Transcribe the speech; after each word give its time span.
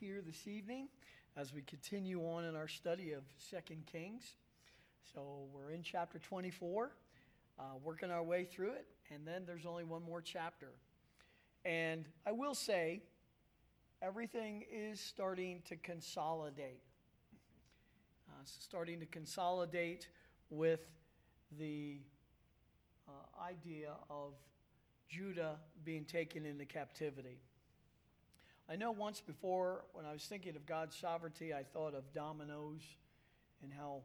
here 0.00 0.22
this 0.24 0.46
evening 0.46 0.86
as 1.36 1.52
we 1.52 1.60
continue 1.62 2.20
on 2.20 2.44
in 2.44 2.54
our 2.54 2.68
study 2.68 3.12
of 3.12 3.22
Second 3.36 3.84
Kings. 3.86 4.22
So 5.12 5.48
we're 5.52 5.72
in 5.72 5.82
chapter 5.82 6.20
24, 6.20 6.92
uh, 7.58 7.62
working 7.82 8.10
our 8.10 8.22
way 8.22 8.44
through 8.44 8.72
it, 8.72 8.86
and 9.12 9.26
then 9.26 9.42
there's 9.44 9.66
only 9.66 9.82
one 9.82 10.04
more 10.04 10.20
chapter. 10.20 10.68
And 11.64 12.04
I 12.24 12.30
will 12.30 12.54
say, 12.54 13.02
everything 14.00 14.64
is 14.70 15.00
starting 15.00 15.62
to 15.68 15.74
consolidate. 15.74 16.82
Uh, 18.28 18.42
starting 18.44 19.00
to 19.00 19.06
consolidate 19.06 20.06
with 20.48 20.80
the 21.58 21.98
uh, 23.08 23.42
idea 23.42 23.94
of 24.10 24.34
Judah 25.08 25.56
being 25.84 26.04
taken 26.04 26.46
into 26.46 26.66
captivity. 26.66 27.40
I 28.70 28.76
know 28.76 28.90
once 28.90 29.22
before, 29.22 29.84
when 29.94 30.04
I 30.04 30.12
was 30.12 30.24
thinking 30.24 30.54
of 30.54 30.66
God's 30.66 30.94
sovereignty, 30.94 31.54
I 31.54 31.62
thought 31.62 31.94
of 31.94 32.12
dominoes 32.12 32.82
and 33.62 33.72
how 33.72 34.02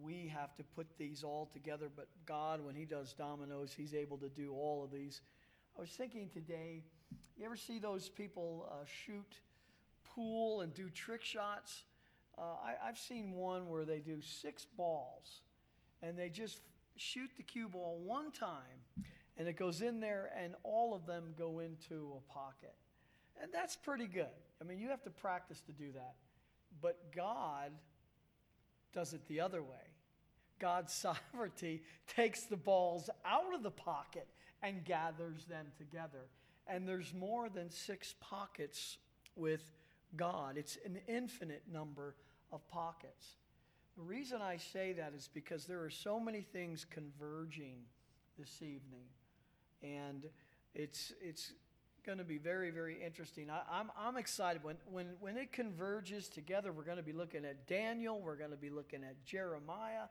we 0.00 0.32
have 0.34 0.56
to 0.56 0.64
put 0.64 0.86
these 0.96 1.22
all 1.22 1.50
together. 1.52 1.90
But 1.94 2.08
God, 2.24 2.64
when 2.64 2.74
He 2.74 2.86
does 2.86 3.12
dominoes, 3.12 3.74
He's 3.76 3.92
able 3.92 4.16
to 4.18 4.30
do 4.30 4.54
all 4.54 4.82
of 4.82 4.90
these. 4.90 5.20
I 5.76 5.82
was 5.82 5.90
thinking 5.90 6.30
today, 6.30 6.82
you 7.36 7.44
ever 7.44 7.56
see 7.56 7.78
those 7.78 8.08
people 8.08 8.66
uh, 8.70 8.86
shoot 8.86 9.40
pool 10.02 10.62
and 10.62 10.72
do 10.72 10.88
trick 10.88 11.22
shots? 11.22 11.84
Uh, 12.38 12.40
I, 12.42 12.88
I've 12.88 12.98
seen 12.98 13.32
one 13.32 13.68
where 13.68 13.84
they 13.84 13.98
do 13.98 14.22
six 14.22 14.64
balls 14.64 15.42
and 16.02 16.18
they 16.18 16.30
just 16.30 16.60
shoot 16.96 17.30
the 17.36 17.42
cue 17.42 17.68
ball 17.68 18.00
one 18.02 18.32
time 18.32 19.04
and 19.36 19.46
it 19.46 19.58
goes 19.58 19.82
in 19.82 20.00
there 20.00 20.30
and 20.42 20.54
all 20.62 20.94
of 20.94 21.04
them 21.04 21.34
go 21.36 21.58
into 21.58 22.14
a 22.16 22.32
pocket. 22.32 22.74
And 23.42 23.50
that's 23.52 23.76
pretty 23.76 24.06
good. 24.06 24.26
I 24.60 24.64
mean, 24.64 24.78
you 24.78 24.88
have 24.88 25.02
to 25.04 25.10
practice 25.10 25.60
to 25.62 25.72
do 25.72 25.92
that. 25.92 26.14
But 26.80 27.12
God 27.14 27.72
does 28.92 29.12
it 29.12 29.26
the 29.28 29.40
other 29.40 29.62
way. 29.62 29.92
God's 30.58 30.92
sovereignty 31.32 31.82
takes 32.06 32.44
the 32.44 32.56
balls 32.56 33.10
out 33.24 33.54
of 33.54 33.62
the 33.62 33.70
pocket 33.70 34.26
and 34.62 34.84
gathers 34.84 35.44
them 35.44 35.66
together. 35.76 36.28
And 36.66 36.88
there's 36.88 37.14
more 37.14 37.48
than 37.48 37.70
six 37.70 38.14
pockets 38.20 38.98
with 39.36 39.72
God, 40.16 40.56
it's 40.56 40.78
an 40.86 40.98
infinite 41.06 41.64
number 41.70 42.14
of 42.50 42.66
pockets. 42.68 43.36
The 43.96 44.02
reason 44.02 44.40
I 44.40 44.56
say 44.56 44.92
that 44.94 45.12
is 45.14 45.28
because 45.32 45.66
there 45.66 45.82
are 45.82 45.90
so 45.90 46.18
many 46.18 46.40
things 46.40 46.86
converging 46.88 47.76
this 48.38 48.62
evening. 48.62 49.06
And 49.82 50.24
it's, 50.74 51.12
it's 51.20 51.52
going 52.06 52.18
to 52.18 52.24
be 52.24 52.38
very, 52.38 52.70
very 52.70 52.96
interesting. 53.04 53.50
I, 53.50 53.58
am 53.58 53.90
I'm, 53.98 54.06
I'm 54.06 54.16
excited. 54.16 54.62
When, 54.62 54.76
when, 54.90 55.08
when 55.18 55.36
it 55.36 55.52
converges 55.52 56.28
together, 56.28 56.72
we're 56.72 56.84
going 56.84 56.98
to 56.98 57.02
be 57.02 57.12
looking 57.12 57.44
at 57.44 57.66
Daniel, 57.66 58.20
we're 58.20 58.36
going 58.36 58.52
to 58.52 58.56
be 58.56 58.70
looking 58.70 59.02
at 59.02 59.22
Jeremiah. 59.24 60.04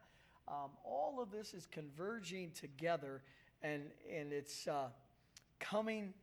Um, 0.50 0.72
all 0.84 1.20
of 1.22 1.32
this 1.32 1.54
is 1.54 1.66
converging 1.72 2.52
together, 2.52 3.22
and, 3.64 3.84
and 4.14 4.34
it's 4.34 4.68
uh, 4.68 4.90
coming 5.62 6.14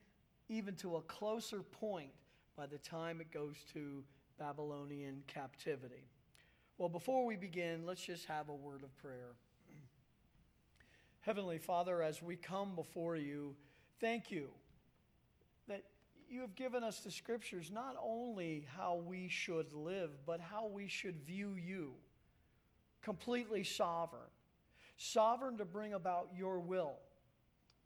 even 0.50 0.76
to 0.76 0.96
a 0.96 1.00
closer 1.02 1.62
point 1.62 2.10
by 2.54 2.66
the 2.66 2.78
time 2.78 3.22
it 3.22 3.32
goes 3.32 3.56
to 3.72 4.04
Babylonian 4.38 5.22
captivity. 5.26 6.04
Well, 6.76 6.90
before 6.90 7.24
we 7.24 7.36
begin, 7.36 7.86
let's 7.86 8.04
just 8.04 8.26
have 8.26 8.50
a 8.50 8.54
word 8.54 8.82
of 8.82 8.94
prayer. 8.98 9.30
Heavenly 11.22 11.58
Father, 11.58 12.02
as 12.02 12.20
we 12.20 12.36
come 12.36 12.74
before 12.74 13.16
you, 13.16 13.54
thank 14.00 14.30
you 14.30 14.48
you 16.32 16.40
have 16.40 16.54
given 16.54 16.82
us 16.82 17.00
the 17.00 17.10
scriptures 17.10 17.70
not 17.70 17.94
only 18.02 18.66
how 18.76 18.96
we 19.06 19.28
should 19.28 19.72
live, 19.74 20.10
but 20.24 20.40
how 20.40 20.66
we 20.66 20.88
should 20.88 21.16
view 21.26 21.54
you. 21.54 21.92
Completely 23.02 23.64
sovereign. 23.64 24.22
Sovereign 24.96 25.58
to 25.58 25.64
bring 25.64 25.92
about 25.92 26.28
your 26.36 26.58
will, 26.58 26.94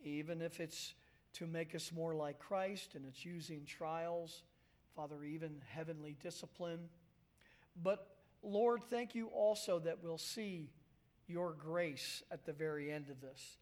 even 0.04 0.40
if 0.40 0.60
it's 0.60 0.94
to 1.34 1.46
make 1.46 1.74
us 1.74 1.90
more 1.92 2.14
like 2.14 2.38
Christ 2.38 2.94
and 2.94 3.04
it's 3.04 3.24
using 3.24 3.64
trials, 3.64 4.42
Father, 4.94 5.24
even 5.24 5.60
heavenly 5.68 6.16
discipline. 6.22 6.88
But 7.82 8.06
Lord, 8.42 8.82
thank 8.84 9.14
you 9.14 9.26
also 9.28 9.80
that 9.80 10.02
we'll 10.02 10.18
see 10.18 10.70
your 11.26 11.52
grace 11.52 12.22
at 12.30 12.46
the 12.46 12.52
very 12.52 12.92
end 12.92 13.10
of 13.10 13.20
this. 13.20 13.58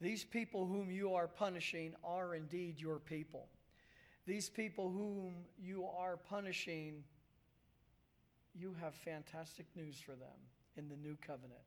These 0.00 0.24
people 0.24 0.64
whom 0.64 0.90
you 0.90 1.14
are 1.14 1.26
punishing 1.26 1.94
are 2.04 2.34
indeed 2.34 2.80
your 2.80 3.00
people. 3.00 3.48
These 4.28 4.50
people 4.50 4.90
whom 4.90 5.32
you 5.58 5.86
are 5.86 6.18
punishing, 6.18 7.02
you 8.54 8.76
have 8.78 8.94
fantastic 8.94 9.64
news 9.74 9.98
for 9.98 10.12
them 10.12 10.36
in 10.76 10.86
the 10.90 10.96
new 10.96 11.16
covenant. 11.26 11.62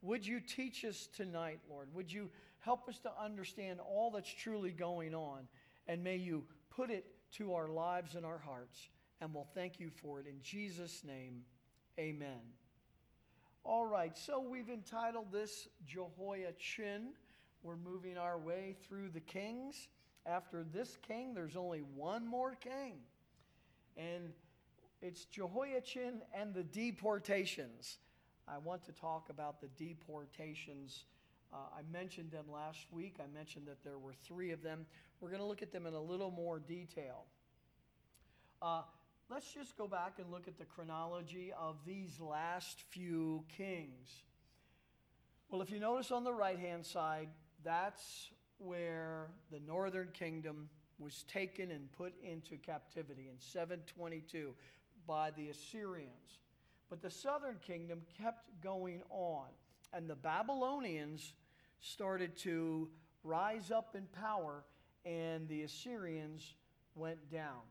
Would 0.00 0.26
you 0.26 0.40
teach 0.40 0.82
us 0.86 1.10
tonight, 1.14 1.60
Lord? 1.68 1.88
Would 1.92 2.10
you 2.10 2.30
help 2.60 2.88
us 2.88 3.00
to 3.00 3.10
understand 3.22 3.80
all 3.80 4.10
that's 4.10 4.32
truly 4.32 4.70
going 4.70 5.14
on? 5.14 5.40
And 5.88 6.02
may 6.02 6.16
you 6.16 6.44
put 6.70 6.90
it 6.90 7.04
to 7.32 7.52
our 7.52 7.68
lives 7.68 8.14
and 8.14 8.24
our 8.24 8.38
hearts. 8.38 8.88
And 9.20 9.34
we'll 9.34 9.50
thank 9.54 9.78
you 9.78 9.90
for 9.90 10.20
it. 10.20 10.26
In 10.26 10.40
Jesus' 10.42 11.02
name, 11.04 11.42
amen. 11.98 12.40
All 13.62 13.84
right, 13.84 14.16
so 14.16 14.40
we've 14.40 14.70
entitled 14.70 15.30
this 15.30 15.68
Jehoiachin. 15.86 17.12
We're 17.62 17.76
moving 17.76 18.16
our 18.16 18.38
way 18.38 18.76
through 18.88 19.10
the 19.10 19.20
kings. 19.20 19.88
After 20.30 20.62
this 20.62 20.96
king, 21.06 21.34
there's 21.34 21.56
only 21.56 21.80
one 21.80 22.26
more 22.26 22.54
king. 22.54 22.98
And 23.96 24.32
it's 25.02 25.24
Jehoiachin 25.24 26.20
and 26.32 26.54
the 26.54 26.62
deportations. 26.62 27.98
I 28.46 28.58
want 28.58 28.84
to 28.84 28.92
talk 28.92 29.28
about 29.28 29.60
the 29.60 29.68
deportations. 29.76 31.04
Uh, 31.52 31.56
I 31.76 31.82
mentioned 31.92 32.30
them 32.30 32.44
last 32.52 32.86
week. 32.92 33.16
I 33.18 33.26
mentioned 33.34 33.66
that 33.66 33.82
there 33.82 33.98
were 33.98 34.14
three 34.24 34.52
of 34.52 34.62
them. 34.62 34.86
We're 35.20 35.30
going 35.30 35.40
to 35.40 35.46
look 35.46 35.62
at 35.62 35.72
them 35.72 35.86
in 35.86 35.94
a 35.94 36.00
little 36.00 36.30
more 36.30 36.60
detail. 36.60 37.24
Uh, 38.62 38.82
let's 39.30 39.52
just 39.52 39.76
go 39.76 39.88
back 39.88 40.18
and 40.18 40.30
look 40.30 40.46
at 40.46 40.58
the 40.58 40.64
chronology 40.64 41.52
of 41.58 41.76
these 41.84 42.20
last 42.20 42.84
few 42.90 43.42
kings. 43.56 44.22
Well, 45.50 45.60
if 45.60 45.70
you 45.70 45.80
notice 45.80 46.12
on 46.12 46.22
the 46.22 46.32
right 46.32 46.58
hand 46.58 46.86
side, 46.86 47.28
that's 47.64 48.30
where 48.60 49.28
the 49.50 49.60
northern 49.66 50.08
kingdom 50.12 50.68
was 50.98 51.24
taken 51.24 51.70
and 51.70 51.90
put 51.92 52.12
into 52.22 52.56
captivity 52.56 53.28
in 53.30 53.38
722 53.38 54.54
by 55.06 55.30
the 55.30 55.48
Assyrians. 55.48 56.38
But 56.88 57.02
the 57.02 57.10
southern 57.10 57.56
kingdom 57.66 58.02
kept 58.20 58.60
going 58.62 59.02
on, 59.10 59.46
and 59.92 60.08
the 60.08 60.16
Babylonians 60.16 61.32
started 61.80 62.36
to 62.38 62.88
rise 63.24 63.70
up 63.70 63.96
in 63.96 64.06
power, 64.06 64.64
and 65.04 65.48
the 65.48 65.62
Assyrians 65.62 66.54
went 66.94 67.30
down. 67.30 67.62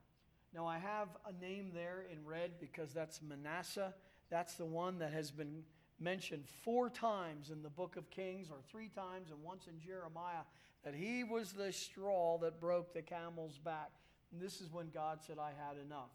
Now, 0.53 0.65
I 0.65 0.79
have 0.79 1.09
a 1.27 1.43
name 1.43 1.71
there 1.73 2.05
in 2.11 2.25
red 2.25 2.59
because 2.59 2.91
that's 2.93 3.21
Manasseh. 3.21 3.93
That's 4.31 4.55
the 4.55 4.65
one 4.65 4.97
that 4.99 5.13
has 5.13 5.29
been 5.29 5.63
mentioned 5.99 6.45
four 6.63 6.89
times 6.89 7.51
in 7.51 7.61
the 7.61 7.69
book 7.69 7.97
of 7.97 8.09
Kings, 8.09 8.49
or 8.49 8.57
three 8.71 8.87
times, 8.87 9.29
and 9.31 9.43
once 9.43 9.67
in 9.67 9.79
Jeremiah 9.79 10.43
that 10.83 10.95
he 10.95 11.23
was 11.23 11.51
the 11.51 11.71
straw 11.71 12.37
that 12.39 12.59
broke 12.59 12.93
the 12.93 13.01
camel's 13.01 13.57
back. 13.57 13.91
And 14.31 14.41
this 14.41 14.61
is 14.61 14.71
when 14.71 14.89
God 14.89 15.19
said, 15.25 15.37
I 15.39 15.51
had 15.67 15.77
enough. 15.83 16.11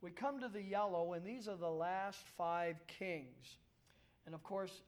We 0.00 0.10
come 0.10 0.40
to 0.40 0.48
the 0.48 0.62
yellow, 0.62 1.14
and 1.14 1.24
these 1.24 1.48
are 1.48 1.56
the 1.56 1.70
last 1.70 2.20
five 2.36 2.76
kings. 2.86 3.56
And 4.26 4.34
of 4.34 4.42
course, 4.42 4.82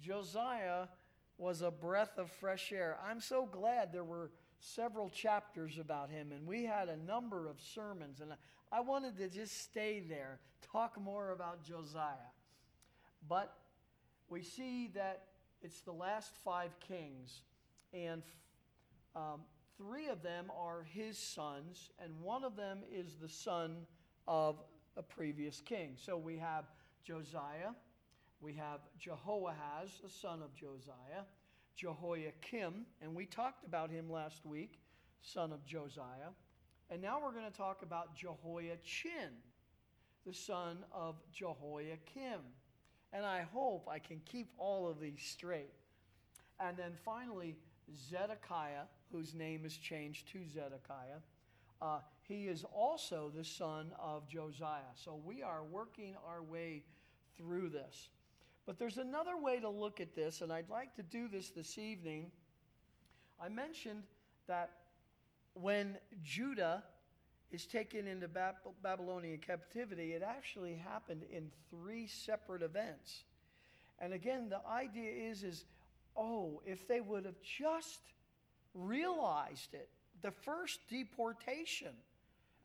Josiah 0.00 0.86
was 1.38 1.62
a 1.62 1.70
breath 1.70 2.18
of 2.18 2.30
fresh 2.30 2.72
air. 2.72 2.98
I'm 3.08 3.20
so 3.20 3.46
glad 3.46 3.92
there 3.92 4.04
were 4.04 4.30
several 4.58 5.08
chapters 5.08 5.78
about 5.78 6.10
him, 6.10 6.32
and 6.32 6.46
we 6.46 6.64
had 6.64 6.88
a 6.88 6.96
number 6.96 7.48
of 7.48 7.60
sermons. 7.60 8.20
And 8.20 8.32
I 8.72 8.80
wanted 8.80 9.16
to 9.18 9.28
just 9.28 9.62
stay 9.62 10.00
there, 10.00 10.40
talk 10.72 11.00
more 11.00 11.30
about 11.30 11.64
Josiah. 11.64 12.32
But 13.28 13.54
we 14.28 14.42
see 14.42 14.90
that 14.94 15.24
it's 15.62 15.80
the 15.80 15.92
last 15.92 16.34
five 16.44 16.70
kings 16.80 17.42
and 17.92 18.22
um, 19.16 19.40
three 19.76 20.08
of 20.08 20.22
them 20.22 20.50
are 20.56 20.86
his 20.92 21.18
sons, 21.18 21.90
and 22.02 22.12
one 22.20 22.44
of 22.44 22.56
them 22.56 22.80
is 22.92 23.16
the 23.20 23.28
son 23.28 23.86
of 24.28 24.56
a 24.96 25.02
previous 25.02 25.60
king. 25.60 25.96
So 25.96 26.16
we 26.16 26.36
have 26.36 26.64
Josiah, 27.04 27.72
we 28.40 28.54
have 28.54 28.80
Jehoahaz, 28.98 30.00
the 30.02 30.10
son 30.10 30.42
of 30.42 30.54
Josiah, 30.54 31.24
Jehoiakim, 31.76 32.86
and 33.00 33.14
we 33.14 33.26
talked 33.26 33.64
about 33.64 33.90
him 33.90 34.10
last 34.10 34.44
week, 34.44 34.78
son 35.22 35.52
of 35.52 35.64
Josiah. 35.64 36.32
And 36.90 37.00
now 37.00 37.20
we're 37.22 37.32
going 37.32 37.50
to 37.50 37.56
talk 37.56 37.82
about 37.82 38.16
Jehoiachin, 38.16 39.32
the 40.26 40.34
son 40.34 40.78
of 40.92 41.16
Jehoiakim. 41.32 42.40
And 43.12 43.24
I 43.24 43.42
hope 43.52 43.88
I 43.90 43.98
can 43.98 44.20
keep 44.24 44.50
all 44.58 44.88
of 44.88 45.00
these 45.00 45.20
straight. 45.22 45.72
And 46.58 46.76
then 46.76 46.92
finally, 47.04 47.56
Zedekiah, 47.96 48.84
whose 49.12 49.34
name 49.34 49.64
is 49.64 49.76
changed 49.76 50.30
to 50.32 50.38
Zedekiah. 50.46 51.20
Uh, 51.82 52.00
he 52.28 52.46
is 52.46 52.64
also 52.72 53.32
the 53.34 53.44
son 53.44 53.90
of 53.98 54.28
Josiah. 54.28 54.92
So 54.94 55.20
we 55.24 55.42
are 55.42 55.64
working 55.64 56.14
our 56.26 56.42
way 56.42 56.84
through 57.36 57.70
this. 57.70 58.10
But 58.66 58.78
there's 58.78 58.98
another 58.98 59.36
way 59.36 59.58
to 59.60 59.68
look 59.68 60.00
at 60.00 60.14
this, 60.14 60.42
and 60.42 60.52
I'd 60.52 60.68
like 60.68 60.94
to 60.96 61.02
do 61.02 61.26
this 61.26 61.50
this 61.50 61.78
evening. 61.78 62.30
I 63.42 63.48
mentioned 63.48 64.04
that 64.46 64.70
when 65.54 65.96
Judah 66.22 66.84
is 67.50 67.66
taken 67.66 68.06
into 68.06 68.28
Babylonian 68.82 69.38
captivity, 69.38 70.12
it 70.12 70.22
actually 70.22 70.76
happened 70.76 71.22
in 71.32 71.50
three 71.70 72.06
separate 72.06 72.62
events. 72.62 73.24
And 73.98 74.12
again, 74.12 74.48
the 74.48 74.60
idea 74.68 75.10
is, 75.10 75.42
is 75.42 75.64
oh, 76.16 76.60
if 76.64 76.86
they 76.86 77.00
would 77.00 77.24
have 77.24 77.40
just 77.42 78.00
realized 78.74 79.74
it, 79.74 79.88
the 80.22 80.30
first 80.30 80.80
deportation, 80.88 81.92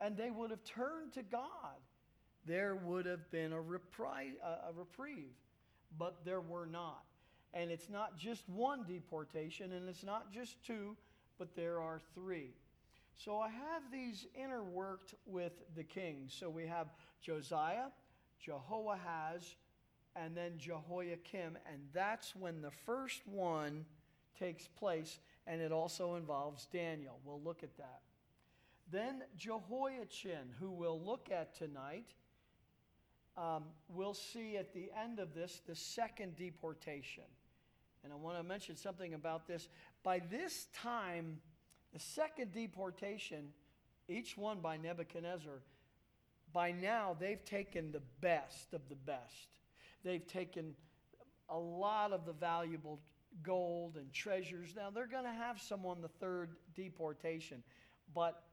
and 0.02 0.18
they 0.18 0.30
would 0.30 0.52
have 0.52 0.64
turned 0.64 1.14
to 1.14 1.24
God, 1.24 1.80
there 2.46 2.76
would 2.76 3.06
have 3.06 3.30
been 3.32 3.54
a, 3.54 3.58
repri- 3.58 4.36
a 4.44 4.74
reprieve. 4.74 5.34
But 5.98 6.26
there 6.26 6.42
were 6.42 6.66
not. 6.66 7.04
And 7.54 7.72
it's 7.72 7.90
not 7.90 8.18
just 8.18 8.48
one 8.50 8.84
deportation, 8.84 9.72
and 9.72 9.88
it's 9.88 10.04
not 10.04 10.32
just 10.34 10.62
two, 10.66 10.98
but 11.40 11.56
there 11.56 11.80
are 11.80 12.02
three. 12.14 12.50
So 13.18 13.40
I 13.40 13.48
have 13.48 13.84
these 13.92 14.28
interworked 14.38 15.14
with 15.26 15.54
the 15.76 15.84
kings. 15.84 16.36
So 16.38 16.50
we 16.50 16.68
have 16.68 16.88
Josiah, 17.22 17.88
Jehoahaz, 18.44 19.56
and 20.16 20.36
then 20.36 20.54
Jehoiakim, 20.58 21.58
and 21.72 21.82
that's 21.94 22.36
when 22.36 22.62
the 22.62 22.72
first 22.86 23.22
one 23.28 23.86
takes 24.40 24.68
place, 24.68 25.20
and 25.48 25.62
it 25.62 25.72
also 25.72 26.16
involves 26.16 26.68
Daniel. 26.68 27.20
We'll 27.26 27.42
look 27.42 27.64
at 27.64 27.76
that. 27.78 28.02
Then 28.92 29.24
Jehoiachin, 29.38 30.54
who 30.60 30.72
we'll 30.72 31.02
look 31.02 31.30
at 31.32 31.56
tonight, 31.56 32.14
um, 33.38 33.64
we'll 33.90 34.14
see 34.14 34.58
at 34.58 34.74
the 34.74 34.90
end 35.04 35.20
of 35.20 35.34
this 35.34 35.62
the 35.68 35.76
second 35.76 36.36
deportation. 36.36 37.24
And 38.04 38.14
I 38.14 38.16
want 38.16 38.38
to 38.38 38.44
mention 38.44 38.78
something 38.78 39.16
about 39.16 39.48
this. 39.48 39.68
By 40.04 40.20
this 40.20 40.68
time, 40.74 41.40
the 41.92 42.00
second 42.00 42.54
deportation, 42.54 43.48
each 44.08 44.38
one 44.38 44.60
by 44.60 44.78
Nebuchadnezzar, 44.78 45.62
by 46.54 46.72
now 46.72 47.18
they've 47.20 47.44
taken 47.44 47.92
the 47.92 48.02
best 48.22 48.74
of 48.74 48.82
the 48.88 48.96
best. 48.96 49.50
They've 50.06 50.26
taken 50.26 50.76
a 51.50 51.58
lot 51.58 52.14
of 52.14 52.26
the 52.26 52.34
valuable 52.34 53.02
gold 53.42 53.98
and 53.98 54.14
treasures. 54.14 54.76
Now 54.76 54.92
they're 54.92 55.08
going 55.08 55.26
to 55.26 55.34
have 55.34 55.60
some 55.60 55.84
on 55.86 56.02
the 56.02 56.08
third 56.08 56.52
deportation, 56.76 57.64
but 58.14 58.44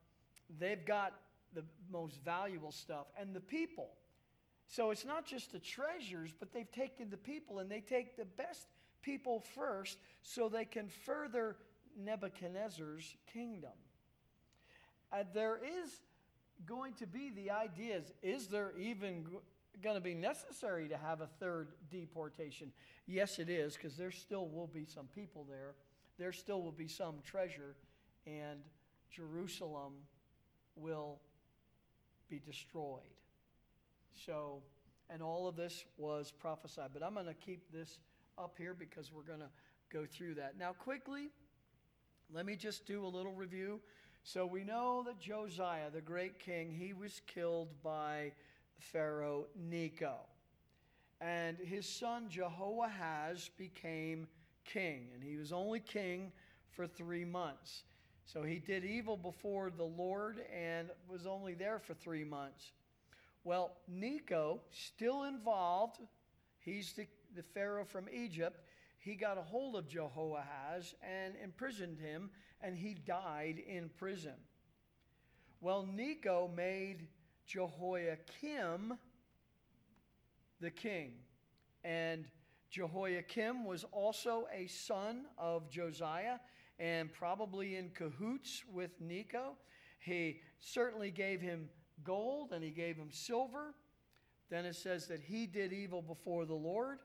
they've 0.58 0.84
got 0.84 1.12
the 1.54 1.62
most 1.90 2.24
valuable 2.24 2.72
stuff 2.72 3.06
and 3.20 3.34
the 3.34 3.40
people. 3.40 3.90
So 4.66 4.90
it's 4.90 5.04
not 5.04 5.26
just 5.26 5.52
the 5.52 5.58
treasures, 5.58 6.30
but 6.38 6.54
they've 6.54 6.72
taken 6.72 7.10
the 7.10 7.18
people 7.18 7.58
and 7.58 7.70
they 7.70 7.80
take 7.80 8.16
the 8.16 8.24
best 8.24 8.66
people 9.02 9.44
first 9.54 9.98
so 10.22 10.48
they 10.48 10.64
can 10.64 10.88
further 10.88 11.56
Nebuchadnezzar's 12.02 13.14
kingdom. 13.30 13.72
And 15.12 15.28
there 15.34 15.60
is 15.62 16.00
going 16.64 16.94
to 16.94 17.06
be 17.06 17.30
the 17.30 17.50
ideas 17.50 18.12
is 18.22 18.46
there 18.46 18.72
even 18.78 19.26
going 19.82 19.96
to 19.96 20.00
be 20.00 20.14
necessary 20.14 20.88
to 20.88 20.96
have 20.96 21.20
a 21.20 21.26
third 21.26 21.68
deportation? 21.90 22.72
Yes, 23.06 23.38
it 23.38 23.48
is, 23.48 23.74
because 23.74 23.96
there 23.96 24.10
still 24.10 24.48
will 24.48 24.66
be 24.66 24.84
some 24.84 25.06
people 25.14 25.46
there. 25.48 25.74
There 26.18 26.32
still 26.32 26.62
will 26.62 26.72
be 26.72 26.88
some 26.88 27.16
treasure, 27.24 27.74
and 28.26 28.60
Jerusalem 29.10 29.92
will 30.76 31.18
be 32.28 32.40
destroyed. 32.44 33.00
So, 34.26 34.62
and 35.10 35.22
all 35.22 35.48
of 35.48 35.56
this 35.56 35.84
was 35.96 36.32
prophesied. 36.32 36.90
But 36.92 37.02
I'm 37.02 37.14
going 37.14 37.26
to 37.26 37.34
keep 37.34 37.72
this 37.72 37.98
up 38.38 38.54
here 38.58 38.74
because 38.74 39.12
we're 39.12 39.22
going 39.22 39.40
to 39.40 39.50
go 39.92 40.06
through 40.06 40.34
that. 40.34 40.58
Now, 40.58 40.72
quickly, 40.72 41.30
let 42.32 42.46
me 42.46 42.56
just 42.56 42.86
do 42.86 43.04
a 43.04 43.08
little 43.08 43.32
review. 43.32 43.80
So, 44.22 44.46
we 44.46 44.64
know 44.64 45.02
that 45.06 45.18
Josiah, 45.18 45.90
the 45.92 46.00
great 46.00 46.38
king, 46.38 46.70
he 46.72 46.92
was 46.92 47.20
killed 47.26 47.68
by 47.82 48.32
Pharaoh 48.92 49.46
Necho. 49.56 50.16
And 51.20 51.56
his 51.58 51.86
son 51.86 52.28
Jehoahaz 52.28 53.50
became 53.56 54.26
king, 54.64 55.08
and 55.14 55.22
he 55.22 55.36
was 55.36 55.52
only 55.52 55.80
king 55.80 56.32
for 56.70 56.86
three 56.86 57.24
months. 57.24 57.84
So 58.24 58.42
he 58.42 58.58
did 58.58 58.84
evil 58.84 59.16
before 59.16 59.70
the 59.70 59.84
Lord 59.84 60.40
and 60.52 60.90
was 61.08 61.26
only 61.26 61.54
there 61.54 61.78
for 61.78 61.94
three 61.94 62.24
months. 62.24 62.72
Well, 63.44 63.76
Necho, 63.88 64.60
still 64.70 65.24
involved, 65.24 65.98
he's 66.60 66.92
the, 66.92 67.06
the 67.34 67.42
Pharaoh 67.42 67.84
from 67.84 68.06
Egypt. 68.12 68.60
He 68.98 69.16
got 69.16 69.36
a 69.36 69.42
hold 69.42 69.74
of 69.74 69.88
Jehoahaz 69.88 70.94
and 71.02 71.34
imprisoned 71.42 71.98
him, 71.98 72.30
and 72.60 72.76
he 72.76 72.94
died 72.94 73.60
in 73.66 73.90
prison. 73.98 74.34
Well, 75.60 75.84
Necho 75.84 76.50
made 76.54 77.08
Jehoiakim 77.46 78.98
the 80.60 80.70
king. 80.70 81.12
And 81.84 82.24
Jehoiakim 82.70 83.64
was 83.64 83.84
also 83.92 84.46
a 84.54 84.66
son 84.68 85.26
of 85.36 85.68
Josiah 85.68 86.38
and 86.78 87.12
probably 87.12 87.76
in 87.76 87.90
cahoots 87.90 88.62
with 88.72 88.92
Necho. 89.00 89.56
He 89.98 90.40
certainly 90.60 91.10
gave 91.10 91.40
him 91.40 91.68
gold 92.04 92.52
and 92.52 92.64
he 92.64 92.70
gave 92.70 92.96
him 92.96 93.10
silver. 93.10 93.74
Then 94.48 94.64
it 94.64 94.76
says 94.76 95.06
that 95.08 95.20
he 95.20 95.46
did 95.46 95.72
evil 95.72 96.00
before 96.00 96.46
the 96.46 96.54
Lord. 96.54 96.98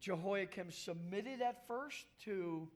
Jehoiakim 0.00 0.70
submitted 0.70 1.40
at 1.40 1.66
first 1.66 2.06
to 2.24 2.68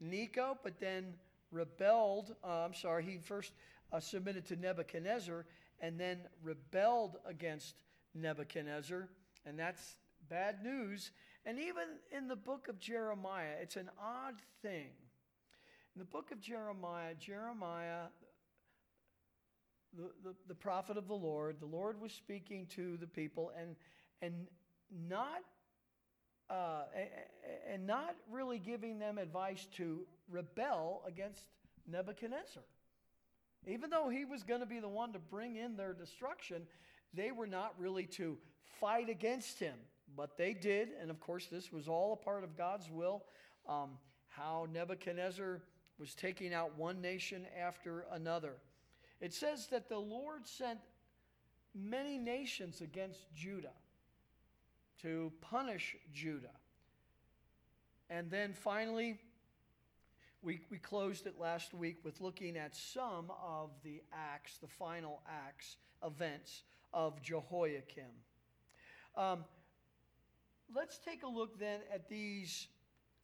Necho, 0.00 0.58
but 0.62 0.80
then 0.80 1.14
rebelled. 1.50 2.34
Uh, 2.44 2.64
I'm 2.64 2.74
sorry, 2.74 3.04
he 3.04 3.18
first 3.18 3.52
uh, 3.92 4.00
submitted 4.00 4.46
to 4.46 4.56
Nebuchadnezzar 4.56 5.46
and 5.80 5.98
then 5.98 6.18
rebelled 6.42 7.16
against 7.26 7.74
Nebuchadnezzar. 8.14 9.08
And 9.46 9.58
that's 9.58 9.96
bad 10.28 10.62
news. 10.62 11.10
And 11.46 11.58
even 11.58 11.84
in 12.16 12.28
the 12.28 12.36
book 12.36 12.68
of 12.68 12.78
Jeremiah, 12.78 13.54
it's 13.60 13.76
an 13.76 13.90
odd 14.00 14.34
thing. 14.62 14.90
In 15.94 15.98
the 15.98 16.04
book 16.04 16.30
of 16.30 16.40
Jeremiah, 16.40 17.14
Jeremiah, 17.14 18.06
the, 19.96 20.10
the, 20.22 20.34
the 20.48 20.54
prophet 20.54 20.96
of 20.96 21.08
the 21.08 21.14
Lord, 21.14 21.56
the 21.60 21.66
Lord 21.66 22.00
was 22.00 22.12
speaking 22.12 22.66
to 22.76 22.96
the 22.98 23.06
people 23.06 23.52
and, 23.58 23.76
and 24.20 24.46
not 25.08 25.42
uh, 26.50 26.84
and 27.70 27.86
not 27.86 28.16
really 28.30 28.58
giving 28.58 28.98
them 28.98 29.18
advice 29.18 29.66
to 29.76 30.06
rebel 30.30 31.02
against 31.06 31.42
Nebuchadnezzar. 31.86 32.62
Even 33.66 33.90
though 33.90 34.08
he 34.08 34.24
was 34.24 34.42
going 34.42 34.60
to 34.60 34.66
be 34.66 34.80
the 34.80 34.88
one 34.88 35.12
to 35.12 35.18
bring 35.18 35.56
in 35.56 35.76
their 35.76 35.92
destruction, 35.92 36.62
they 37.14 37.32
were 37.32 37.46
not 37.46 37.74
really 37.78 38.06
to 38.06 38.38
fight 38.80 39.08
against 39.08 39.58
him. 39.58 39.74
But 40.16 40.36
they 40.38 40.54
did, 40.54 40.90
and 41.00 41.10
of 41.10 41.20
course, 41.20 41.46
this 41.46 41.72
was 41.72 41.88
all 41.88 42.12
a 42.14 42.24
part 42.24 42.44
of 42.44 42.56
God's 42.56 42.90
will. 42.90 43.24
Um, 43.68 43.90
how 44.28 44.66
Nebuchadnezzar 44.72 45.62
was 45.98 46.14
taking 46.14 46.54
out 46.54 46.78
one 46.78 47.00
nation 47.00 47.46
after 47.60 48.06
another. 48.12 48.54
It 49.20 49.34
says 49.34 49.66
that 49.68 49.88
the 49.88 49.98
Lord 49.98 50.46
sent 50.46 50.78
many 51.74 52.18
nations 52.18 52.80
against 52.80 53.32
Judah 53.34 53.74
to 55.02 55.32
punish 55.40 55.96
Judah. 56.12 56.54
And 58.10 58.30
then 58.30 58.54
finally, 58.54 59.18
we, 60.42 60.60
we 60.70 60.78
closed 60.78 61.26
it 61.26 61.34
last 61.38 61.74
week 61.74 61.98
with 62.04 62.20
looking 62.20 62.56
at 62.56 62.74
some 62.74 63.32
of 63.44 63.70
the 63.82 64.02
acts, 64.12 64.58
the 64.58 64.68
final 64.68 65.20
acts, 65.28 65.76
events 66.04 66.62
of 66.92 67.20
Jehoiakim. 67.22 68.04
Um, 69.16 69.44
let's 70.74 70.98
take 70.98 71.24
a 71.24 71.28
look 71.28 71.58
then 71.58 71.80
at 71.92 72.08
these 72.08 72.68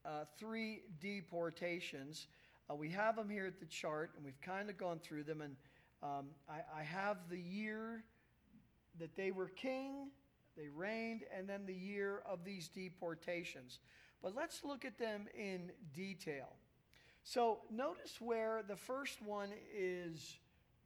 uh, 0.05 0.25
three 0.37 0.81
deportations. 0.99 2.27
Uh, 2.69 2.75
we 2.75 2.89
have 2.89 3.15
them 3.15 3.29
here 3.29 3.45
at 3.45 3.59
the 3.59 3.65
chart, 3.65 4.11
and 4.15 4.25
we've 4.25 4.41
kind 4.41 4.69
of 4.69 4.77
gone 4.77 4.99
through 4.99 5.23
them. 5.23 5.41
And 5.41 5.55
um, 6.03 6.25
I, 6.49 6.79
I 6.79 6.83
have 6.83 7.17
the 7.29 7.39
year 7.39 8.03
that 8.99 9.15
they 9.15 9.31
were 9.31 9.47
king, 9.47 10.09
they 10.57 10.67
reigned, 10.67 11.21
and 11.35 11.47
then 11.47 11.65
the 11.65 11.73
year 11.73 12.21
of 12.25 12.43
these 12.43 12.67
deportations. 12.67 13.79
But 14.21 14.35
let's 14.35 14.63
look 14.63 14.83
at 14.83 14.97
them 14.97 15.27
in 15.37 15.71
detail. 15.93 16.57
So 17.27 17.57
notice 17.71 18.21
where 18.21 18.61
the 18.67 18.75
first 18.75 19.19
one 19.23 19.49
is 19.75 20.37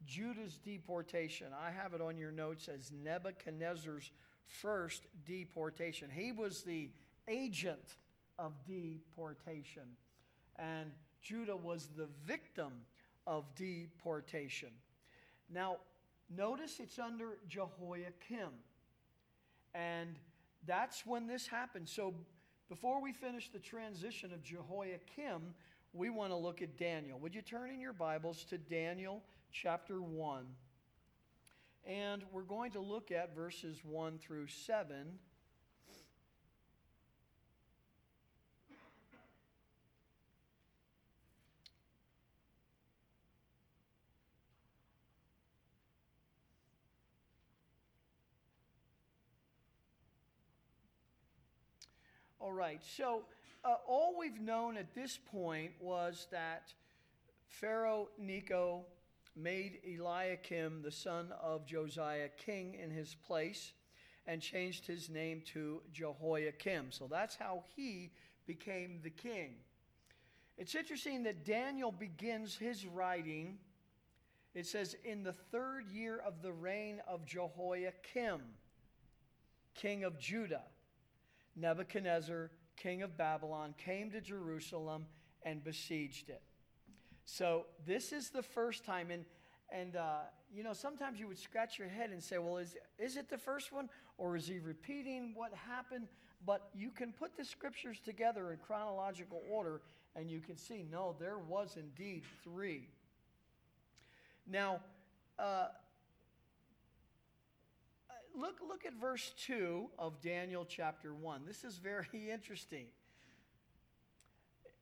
Judah's 0.06 0.56
deportation. 0.56 1.48
I 1.52 1.70
have 1.70 1.92
it 1.92 2.00
on 2.00 2.16
your 2.16 2.32
notes 2.32 2.66
as 2.66 2.90
Nebuchadnezzar's 2.90 4.10
first 4.46 5.02
deportation. 5.26 6.08
He 6.10 6.32
was 6.32 6.62
the 6.62 6.88
agent 7.28 7.98
of 8.38 8.54
deportation, 8.66 9.82
and 10.56 10.90
Judah 11.20 11.58
was 11.58 11.90
the 11.94 12.08
victim 12.24 12.72
of 13.26 13.44
deportation. 13.54 14.70
Now, 15.52 15.76
notice 16.34 16.80
it's 16.80 16.98
under 16.98 17.36
Jehoiakim. 17.48 18.48
And 19.74 20.16
that's 20.66 21.04
when 21.04 21.26
this 21.26 21.46
happened. 21.46 21.86
So, 21.86 22.14
before 22.70 23.02
we 23.02 23.12
finish 23.12 23.50
the 23.50 23.58
transition 23.58 24.32
of 24.32 24.42
Jehoiakim, 24.42 25.54
we 25.92 26.08
want 26.08 26.30
to 26.30 26.36
look 26.36 26.62
at 26.62 26.76
Daniel. 26.78 27.18
Would 27.18 27.34
you 27.34 27.42
turn 27.42 27.70
in 27.70 27.80
your 27.80 27.92
Bibles 27.92 28.44
to 28.50 28.58
Daniel 28.58 29.22
chapter 29.52 30.00
1? 30.00 30.44
And 31.86 32.22
we're 32.30 32.42
going 32.42 32.70
to 32.72 32.80
look 32.80 33.10
at 33.10 33.34
verses 33.34 33.80
1 33.84 34.18
through 34.18 34.46
7. 34.46 35.18
All 52.38 52.52
right, 52.52 52.80
so 52.96 53.22
uh, 53.64 53.74
all 53.86 54.14
we've 54.18 54.40
known 54.40 54.76
at 54.76 54.94
this 54.94 55.18
point 55.30 55.72
was 55.80 56.26
that 56.30 56.72
Pharaoh 57.48 58.08
Necho 58.18 58.84
made 59.36 59.80
Eliakim, 59.86 60.82
the 60.82 60.90
son 60.90 61.32
of 61.42 61.66
Josiah, 61.66 62.28
king 62.36 62.74
in 62.74 62.90
his 62.90 63.14
place 63.14 63.72
and 64.26 64.40
changed 64.40 64.86
his 64.86 65.08
name 65.08 65.42
to 65.52 65.82
Jehoiakim. 65.92 66.92
So 66.92 67.06
that's 67.10 67.36
how 67.36 67.64
he 67.74 68.12
became 68.46 69.00
the 69.02 69.10
king. 69.10 69.54
It's 70.56 70.74
interesting 70.74 71.22
that 71.24 71.44
Daniel 71.44 71.90
begins 71.90 72.56
his 72.56 72.86
writing. 72.86 73.58
It 74.54 74.66
says, 74.66 74.94
In 75.04 75.22
the 75.22 75.32
third 75.32 75.90
year 75.90 76.20
of 76.24 76.42
the 76.42 76.52
reign 76.52 77.00
of 77.08 77.24
Jehoiakim, 77.24 78.40
king 79.74 80.04
of 80.04 80.18
Judah, 80.18 80.64
Nebuchadnezzar, 81.56 82.50
king 82.82 83.02
of 83.02 83.16
Babylon, 83.16 83.74
came 83.84 84.10
to 84.10 84.20
Jerusalem 84.20 85.06
and 85.42 85.62
besieged 85.62 86.28
it. 86.28 86.42
So 87.24 87.66
this 87.86 88.12
is 88.12 88.30
the 88.30 88.42
first 88.42 88.84
time, 88.84 89.10
and 89.10 89.24
and 89.72 89.96
uh, 89.96 90.20
you 90.52 90.62
know 90.62 90.72
sometimes 90.72 91.20
you 91.20 91.28
would 91.28 91.38
scratch 91.38 91.78
your 91.78 91.88
head 91.88 92.10
and 92.10 92.22
say, 92.22 92.38
well, 92.38 92.56
is 92.58 92.76
is 92.98 93.16
it 93.16 93.28
the 93.28 93.38
first 93.38 93.72
one, 93.72 93.88
or 94.18 94.36
is 94.36 94.46
he 94.46 94.58
repeating 94.58 95.32
what 95.34 95.52
happened? 95.54 96.08
But 96.46 96.70
you 96.74 96.90
can 96.90 97.12
put 97.12 97.36
the 97.36 97.44
scriptures 97.44 98.00
together 98.00 98.52
in 98.52 98.58
chronological 98.58 99.42
order, 99.50 99.82
and 100.16 100.30
you 100.30 100.40
can 100.40 100.56
see 100.56 100.84
no, 100.90 101.14
there 101.18 101.38
was 101.38 101.76
indeed 101.76 102.22
three. 102.42 102.88
Now. 104.46 104.80
Uh, 105.38 105.68
look, 108.36 108.58
look 108.66 108.84
at 108.86 108.94
verse 108.94 109.32
2 109.46 109.90
of 109.98 110.20
Daniel 110.20 110.64
chapter 110.64 111.14
1. 111.14 111.42
This 111.46 111.64
is 111.64 111.78
very 111.78 112.06
interesting 112.30 112.86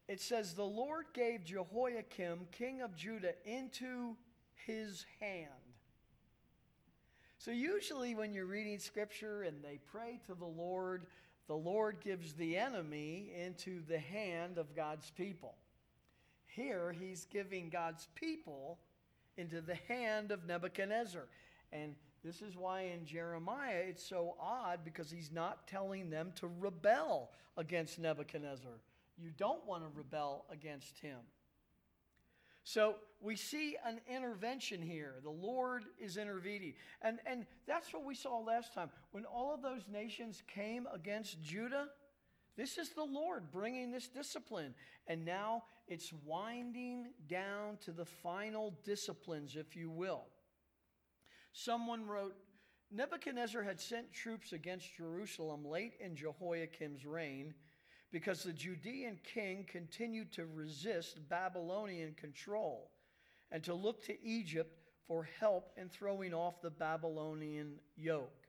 it 0.08 0.22
says, 0.22 0.54
The 0.54 0.64
Lord 0.64 1.06
gave 1.12 1.44
Jehoiakim, 1.44 2.48
king 2.50 2.80
of 2.80 2.96
Judah, 2.96 3.34
into 3.44 4.16
his 4.66 5.04
hand. 5.20 5.50
So, 7.36 7.50
usually, 7.50 8.14
when 8.14 8.32
you're 8.32 8.46
reading 8.46 8.78
scripture 8.78 9.42
and 9.42 9.62
they 9.62 9.78
pray 9.92 10.18
to 10.26 10.34
the 10.34 10.46
Lord, 10.46 11.06
the 11.46 11.54
Lord 11.54 12.00
gives 12.00 12.32
the 12.32 12.56
enemy 12.56 13.30
into 13.38 13.82
the 13.86 13.98
hand 13.98 14.58
of 14.58 14.74
God's 14.74 15.10
people. 15.10 15.54
Here, 16.46 16.96
he's 16.98 17.26
giving 17.26 17.68
God's 17.68 18.08
people 18.14 18.78
into 19.36 19.60
the 19.60 19.76
hand 19.86 20.32
of 20.32 20.46
Nebuchadnezzar. 20.46 21.28
And 21.70 21.94
this 22.24 22.42
is 22.42 22.56
why 22.56 22.82
in 22.82 23.04
Jeremiah 23.04 23.82
it's 23.88 24.04
so 24.04 24.34
odd 24.40 24.80
because 24.84 25.10
he's 25.10 25.30
not 25.32 25.66
telling 25.66 26.10
them 26.10 26.32
to 26.36 26.48
rebel 26.60 27.30
against 27.56 27.98
Nebuchadnezzar. 27.98 28.80
You 29.16 29.30
don't 29.36 29.64
want 29.66 29.82
to 29.82 29.88
rebel 29.96 30.44
against 30.50 30.98
him. 30.98 31.18
So 32.64 32.96
we 33.22 33.34
see 33.34 33.76
an 33.86 33.98
intervention 34.14 34.82
here. 34.82 35.14
The 35.22 35.30
Lord 35.30 35.84
is 35.98 36.18
intervening. 36.18 36.74
And, 37.00 37.18
and 37.24 37.46
that's 37.66 37.92
what 37.94 38.04
we 38.04 38.14
saw 38.14 38.40
last 38.40 38.74
time. 38.74 38.90
When 39.12 39.24
all 39.24 39.54
of 39.54 39.62
those 39.62 39.82
nations 39.90 40.42
came 40.46 40.86
against 40.92 41.42
Judah, 41.42 41.86
this 42.58 42.76
is 42.76 42.90
the 42.90 43.04
Lord 43.04 43.50
bringing 43.50 43.90
this 43.90 44.08
discipline. 44.08 44.74
And 45.06 45.24
now 45.24 45.62
it's 45.88 46.12
winding 46.26 47.06
down 47.26 47.78
to 47.86 47.90
the 47.90 48.04
final 48.04 48.74
disciplines, 48.84 49.56
if 49.56 49.74
you 49.74 49.88
will. 49.88 50.26
Someone 51.52 52.06
wrote 52.06 52.34
Nebuchadnezzar 52.90 53.62
had 53.62 53.80
sent 53.80 54.12
troops 54.12 54.52
against 54.52 54.96
Jerusalem 54.96 55.64
late 55.64 55.94
in 56.00 56.16
Jehoiakim's 56.16 57.04
reign 57.04 57.54
because 58.10 58.42
the 58.42 58.52
Judean 58.52 59.18
king 59.22 59.66
continued 59.70 60.32
to 60.32 60.46
resist 60.46 61.28
Babylonian 61.28 62.14
control 62.14 62.90
and 63.50 63.62
to 63.64 63.74
look 63.74 64.02
to 64.04 64.24
Egypt 64.24 64.78
for 65.06 65.28
help 65.38 65.72
in 65.76 65.88
throwing 65.88 66.32
off 66.32 66.62
the 66.62 66.70
Babylonian 66.70 67.74
yoke. 67.96 68.46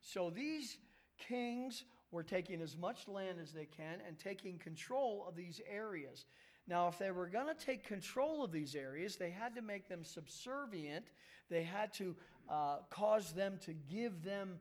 So 0.00 0.30
these 0.30 0.78
kings 1.18 1.84
were 2.10 2.22
taking 2.22 2.62
as 2.62 2.76
much 2.76 3.08
land 3.08 3.38
as 3.42 3.52
they 3.52 3.66
can 3.66 3.98
and 4.06 4.18
taking 4.18 4.58
control 4.58 5.24
of 5.28 5.34
these 5.34 5.60
areas. 5.68 6.26
Now, 6.66 6.88
if 6.88 6.98
they 6.98 7.10
were 7.10 7.26
going 7.26 7.48
to 7.54 7.66
take 7.66 7.86
control 7.86 8.42
of 8.42 8.52
these 8.52 8.74
areas, 8.74 9.16
they 9.16 9.30
had 9.30 9.54
to 9.56 9.62
make 9.62 9.88
them 9.88 10.04
subservient. 10.04 11.06
They 11.50 11.62
had 11.62 11.92
to 11.94 12.16
uh, 12.48 12.78
cause 12.90 13.32
them 13.32 13.58
to 13.64 13.72
give 13.72 14.22
them 14.24 14.58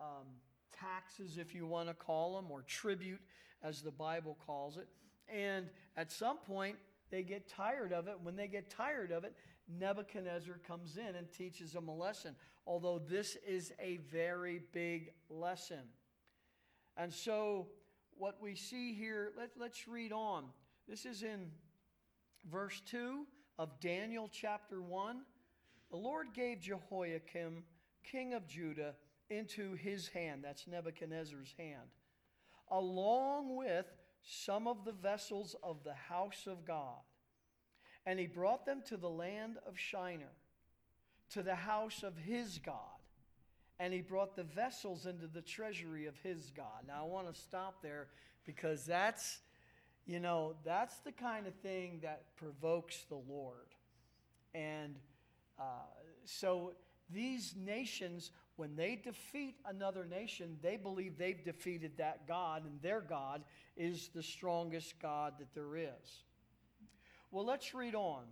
um, 0.00 0.26
taxes, 0.78 1.38
if 1.38 1.54
you 1.54 1.66
want 1.66 1.88
to 1.88 1.94
call 1.94 2.36
them, 2.36 2.50
or 2.50 2.62
tribute 2.62 3.20
as 3.62 3.82
the 3.82 3.90
Bible 3.90 4.36
calls 4.46 4.76
it. 4.76 4.88
And 5.28 5.66
at 5.96 6.10
some 6.10 6.38
point, 6.38 6.76
they 7.10 7.22
get 7.22 7.48
tired 7.48 7.92
of 7.92 8.08
it. 8.08 8.16
When 8.22 8.36
they 8.36 8.48
get 8.48 8.70
tired 8.70 9.12
of 9.12 9.24
it, 9.24 9.34
Nebuchadnezzar 9.68 10.58
comes 10.66 10.96
in 10.96 11.14
and 11.14 11.30
teaches 11.30 11.72
them 11.72 11.88
a 11.88 11.94
lesson, 11.94 12.34
although 12.66 12.98
this 12.98 13.36
is 13.46 13.72
a 13.78 13.98
very 14.10 14.60
big 14.72 15.12
lesson. 15.30 15.82
And 16.96 17.12
so, 17.12 17.68
what 18.18 18.36
we 18.42 18.54
see 18.54 18.92
here, 18.92 19.32
let, 19.38 19.50
let's 19.58 19.88
read 19.88 20.12
on. 20.12 20.44
This 20.88 21.06
is 21.06 21.22
in 21.22 21.50
verse 22.50 22.82
2 22.86 23.26
of 23.58 23.80
Daniel 23.80 24.28
chapter 24.30 24.82
1. 24.82 25.22
The 25.92 25.98
Lord 25.98 26.34
gave 26.34 26.60
Jehoiakim, 26.60 27.62
king 28.02 28.34
of 28.34 28.48
Judah, 28.48 28.94
into 29.30 29.74
his 29.74 30.08
hand. 30.08 30.42
That's 30.42 30.66
Nebuchadnezzar's 30.66 31.54
hand 31.56 31.88
along 32.72 33.54
with 33.54 33.86
some 34.24 34.66
of 34.66 34.84
the 34.84 34.92
vessels 34.92 35.54
of 35.62 35.84
the 35.84 35.94
house 35.94 36.46
of 36.46 36.64
God. 36.64 36.98
And 38.06 38.18
he 38.18 38.26
brought 38.26 38.66
them 38.66 38.82
to 38.88 38.96
the 38.96 39.10
land 39.10 39.58
of 39.66 39.78
Shinar, 39.78 40.32
to 41.30 41.42
the 41.42 41.54
house 41.54 42.02
of 42.02 42.16
his 42.16 42.58
God. 42.58 42.76
And 43.78 43.92
he 43.92 44.00
brought 44.00 44.36
the 44.36 44.44
vessels 44.44 45.06
into 45.06 45.26
the 45.26 45.42
treasury 45.42 46.06
of 46.06 46.16
his 46.22 46.50
God. 46.50 46.86
Now, 46.86 47.04
I 47.04 47.08
want 47.08 47.32
to 47.32 47.38
stop 47.38 47.82
there 47.82 48.08
because 48.44 48.86
that's, 48.86 49.38
you 50.06 50.18
know, 50.18 50.54
that's 50.64 50.96
the 51.00 51.12
kind 51.12 51.46
of 51.46 51.54
thing 51.56 52.00
that 52.02 52.36
provokes 52.36 53.04
the 53.08 53.20
Lord. 53.28 53.74
And 54.54 54.96
uh, 55.58 55.62
so 56.24 56.72
these 57.10 57.54
nations 57.56 58.30
when 58.56 58.76
they 58.76 58.96
defeat 59.02 59.56
another 59.66 60.04
nation, 60.04 60.58
they 60.62 60.76
believe 60.76 61.16
they've 61.16 61.44
defeated 61.44 61.96
that 61.96 62.28
God, 62.28 62.64
and 62.64 62.80
their 62.82 63.00
God 63.00 63.42
is 63.76 64.10
the 64.14 64.22
strongest 64.22 65.00
God 65.00 65.34
that 65.38 65.54
there 65.54 65.76
is. 65.76 66.24
Well, 67.30 67.46
let's 67.46 67.74
read 67.74 67.94
on. 67.94 68.24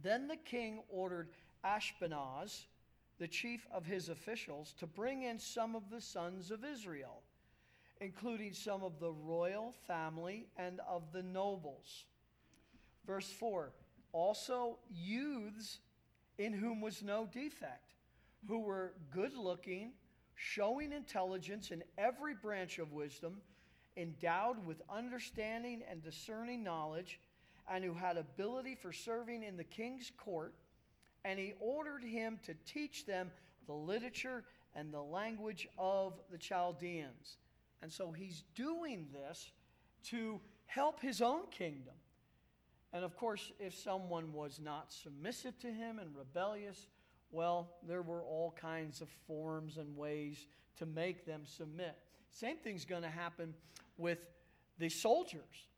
Then 0.00 0.28
the 0.28 0.36
king 0.36 0.80
ordered 0.88 1.30
Ashpenaz, 1.64 2.66
the 3.18 3.26
chief 3.26 3.66
of 3.72 3.84
his 3.84 4.08
officials, 4.08 4.74
to 4.78 4.86
bring 4.86 5.22
in 5.22 5.38
some 5.38 5.74
of 5.74 5.90
the 5.90 6.00
sons 6.00 6.50
of 6.50 6.64
Israel, 6.64 7.22
including 8.00 8.52
some 8.52 8.82
of 8.84 9.00
the 9.00 9.10
royal 9.12 9.74
family 9.86 10.46
and 10.56 10.80
of 10.88 11.12
the 11.12 11.22
nobles. 11.22 12.04
Verse 13.06 13.30
4 13.32 13.72
Also, 14.12 14.78
youths 14.88 15.80
in 16.38 16.52
whom 16.52 16.80
was 16.80 17.02
no 17.02 17.26
defect 17.32 17.94
who 18.46 18.60
were 18.60 18.92
good 19.12 19.36
looking, 19.36 19.92
showing 20.34 20.92
intelligence 20.92 21.70
in 21.70 21.82
every 21.98 22.34
branch 22.34 22.78
of 22.78 22.92
wisdom, 22.92 23.40
endowed 23.96 24.64
with 24.66 24.82
understanding 24.88 25.82
and 25.90 26.02
discerning 26.02 26.62
knowledge, 26.62 27.18
and 27.68 27.84
who 27.84 27.94
had 27.94 28.16
ability 28.16 28.76
for 28.76 28.92
serving 28.92 29.42
in 29.42 29.56
the 29.56 29.64
king's 29.64 30.12
court. 30.16 30.54
And 31.24 31.38
he 31.38 31.54
ordered 31.58 32.04
him 32.04 32.38
to 32.44 32.54
teach 32.64 33.04
them 33.04 33.32
the 33.66 33.72
literature 33.72 34.44
and 34.76 34.92
the 34.92 35.02
language 35.02 35.66
of 35.76 36.12
the 36.30 36.38
Chaldeans. 36.38 37.38
And 37.82 37.90
so 37.92 38.12
he's 38.12 38.44
doing 38.54 39.08
this 39.12 39.50
to 40.10 40.40
help 40.66 41.00
his 41.00 41.20
own 41.20 41.46
kingdom. 41.50 41.94
And 42.92 43.04
of 43.04 43.16
course, 43.16 43.52
if 43.58 43.74
someone 43.74 44.32
was 44.32 44.60
not 44.62 44.92
submissive 44.92 45.58
to 45.60 45.68
him 45.72 45.98
and 45.98 46.16
rebellious, 46.16 46.88
Well, 47.30 47.72
there 47.86 48.02
were 48.02 48.22
all 48.22 48.54
kinds 48.58 49.00
of 49.00 49.08
forms 49.26 49.76
and 49.76 49.96
ways 49.96 50.46
to 50.78 50.86
make 50.86 51.26
them 51.26 51.42
submit. 51.44 51.96
Same 52.30 52.56
thing's 52.56 52.84
going 52.84 53.02
to 53.02 53.10
happen 53.10 53.54
with 53.98 54.18
the 54.78 54.88
soldiers. 54.88 55.68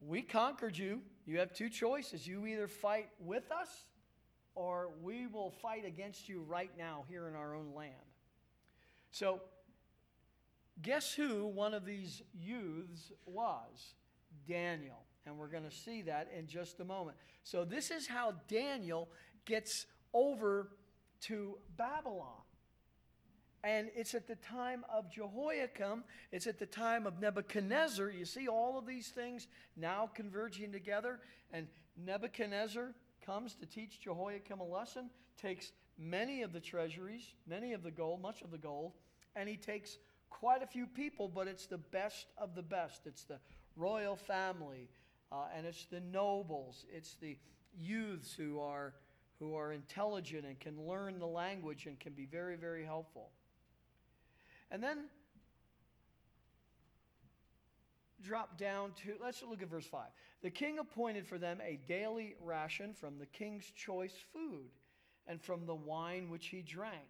We 0.00 0.22
conquered 0.22 0.76
you. 0.76 1.00
You 1.26 1.38
have 1.38 1.54
two 1.54 1.68
choices. 1.68 2.26
You 2.26 2.46
either 2.46 2.68
fight 2.68 3.08
with 3.20 3.50
us 3.52 3.86
or 4.54 4.90
we 5.02 5.26
will 5.26 5.50
fight 5.50 5.84
against 5.86 6.28
you 6.28 6.42
right 6.42 6.70
now 6.76 7.04
here 7.08 7.28
in 7.28 7.34
our 7.34 7.54
own 7.54 7.72
land. 7.74 7.94
So, 9.10 9.40
guess 10.82 11.12
who 11.14 11.46
one 11.46 11.74
of 11.74 11.84
these 11.84 12.22
youths 12.34 13.12
was? 13.26 13.94
Daniel. 14.46 15.04
And 15.26 15.38
we're 15.38 15.48
going 15.48 15.64
to 15.64 15.74
see 15.74 16.02
that 16.02 16.30
in 16.36 16.46
just 16.46 16.80
a 16.80 16.84
moment. 16.84 17.16
So, 17.44 17.64
this 17.64 17.90
is 17.90 18.06
how 18.06 18.34
Daniel 18.48 19.08
gets 19.44 19.86
over 20.12 20.70
to 21.22 21.58
Babylon. 21.76 22.42
And 23.64 23.90
it's 23.94 24.14
at 24.14 24.26
the 24.26 24.34
time 24.36 24.84
of 24.92 25.08
Jehoiakim, 25.10 26.02
it's 26.32 26.48
at 26.48 26.58
the 26.58 26.66
time 26.66 27.06
of 27.06 27.20
Nebuchadnezzar. 27.20 28.10
You 28.10 28.24
see 28.24 28.48
all 28.48 28.76
of 28.76 28.86
these 28.86 29.08
things 29.08 29.46
now 29.76 30.10
converging 30.12 30.72
together. 30.72 31.20
And 31.52 31.68
Nebuchadnezzar 31.96 32.92
comes 33.24 33.54
to 33.54 33.66
teach 33.66 34.00
Jehoiakim 34.00 34.58
a 34.58 34.64
lesson, 34.64 35.10
takes 35.40 35.70
many 35.96 36.42
of 36.42 36.52
the 36.52 36.60
treasuries, 36.60 37.22
many 37.46 37.72
of 37.72 37.84
the 37.84 37.90
gold, 37.90 38.20
much 38.20 38.42
of 38.42 38.50
the 38.50 38.58
gold, 38.58 38.92
and 39.36 39.48
he 39.48 39.56
takes 39.56 39.98
quite 40.28 40.62
a 40.62 40.66
few 40.66 40.86
people, 40.86 41.28
but 41.28 41.46
it's 41.46 41.66
the 41.66 41.78
best 41.78 42.26
of 42.38 42.54
the 42.54 42.62
best. 42.62 43.02
It's 43.06 43.24
the 43.24 43.38
royal 43.76 44.16
family, 44.16 44.88
uh, 45.32 45.46
and 45.56 45.66
it's 45.66 45.86
the 45.86 46.00
nobles, 46.00 46.84
it's 46.92 47.14
the 47.14 47.38
youths 47.80 48.34
who 48.34 48.60
are, 48.60 48.94
who 49.38 49.54
are 49.54 49.72
intelligent 49.72 50.44
and 50.44 50.60
can 50.60 50.86
learn 50.86 51.18
the 51.18 51.26
language 51.26 51.86
and 51.86 51.98
can 51.98 52.12
be 52.12 52.26
very, 52.26 52.56
very 52.56 52.84
helpful. 52.84 53.30
And 54.70 54.82
then 54.82 55.04
drop 58.22 58.58
down 58.58 58.92
to, 59.04 59.14
let's 59.22 59.42
look 59.42 59.62
at 59.62 59.68
verse 59.68 59.86
5. 59.86 60.02
The 60.42 60.50
king 60.50 60.78
appointed 60.78 61.26
for 61.26 61.38
them 61.38 61.60
a 61.64 61.78
daily 61.88 62.34
ration 62.40 62.92
from 62.92 63.18
the 63.18 63.26
king's 63.26 63.64
choice 63.64 64.14
food 64.32 64.70
and 65.26 65.40
from 65.40 65.66
the 65.66 65.74
wine 65.74 66.28
which 66.28 66.48
he 66.48 66.62
drank, 66.62 67.08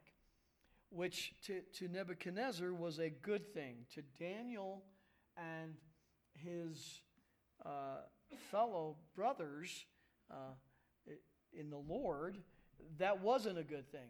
which 0.91 1.35
to, 1.47 1.61
to 1.79 1.89
Nebuchadnezzar 1.89 2.73
was 2.73 2.99
a 2.99 3.11
good 3.11 3.53
thing. 3.53 3.79
To 3.95 4.03
Daniel 4.19 4.85
and 5.37 5.75
his 6.35 7.01
uh, 7.65 8.03
fellow 8.51 8.97
brothers 9.15 9.87
uh, 10.31 10.55
in 11.53 11.71
the 11.71 11.79
Lord, 11.79 12.39
that 12.99 13.21
wasn't 13.21 13.59
a 13.59 13.65
good 13.65 13.91
thing. 13.91 14.09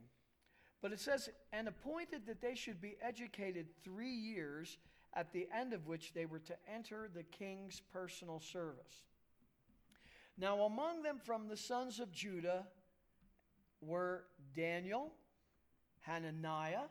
But 0.81 0.93
it 0.93 1.01
says, 1.01 1.29
and 1.53 1.69
appointed 1.69 2.27
that 2.27 2.41
they 2.41 2.55
should 2.55 2.81
be 2.81 2.97
educated 3.03 3.67
three 3.85 4.15
years, 4.15 4.79
at 5.15 5.33
the 5.33 5.47
end 5.55 5.73
of 5.73 5.87
which 5.87 6.15
they 6.15 6.27
were 6.27 6.39
to 6.41 6.55
enter 6.73 7.09
the 7.15 7.23
king's 7.23 7.81
personal 7.93 8.41
service. 8.41 9.05
Now, 10.39 10.63
among 10.63 11.03
them 11.03 11.19
from 11.23 11.49
the 11.49 11.57
sons 11.57 12.01
of 12.01 12.11
Judah 12.11 12.67
were 13.81 14.25
Daniel, 14.57 15.13
Hananiah, 16.01 16.89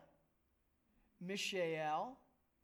Mishael, 1.20 2.16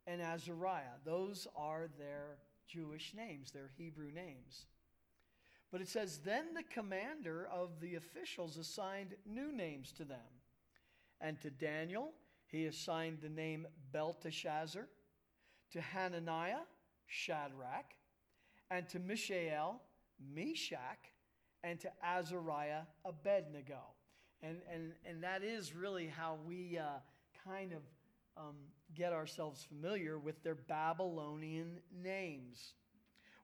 and 0.07 0.21
Azariah. 0.21 0.97
Those 1.05 1.47
are 1.55 1.89
their 1.97 2.37
Jewish 2.69 3.13
names, 3.15 3.51
their 3.51 3.71
Hebrew 3.77 4.11
names. 4.11 4.65
But 5.71 5.81
it 5.81 5.87
says, 5.87 6.19
Then 6.19 6.53
the 6.53 6.63
commander 6.63 7.47
of 7.51 7.79
the 7.79 7.95
officials 7.95 8.57
assigned 8.57 9.15
new 9.25 9.51
names 9.51 9.91
to 9.93 10.03
them. 10.03 10.17
And 11.21 11.39
to 11.41 11.49
Daniel, 11.49 12.11
he 12.47 12.65
assigned 12.65 13.19
the 13.21 13.29
name 13.29 13.67
Belteshazzar. 13.91 14.87
To 15.73 15.81
Hananiah, 15.81 16.65
Shadrach. 17.05 17.93
And 18.71 18.87
to 18.89 18.99
Mishael, 18.99 19.81
Meshach. 20.33 21.13
And 21.63 21.79
to 21.81 21.91
Azariah, 22.03 22.83
Abednego. 23.05 23.81
And, 24.41 24.57
and, 24.73 24.93
and 25.05 25.23
that 25.23 25.43
is 25.43 25.75
really 25.75 26.07
how 26.07 26.37
we 26.47 26.77
uh, 26.77 26.99
kind 27.45 27.73
of 27.73 27.81
um, 28.37 28.55
get 28.95 29.13
ourselves 29.13 29.63
familiar 29.63 30.17
with 30.17 30.43
their 30.43 30.55
Babylonian 30.55 31.79
names. 32.03 32.73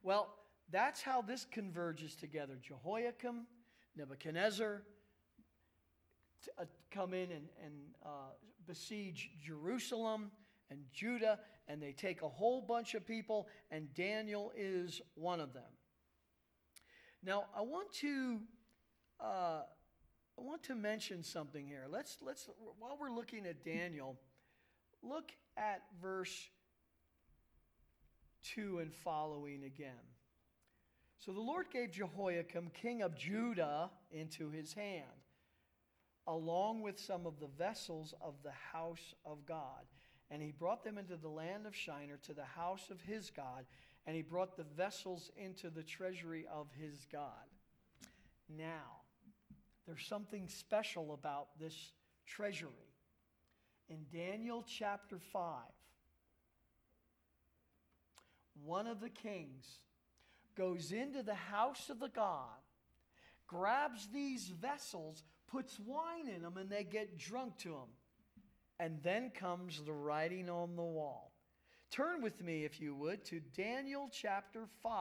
Well, 0.04 0.34
that's 0.72 1.02
how 1.02 1.22
this 1.22 1.46
converges 1.50 2.16
together. 2.16 2.58
Jehoiakim, 2.62 3.46
Nebuchadnezzar, 3.96 4.82
uh, 6.60 6.66
come 6.92 7.14
in 7.14 7.32
and, 7.32 7.48
and 7.64 7.74
uh, 8.06 8.34
besiege 8.68 9.32
Jerusalem 9.44 10.32
and 10.70 10.80
Judah, 10.94 11.40
and 11.68 11.82
they 11.82 11.92
take 11.92 12.22
a 12.22 12.30
whole 12.30 12.62
bunch 12.62 12.96
of 12.96 13.06
people, 13.06 13.48
and 13.72 13.94
Daniel 13.94 14.52
is 14.56 15.02
one 15.16 15.40
of 15.40 15.54
them. 15.54 15.64
Now, 17.24 17.46
I 17.56 17.62
want 17.62 17.92
to. 18.02 18.40
Uh, 19.20 19.62
I 20.38 20.42
want 20.42 20.64
to 20.64 20.76
mention 20.76 21.24
something 21.24 21.66
here. 21.66 21.86
Let's 21.90 22.18
let's 22.22 22.50
while 22.78 22.98
we're 23.00 23.12
looking 23.12 23.46
at 23.46 23.64
Daniel, 23.64 24.20
look 25.08 25.32
at 25.58 25.82
verse 26.02 26.50
2 28.54 28.80
and 28.80 28.94
following 28.94 29.64
again. 29.64 29.92
So 31.18 31.32
the 31.32 31.42
Lord 31.42 31.68
gave 31.72 31.92
Jehoiakim, 31.92 32.72
king 32.80 33.02
of 33.02 33.18
Judah, 33.18 33.90
into 34.12 34.52
his 34.52 34.74
hand, 34.74 35.06
along 36.28 36.82
with 36.82 37.00
some 37.00 37.26
of 37.26 37.40
the 37.40 37.50
vessels 37.58 38.14
of 38.22 38.36
the 38.44 38.52
house 38.72 39.16
of 39.26 39.46
God. 39.46 39.86
And 40.30 40.42
he 40.42 40.52
brought 40.52 40.84
them 40.84 40.98
into 40.98 41.18
the 41.18 41.30
land 41.30 41.66
of 41.66 41.76
Shinar 41.76 42.18
to 42.24 42.34
the 42.34 42.44
house 42.44 42.90
of 42.92 43.02
his 43.02 43.32
God, 43.32 43.66
and 44.06 44.16
he 44.16 44.22
brought 44.22 44.56
the 44.56 44.66
vessels 44.76 45.32
into 45.38 45.70
the 45.70 45.84
treasury 45.84 46.46
of 46.52 46.68
his 46.80 47.06
God. 47.12 47.50
Now, 48.50 49.02
there's 49.88 50.06
something 50.06 50.48
special 50.48 51.14
about 51.14 51.48
this 51.60 51.92
treasury. 52.28 52.95
In 53.90 54.06
Daniel 54.12 54.64
chapter 54.68 55.20
5, 55.20 55.62
one 58.64 58.88
of 58.88 59.00
the 59.00 59.10
kings 59.10 59.80
goes 60.56 60.92
into 60.92 61.22
the 61.22 61.36
house 61.36 61.90
of 61.90 62.00
the 62.00 62.10
God, 62.10 62.62
grabs 63.46 64.08
these 64.08 64.48
vessels, 64.48 65.24
puts 65.48 65.80
wine 65.80 66.28
in 66.28 66.42
them, 66.42 66.58
and 66.58 66.70
they 66.70 66.84
get 66.84 67.18
drunk 67.18 67.58
to 67.60 67.70
them. 67.70 67.90
And 68.80 69.02
then 69.04 69.30
comes 69.30 69.82
the 69.84 69.94
writing 69.94 70.50
on 70.50 70.76
the 70.76 70.84
wall. 70.84 71.32
Turn 71.92 72.22
with 72.22 72.44
me, 72.44 72.66
if 72.66 72.82
you 72.82 72.94
would, 72.96 73.24
to 73.26 73.40
Daniel 73.40 74.10
chapter 74.12 74.66
5. 74.84 74.92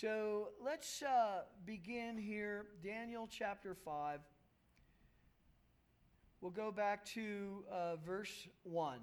So 0.00 0.48
let's 0.62 1.02
uh, 1.02 1.44
begin 1.64 2.18
here, 2.18 2.66
Daniel 2.84 3.26
chapter 3.30 3.74
5. 3.74 4.20
We'll 6.42 6.50
go 6.50 6.70
back 6.70 7.02
to 7.14 7.64
uh, 7.72 7.96
verse 8.04 8.46
1. 8.64 8.98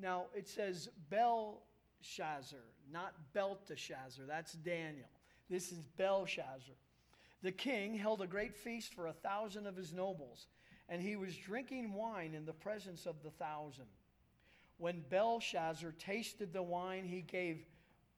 Now 0.00 0.24
it 0.34 0.48
says 0.48 0.88
Belshazzar, 1.08 2.64
not 2.90 3.14
Belteshazzar. 3.32 4.24
That's 4.26 4.54
Daniel. 4.54 5.06
This 5.48 5.70
is 5.70 5.78
Belshazzar. 5.96 6.74
The 7.44 7.52
king 7.52 7.94
held 7.94 8.22
a 8.22 8.26
great 8.26 8.56
feast 8.56 8.94
for 8.94 9.06
a 9.06 9.12
thousand 9.12 9.68
of 9.68 9.76
his 9.76 9.92
nobles, 9.92 10.48
and 10.88 11.00
he 11.00 11.14
was 11.14 11.36
drinking 11.36 11.92
wine 11.92 12.34
in 12.34 12.44
the 12.44 12.52
presence 12.52 13.06
of 13.06 13.22
the 13.22 13.30
thousand. 13.30 13.86
When 14.78 15.04
Belshazzar 15.10 15.92
tasted 15.92 16.52
the 16.52 16.62
wine, 16.64 17.04
he 17.04 17.20
gave 17.20 17.66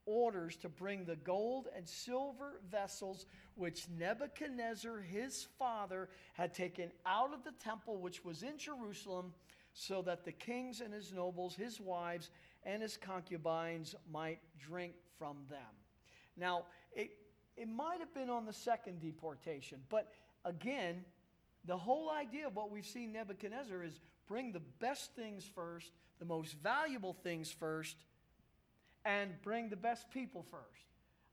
orders 0.05 0.55
to 0.57 0.69
bring 0.69 1.05
the 1.05 1.15
gold 1.15 1.67
and 1.75 1.87
silver 1.87 2.59
vessels 2.71 3.25
which 3.55 3.87
Nebuchadnezzar, 3.97 4.99
his 4.99 5.47
father, 5.57 6.09
had 6.33 6.53
taken 6.53 6.91
out 7.05 7.33
of 7.33 7.43
the 7.43 7.53
temple 7.63 7.97
which 7.97 8.23
was 8.23 8.43
in 8.43 8.57
Jerusalem, 8.57 9.33
so 9.73 10.01
that 10.03 10.23
the 10.23 10.31
kings 10.31 10.81
and 10.81 10.93
his 10.93 11.11
nobles, 11.11 11.55
his 11.55 11.79
wives, 11.79 12.29
and 12.63 12.81
his 12.81 12.97
concubines 12.97 13.95
might 14.11 14.39
drink 14.59 14.93
from 15.17 15.37
them. 15.49 15.59
Now, 16.37 16.65
it, 16.93 17.11
it 17.57 17.67
might 17.67 17.99
have 17.99 18.13
been 18.13 18.29
on 18.29 18.45
the 18.45 18.53
second 18.53 19.01
deportation, 19.01 19.79
but 19.89 20.11
again, 20.43 21.03
the 21.65 21.77
whole 21.77 22.09
idea 22.09 22.47
of 22.47 22.55
what 22.55 22.71
we've 22.71 22.85
seen 22.85 23.11
Nebuchadnezzar 23.11 23.83
is 23.83 23.99
bring 24.27 24.51
the 24.51 24.61
best 24.79 25.15
things 25.15 25.49
first, 25.55 25.91
the 26.19 26.25
most 26.25 26.55
valuable 26.61 27.13
things 27.13 27.51
first, 27.51 27.97
and 29.05 29.31
bring 29.43 29.69
the 29.69 29.75
best 29.75 30.09
people 30.09 30.43
first. 30.43 30.85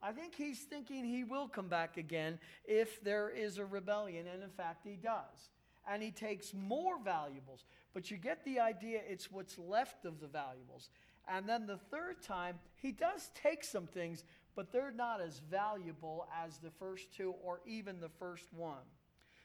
I 0.02 0.12
think 0.12 0.34
he's 0.34 0.60
thinking 0.60 1.04
he 1.04 1.24
will 1.24 1.48
come 1.48 1.68
back 1.68 1.96
again 1.96 2.38
if 2.64 3.02
there 3.02 3.30
is 3.30 3.58
a 3.58 3.64
rebellion, 3.64 4.26
and 4.32 4.42
in 4.42 4.50
fact, 4.50 4.84
he 4.84 4.96
does. 4.96 5.50
And 5.88 6.02
he 6.02 6.10
takes 6.10 6.52
more 6.54 7.02
valuables. 7.02 7.64
But 7.94 8.10
you 8.10 8.16
get 8.16 8.44
the 8.44 8.60
idea, 8.60 9.00
it's 9.08 9.30
what's 9.30 9.58
left 9.58 10.04
of 10.04 10.20
the 10.20 10.26
valuables. 10.26 10.90
And 11.28 11.48
then 11.48 11.66
the 11.66 11.78
third 11.90 12.22
time, 12.22 12.58
he 12.76 12.92
does 12.92 13.30
take 13.34 13.64
some 13.64 13.86
things, 13.86 14.24
but 14.54 14.72
they're 14.72 14.92
not 14.92 15.20
as 15.20 15.40
valuable 15.50 16.26
as 16.44 16.58
the 16.58 16.70
first 16.70 17.12
two 17.16 17.34
or 17.42 17.60
even 17.64 18.00
the 18.00 18.08
first 18.08 18.52
one. 18.52 18.84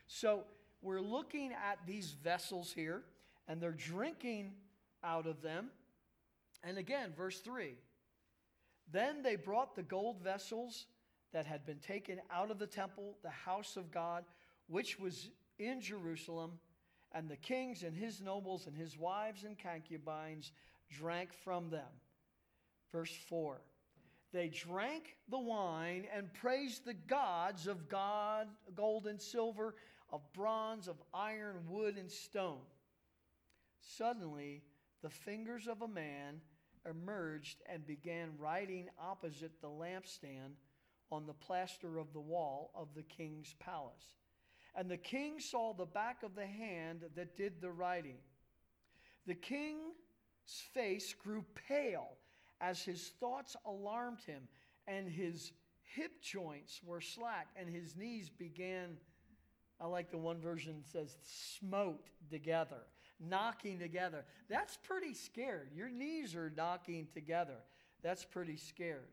So 0.08 0.44
we're 0.82 1.02
looking 1.02 1.52
at 1.52 1.80
these 1.86 2.16
vessels 2.24 2.72
here, 2.72 3.04
and 3.48 3.62
they're 3.62 3.72
drinking 3.72 4.54
out 5.04 5.28
of 5.28 5.42
them. 5.42 5.70
And 6.63 6.78
again, 6.78 7.13
verse 7.16 7.40
3 7.40 7.76
Then 8.91 9.21
they 9.21 9.36
brought 9.36 9.76
the 9.76 9.84
gold 9.84 10.21
vessels 10.21 10.86
that 11.34 11.45
had 11.45 11.65
been 11.65 11.80
taken 11.80 12.21
out 12.32 12.52
of 12.52 12.60
the 12.60 12.67
temple, 12.67 13.17
the 13.21 13.30
house 13.30 13.76
of 13.76 13.91
God, 13.91 14.23
which 14.67 15.00
was 15.00 15.30
in 15.60 15.82
Jerusalem, 15.82 16.60
and 17.12 17.30
the 17.30 17.36
kings 17.36 17.84
and 17.84 17.95
his 17.95 18.21
nobles 18.21 18.67
and 18.67 18.76
his 18.76 18.97
wives 18.97 19.43
and 19.43 19.58
concubines 19.58 20.52
drank 20.89 21.34
from 21.34 21.69
them. 21.69 21.88
Verse 22.91 23.13
4 23.30 23.62
They 24.32 24.50
drank 24.50 25.15
the 25.30 25.39
wine 25.39 26.06
and 26.13 26.34
praised 26.34 26.86
the 26.86 26.93
gods 26.93 27.67
of 27.67 27.89
God, 27.89 28.47
gold 28.76 29.08
and 29.08 29.21
silver, 29.21 29.76
of 30.12 30.21
bronze, 30.34 30.88
of 30.88 30.95
iron, 31.13 31.58
wood, 31.67 31.97
and 31.97 32.10
stone. 32.10 32.62
Suddenly, 33.82 34.63
the 35.02 35.10
fingers 35.10 35.67
of 35.67 35.82
a 35.82 35.88
man 35.88 36.41
emerged 36.89 37.58
and 37.71 37.86
began 37.86 38.30
writing 38.39 38.88
opposite 39.00 39.62
the 39.62 39.67
lampstand 39.67 40.56
on 41.12 41.26
the 41.26 41.34
plaster 41.34 41.97
of 41.97 42.13
the 42.13 42.19
wall 42.19 42.71
of 42.76 42.88
the 42.95 43.04
king's 43.04 43.56
palace. 43.60 44.15
And 44.76 44.89
the 44.89 44.97
king 44.97 45.39
saw 45.39 45.73
the 45.73 45.86
back 45.86 46.23
of 46.23 46.36
the 46.36 46.45
hand 46.45 47.02
that 47.15 47.36
did 47.36 47.62
the 47.62 47.71
writing. 47.71 48.17
The 49.26 49.36
king's 49.36 49.93
face 50.73 51.13
grew 51.13 51.43
pale 51.67 52.17
as 52.62 52.82
his 52.84 53.12
thoughts 53.19 53.56
alarmed 53.65 54.21
him, 54.26 54.43
and 54.88 55.10
his 55.10 55.52
hip 55.95 56.21
joints 56.21 56.82
were 56.84 57.02
slack, 57.02 57.47
and 57.56 57.69
his 57.69 57.95
knees 57.95 58.30
began, 58.30 58.97
I 59.80 59.88
like 59.88 60.12
the 60.12 60.17
one 60.17 60.39
version 60.39 60.84
says, 60.91 61.17
smote 61.23 62.08
together, 62.30 62.84
knocking 63.20 63.80
together. 63.80 64.26
That's 64.50 64.78
pretty 64.78 65.14
scared. 65.14 65.70
Your 65.76 65.90
knees 65.90 66.36
are 66.36 66.52
knocking 66.56 67.08
together. 67.14 67.58
That's 68.04 68.24
pretty 68.24 68.58
scared. 68.58 69.10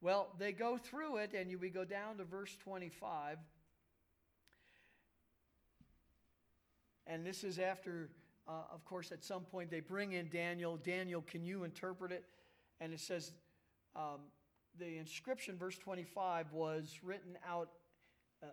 Well, 0.00 0.28
they 0.38 0.52
go 0.52 0.78
through 0.78 1.18
it, 1.18 1.34
and 1.34 1.60
we 1.60 1.68
go 1.68 1.84
down 1.84 2.16
to 2.18 2.24
verse 2.24 2.56
25. 2.64 3.38
And 7.06 7.26
this 7.26 7.44
is 7.44 7.58
after, 7.58 8.08
uh, 8.48 8.62
of 8.72 8.84
course, 8.84 9.12
at 9.12 9.22
some 9.22 9.42
point 9.42 9.70
they 9.70 9.80
bring 9.80 10.12
in 10.12 10.28
Daniel. 10.28 10.78
Daniel, 10.78 11.22
can 11.22 11.44
you 11.44 11.64
interpret 11.64 12.12
it? 12.12 12.24
And 12.80 12.94
it 12.94 13.00
says, 13.00 13.32
um, 13.94 14.20
the 14.78 14.96
inscription, 14.96 15.58
verse 15.58 15.76
25, 15.76 16.52
was 16.52 17.00
written 17.02 17.36
out, 17.46 17.70
uh, 18.42 18.46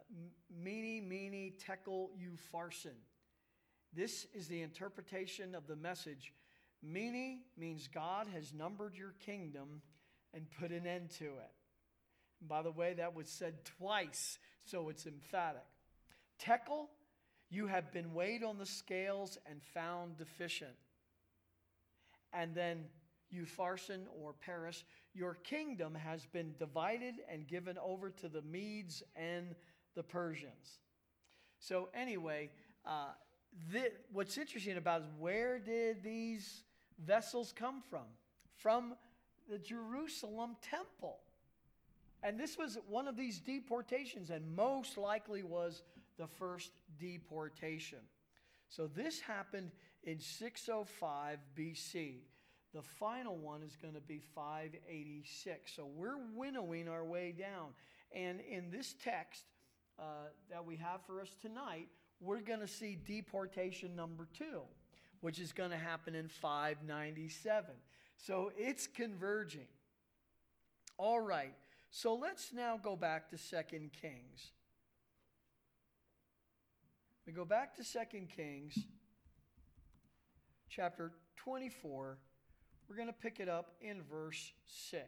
Mene, 0.62 1.54
Tekel, 1.60 2.10
Upharsin. 2.20 2.96
This 3.98 4.28
is 4.36 4.48
the 4.48 4.62
interpretation 4.62 5.56
of 5.56 5.66
the 5.66 5.76
message. 5.76 6.32
Mene 6.84 7.40
means 7.58 7.90
God 7.92 8.28
has 8.32 8.54
numbered 8.54 8.96
your 8.96 9.16
kingdom 9.26 9.82
and 10.36 10.46
put 10.60 10.72
an 10.72 10.86
end 10.86 11.10
to 11.18 11.26
it. 11.26 11.52
And 12.40 12.48
by 12.48 12.62
the 12.62 12.70
way, 12.70 12.94
that 12.94 13.16
was 13.16 13.28
said 13.28 13.66
twice, 13.66 14.38
so 14.66 14.90
it's 14.90 15.08
emphatic. 15.08 15.66
Tekel, 16.38 16.90
you 17.50 17.66
have 17.66 17.92
been 17.92 18.14
weighed 18.14 18.44
on 18.44 18.60
the 18.60 18.68
scales 18.68 19.40
and 19.50 19.64
found 19.74 20.18
deficient. 20.18 20.78
And 22.34 22.54
then 22.54 22.84
Upharsin 23.34 24.02
or 24.22 24.34
Peres, 24.34 24.84
your 25.16 25.34
kingdom 25.34 25.96
has 25.96 26.24
been 26.28 26.54
divided 26.60 27.16
and 27.32 27.48
given 27.48 27.80
over 27.80 28.12
to 28.12 28.30
the 28.30 28.44
Medes 28.44 29.02
and 29.16 29.56
the 29.96 30.04
Persians. 30.04 30.82
So, 31.58 31.90
anyway, 31.96 32.52
uh, 32.86 33.14
th- 33.72 33.94
what's 34.12 34.38
interesting 34.38 34.78
about 34.78 35.02
is 35.02 35.08
where 35.20 35.60
did 35.60 36.04
these 36.04 36.64
vessels 37.06 37.54
come 37.56 37.82
from? 37.90 38.06
From 38.56 38.96
the 39.50 39.58
Jerusalem 39.58 40.56
temple. 40.62 41.20
And 42.24 42.40
this 42.40 42.58
was 42.58 42.78
one 42.90 43.08
of 43.08 43.16
these 43.16 43.40
deportations, 43.40 44.30
and 44.32 44.56
most 44.56 44.98
likely 44.98 45.44
was 45.44 45.84
the 46.18 46.28
first 46.28 46.72
deportation. 47.00 48.00
So 48.70 48.88
this 48.88 49.20
happened 49.20 49.72
in 50.04 50.20
605 50.20 51.40
BC. 51.58 52.16
The 52.74 52.82
final 52.82 53.38
one 53.38 53.64
is 53.64 53.76
going 53.76 53.94
to 53.94 54.02
be 54.02 54.20
586. 54.36 55.74
So 55.74 55.88
we're 55.96 56.18
winnowing 56.36 56.88
our 56.90 57.06
way 57.06 57.34
down. 57.38 57.70
And 58.14 58.42
in 58.42 58.72
this 58.72 58.96
text 59.04 59.46
uh, 60.00 60.04
that 60.50 60.66
we 60.66 60.76
have 60.78 61.02
for 61.06 61.22
us 61.22 61.36
tonight, 61.42 61.88
we're 62.20 62.42
going 62.42 62.60
to 62.60 62.68
see 62.68 62.98
deportation 63.06 63.96
number 63.96 64.28
two, 64.38 64.62
which 65.22 65.40
is 65.40 65.52
going 65.52 65.72
to 65.72 65.78
happen 65.78 66.16
in 66.16 66.28
597. 66.28 67.66
So 68.18 68.52
it's 68.58 68.88
converging. 68.88 69.68
All 70.98 71.20
right. 71.20 71.54
So 71.92 72.16
let's 72.16 72.52
now 72.54 72.80
go 72.82 72.96
back 72.96 73.30
to 73.30 73.38
Second 73.38 73.92
Kings. 74.02 74.52
We 77.26 77.34
go 77.34 77.46
back 77.46 77.76
to 77.76 77.84
Second 77.84 78.30
Kings 78.36 78.78
chapter 80.70 81.12
24. 81.38 82.18
We're 82.90 82.96
going 82.96 83.08
to 83.08 83.14
pick 83.14 83.40
it 83.40 83.50
up 83.50 83.76
in 83.82 84.02
verse 84.02 84.54
6. 84.68 85.04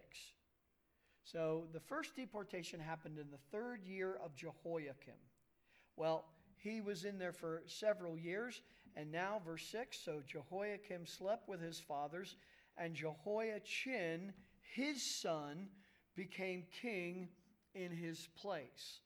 So 1.23 1.65
the 1.73 1.79
first 1.79 2.15
deportation 2.15 2.79
happened 2.79 3.19
in 3.19 3.29
the 3.31 3.37
third 3.51 3.83
year 3.83 4.19
of 4.23 4.35
Jehoiakim. 4.35 5.13
Well, 5.95 6.25
he 6.61 6.81
was 6.81 7.05
in 7.05 7.17
there 7.17 7.33
for 7.33 7.63
several 7.65 8.17
years, 8.17 8.61
and 8.95 9.11
now, 9.11 9.41
verse 9.45 9.65
6 9.71 9.97
so 10.03 10.21
Jehoiakim 10.25 11.05
slept 11.05 11.47
with 11.47 11.61
his 11.61 11.79
fathers 11.79 12.35
and 12.77 12.95
Jehoiachin, 12.95 14.33
his 14.73 15.01
son, 15.01 15.67
became 16.15 16.63
king 16.81 17.29
in 17.75 17.91
his 17.91 18.27
place. 18.41 19.01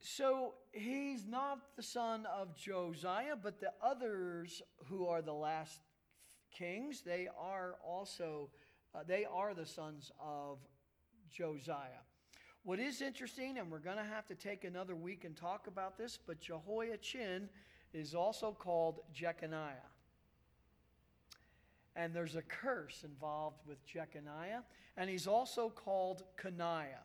So 0.00 0.54
he's 0.72 1.26
not 1.26 1.58
the 1.76 1.82
son 1.82 2.26
of 2.26 2.56
Josiah, 2.56 3.36
but 3.40 3.60
the 3.60 3.72
others 3.82 4.62
who 4.86 5.06
are 5.06 5.22
the 5.22 5.34
last 5.34 5.80
kings, 6.52 7.02
they 7.02 7.28
are 7.38 7.76
also 7.84 8.50
uh, 8.94 9.00
they 9.06 9.26
are 9.26 9.52
the 9.52 9.66
sons 9.66 10.10
of 10.18 10.58
Josiah. 11.30 12.05
What 12.66 12.78
is 12.78 13.00
interesting, 13.00 13.56
and 13.56 13.70
we're 13.70 13.78
going 13.78 13.96
to 13.96 14.04
have 14.04 14.26
to 14.26 14.34
take 14.34 14.64
another 14.64 14.94
week 14.94 15.24
and 15.24 15.34
talk 15.34 15.68
about 15.68 15.96
this, 15.96 16.18
but 16.26 16.40
Jehoiachin 16.40 17.48
is 17.94 18.14
also 18.14 18.52
called 18.52 19.00
Jeconiah 19.14 19.86
and 21.96 22.14
there's 22.14 22.36
a 22.36 22.42
curse 22.42 23.02
involved 23.04 23.62
with 23.66 23.84
Jeconiah, 23.86 24.62
and 24.96 25.08
he's 25.08 25.26
also 25.26 25.70
called 25.70 26.22
Coniah. 26.36 27.02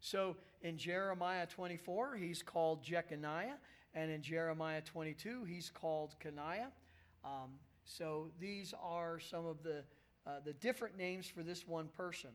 So 0.00 0.36
in 0.62 0.76
Jeremiah 0.76 1.46
24, 1.46 2.16
he's 2.16 2.42
called 2.42 2.82
Jeconiah, 2.82 3.54
and 3.94 4.10
in 4.10 4.20
Jeremiah 4.20 4.82
22, 4.82 5.44
he's 5.44 5.70
called 5.70 6.16
Coniah. 6.20 6.72
Um, 7.24 7.52
so 7.84 8.30
these 8.40 8.74
are 8.82 9.20
some 9.20 9.46
of 9.46 9.62
the, 9.62 9.84
uh, 10.26 10.40
the 10.44 10.52
different 10.52 10.96
names 10.96 11.26
for 11.26 11.42
this 11.42 11.66
one 11.66 11.88
person. 11.96 12.30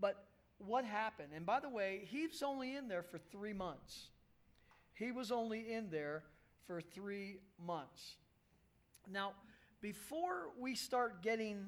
But 0.00 0.26
what 0.66 0.84
happened? 0.84 1.28
And 1.34 1.44
by 1.46 1.60
the 1.60 1.68
way, 1.68 2.02
he's 2.10 2.42
only 2.42 2.76
in 2.76 2.88
there 2.88 3.02
for 3.02 3.18
three 3.18 3.52
months. 3.52 4.08
He 4.94 5.10
was 5.10 5.32
only 5.32 5.72
in 5.72 5.90
there 5.90 6.24
for 6.66 6.80
three 6.80 7.38
months. 7.64 8.16
Now, 9.10 9.32
before 9.80 10.50
we 10.58 10.74
start 10.74 11.22
getting 11.22 11.66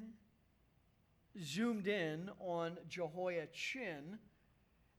zoomed 1.42 1.86
in 1.86 2.30
on 2.38 2.78
Jehoiachin, 2.88 4.18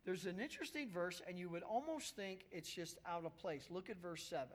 there's 0.06 0.26
an 0.26 0.40
interesting 0.40 0.90
verse, 0.90 1.22
and 1.28 1.38
you 1.38 1.50
would 1.50 1.64
almost 1.64 2.16
think 2.16 2.46
it's 2.52 2.70
just 2.70 2.98
out 3.06 3.26
of 3.26 3.36
place. 3.38 3.66
Look 3.70 3.90
at 3.90 4.02
verse 4.02 4.24
7. 4.24 4.48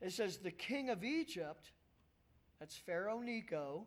It 0.00 0.12
says, 0.12 0.38
The 0.38 0.50
king 0.50 0.88
of 0.88 1.04
Egypt, 1.04 1.72
that's 2.60 2.76
Pharaoh 2.76 3.20
Necho, 3.20 3.86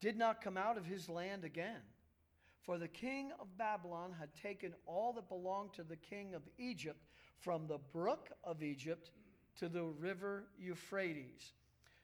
did 0.00 0.16
not 0.16 0.40
come 0.40 0.56
out 0.56 0.78
of 0.78 0.86
his 0.86 1.08
land 1.08 1.44
again. 1.44 1.80
For 2.66 2.78
the 2.78 2.88
king 2.88 3.30
of 3.40 3.56
Babylon 3.56 4.12
had 4.18 4.34
taken 4.34 4.74
all 4.86 5.12
that 5.12 5.28
belonged 5.28 5.72
to 5.74 5.84
the 5.84 5.94
king 5.94 6.34
of 6.34 6.42
Egypt 6.58 7.00
from 7.38 7.68
the 7.68 7.78
brook 7.92 8.30
of 8.42 8.60
Egypt 8.60 9.10
to 9.60 9.68
the 9.68 9.84
river 9.84 10.48
Euphrates. 10.58 11.52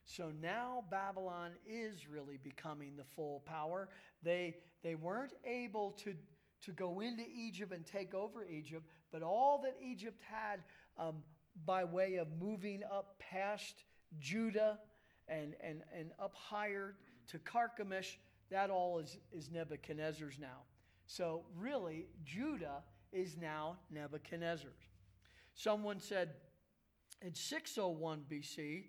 So 0.05 0.31
now 0.41 0.85
Babylon 0.89 1.51
is 1.67 2.09
really 2.09 2.39
becoming 2.43 2.97
the 2.97 3.05
full 3.05 3.41
power. 3.41 3.89
They, 4.23 4.57
they 4.85 4.95
weren't 4.95 5.33
able 5.45 5.93
to, 6.05 6.15
to 6.63 6.71
go 6.71 7.01
into 7.01 7.25
Egypt 7.35 7.73
and 7.73 7.85
take 7.85 8.15
over 8.15 8.45
Egypt, 8.45 8.87
but 9.11 9.23
all 9.23 9.61
that 9.63 9.75
Egypt 9.83 10.23
had 10.31 10.61
um, 10.97 11.17
by 11.67 11.83
way 11.83 12.17
of 12.17 12.29
moving 12.41 12.83
up 12.85 13.19
past 13.19 13.83
Judah 14.21 14.79
and, 15.27 15.55
and, 15.61 15.83
and 15.97 16.11
up 16.21 16.35
higher 16.35 16.95
to 17.29 17.39
Carchemish, 17.41 18.19
that 18.53 18.71
all 18.71 18.99
is, 18.99 19.17
is 19.33 19.51
Nebuchadnezzar's 19.51 20.39
now. 20.39 20.61
So 21.07 21.43
really, 21.59 22.07
Judah 22.25 22.83
is 23.13 23.37
now 23.37 23.77
Nebuchadnezzar's. 23.91 24.73
Someone 25.55 26.01
said 26.01 26.31
in 27.21 27.35
601 27.35 28.25
BC, 28.31 28.85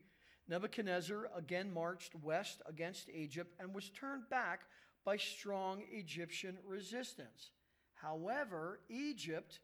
Nebuchadnezzar 0.48 1.30
again 1.36 1.74
marched 1.74 2.14
west 2.22 2.62
against 2.68 3.10
Egypt 3.10 3.54
and 3.60 3.74
was 3.74 3.90
turned 3.90 4.30
back 4.30 4.62
by 5.06 5.18
strong 5.18 5.84
Egyptian 5.92 6.58
resistance. 6.66 7.52
However, 7.94 8.80
Egypt, 8.90 9.60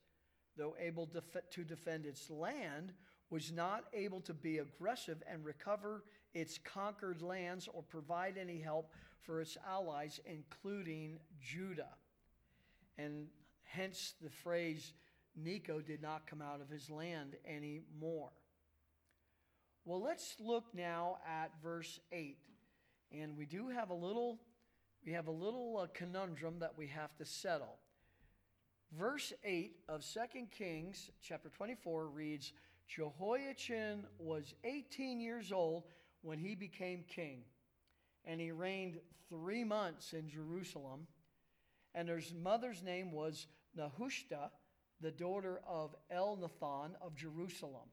though 0.57 0.75
able 0.79 1.09
to 1.51 1.63
defend 1.63 2.05
its 2.05 2.29
land, 2.29 2.93
was 3.29 3.51
not 3.51 3.83
able 3.93 4.21
to 4.21 4.33
be 4.33 4.59
aggressive 4.59 5.21
and 5.29 5.43
recover 5.45 6.03
its 6.33 6.57
conquered 6.57 7.21
lands 7.21 7.67
or 7.73 7.83
provide 7.83 8.37
any 8.37 8.59
help 8.59 8.93
for 9.23 9.41
its 9.41 9.57
allies, 9.67 10.19
including 10.25 11.19
Judah. 11.41 11.95
And 12.97 13.27
hence 13.63 14.13
the 14.21 14.29
phrase, 14.29 14.93
Necho 15.35 15.79
did 15.79 16.01
not 16.01 16.27
come 16.27 16.41
out 16.41 16.61
of 16.61 16.69
his 16.69 16.89
land 16.89 17.35
anymore. 17.45 18.31
Well, 19.85 20.01
let's 20.01 20.35
look 20.39 20.65
now 20.73 21.17
at 21.27 21.51
verse 21.63 21.99
8. 22.11 22.37
And 23.11 23.37
we 23.37 23.45
do 23.45 23.69
have 23.69 23.89
a 23.89 23.95
little 23.95 24.39
we 25.05 25.13
have 25.13 25.27
a 25.27 25.31
little 25.31 25.77
uh, 25.77 25.87
conundrum 25.93 26.59
that 26.59 26.77
we 26.77 26.87
have 26.87 27.15
to 27.17 27.25
settle. 27.25 27.77
Verse 28.97 29.33
8 29.43 29.77
of 29.87 30.03
2 30.03 30.19
Kings 30.51 31.09
chapter 31.21 31.49
24 31.49 32.07
reads, 32.07 32.53
Jehoiachin 32.87 34.03
was 34.17 34.53
18 34.63 35.21
years 35.21 35.51
old 35.51 35.83
when 36.21 36.39
he 36.39 36.55
became 36.55 37.03
king, 37.07 37.43
and 38.25 38.39
he 38.39 38.51
reigned 38.51 38.99
3 39.29 39.63
months 39.63 40.13
in 40.13 40.29
Jerusalem. 40.29 41.07
And 41.95 42.07
his 42.07 42.33
mother's 42.33 42.83
name 42.83 43.11
was 43.11 43.47
Nehushta, 43.77 44.51
the 45.01 45.11
daughter 45.11 45.61
of 45.67 45.95
Elnathan 46.13 46.91
of 47.01 47.15
Jerusalem. 47.15 47.89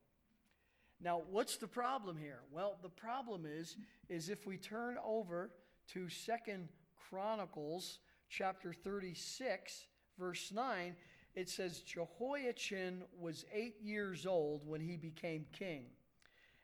Now, 1.00 1.22
what's 1.30 1.56
the 1.56 1.68
problem 1.68 2.16
here? 2.16 2.40
Well, 2.50 2.78
the 2.82 2.88
problem 2.88 3.46
is 3.46 3.76
is 4.08 4.28
if 4.28 4.46
we 4.46 4.56
turn 4.56 4.96
over 5.04 5.50
to 5.92 6.08
Second 6.08 6.68
Chronicles 7.08 7.98
chapter 8.28 8.72
36 8.72 9.86
verse 10.18 10.50
9, 10.52 10.96
it 11.34 11.48
says 11.50 11.82
Jehoiachin 11.82 13.02
was 13.18 13.44
8 13.52 13.76
years 13.82 14.26
old 14.26 14.66
when 14.66 14.80
he 14.80 14.96
became 14.96 15.46
king, 15.52 15.86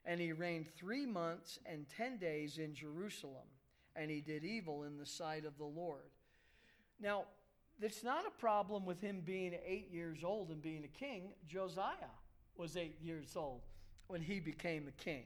and 0.04 0.20
he 0.20 0.32
reigned 0.32 0.66
3 0.76 1.06
months 1.06 1.58
and 1.66 1.88
10 1.88 2.18
days 2.18 2.58
in 2.58 2.74
Jerusalem, 2.74 3.46
and 3.94 4.10
he 4.10 4.20
did 4.20 4.44
evil 4.44 4.84
in 4.84 4.98
the 4.98 5.06
sight 5.06 5.44
of 5.44 5.58
the 5.58 5.64
Lord. 5.64 6.10
Now, 7.00 7.24
it's 7.80 8.04
not 8.04 8.26
a 8.26 8.40
problem 8.40 8.84
with 8.84 9.00
him 9.00 9.22
being 9.24 9.54
8 9.64 9.90
years 9.90 10.22
old 10.24 10.50
and 10.50 10.62
being 10.62 10.84
a 10.84 10.88
king. 10.88 11.32
Josiah 11.48 12.12
was 12.56 12.76
8 12.76 13.00
years 13.00 13.36
old 13.36 13.62
when 14.06 14.20
he 14.20 14.40
became 14.40 14.88
a 14.88 15.02
king. 15.02 15.24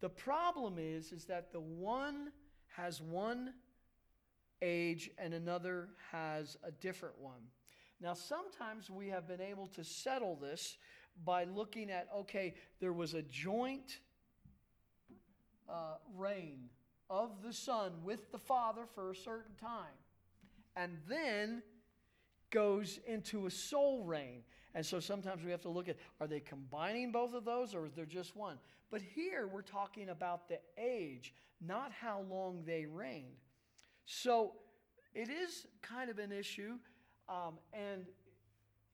The 0.00 0.08
problem 0.08 0.76
is 0.78 1.12
is 1.12 1.24
that 1.26 1.52
the 1.52 1.60
one 1.60 2.32
has 2.76 3.00
one 3.00 3.54
age 4.62 5.10
and 5.18 5.34
another 5.34 5.88
has 6.12 6.56
a 6.64 6.70
different 6.70 7.18
one. 7.18 7.40
Now 8.00 8.14
sometimes 8.14 8.90
we 8.90 9.08
have 9.08 9.26
been 9.26 9.40
able 9.40 9.66
to 9.68 9.84
settle 9.84 10.36
this 10.36 10.76
by 11.24 11.44
looking 11.44 11.90
at 11.90 12.08
okay, 12.14 12.54
there 12.80 12.92
was 12.92 13.14
a 13.14 13.22
joint 13.22 13.98
uh, 15.68 15.96
reign 16.16 16.68
of 17.10 17.42
the 17.42 17.52
son 17.52 17.92
with 18.04 18.30
the 18.32 18.38
father 18.38 18.82
for 18.94 19.10
a 19.10 19.16
certain 19.16 19.54
time. 19.60 19.96
And 20.76 20.98
then 21.08 21.62
goes 22.50 23.00
into 23.06 23.46
a 23.46 23.50
sole 23.50 24.04
reign. 24.04 24.42
And 24.74 24.84
so 24.84 25.00
sometimes 25.00 25.42
we 25.44 25.50
have 25.50 25.62
to 25.62 25.68
look 25.68 25.88
at 25.88 25.96
are 26.20 26.26
they 26.26 26.40
combining 26.40 27.10
both 27.12 27.34
of 27.34 27.44
those 27.44 27.74
or 27.74 27.86
is 27.86 27.92
there 27.94 28.06
just 28.06 28.36
one? 28.36 28.58
But 28.90 29.02
here 29.02 29.46
we're 29.46 29.62
talking 29.62 30.08
about 30.10 30.48
the 30.48 30.60
age, 30.78 31.34
not 31.60 31.92
how 31.92 32.24
long 32.30 32.62
they 32.66 32.86
reigned. 32.86 33.36
So 34.06 34.52
it 35.14 35.28
is 35.28 35.66
kind 35.82 36.08
of 36.08 36.18
an 36.18 36.32
issue, 36.32 36.78
um, 37.28 37.58
and 37.72 38.06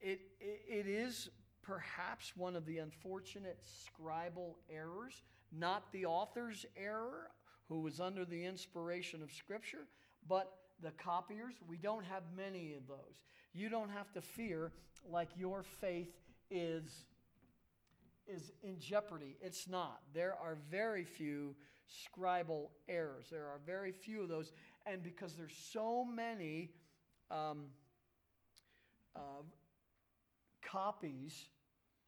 it, 0.00 0.20
it, 0.40 0.62
it 0.68 0.87
is 0.88 1.30
perhaps 1.64 2.33
one 2.37 2.57
of 2.57 2.66
the 2.66 2.79
unfortunate 2.79 3.59
scribal 3.64 4.55
errors, 4.70 5.22
not 5.53 5.90
the 5.92 6.07
author's 6.07 6.66
error, 6.77 7.31
who 7.68 7.81
was 7.81 8.00
under 8.00 8.24
the 8.24 8.44
inspiration 8.44 9.22
of 9.22 9.33
Scripture, 9.33 9.87
but 10.29 10.53
the 10.83 10.90
copiers. 10.92 11.55
We 11.66 11.79
don't 11.79 12.05
have 12.05 12.22
many 12.37 12.74
of 12.74 12.87
those. 12.87 13.22
You 13.55 13.68
don't 13.68 13.90
have 13.90 14.12
to 14.12 14.20
fear 14.20 14.72
like 15.11 15.29
your 15.37 15.62
faith 15.62 16.12
is 16.50 17.07
is 18.27 18.53
in 18.62 18.79
jeopardy. 18.79 19.37
It's 19.42 19.68
not. 19.68 20.00
There 20.14 20.33
are 20.33 20.57
very 20.70 21.05
few 21.05 21.55
scribal 21.87 22.68
errors. 22.88 23.27
There 23.31 23.44
are 23.44 23.61
very 23.66 23.92
few 23.92 24.22
of 24.22 24.31
those, 24.31 24.50
and 24.87 25.03
because 25.03 25.35
there's 25.35 25.55
so 25.72 26.07
many 26.07 26.70
um, 27.31 27.66
uh, 29.14 29.42
copies 30.62 31.48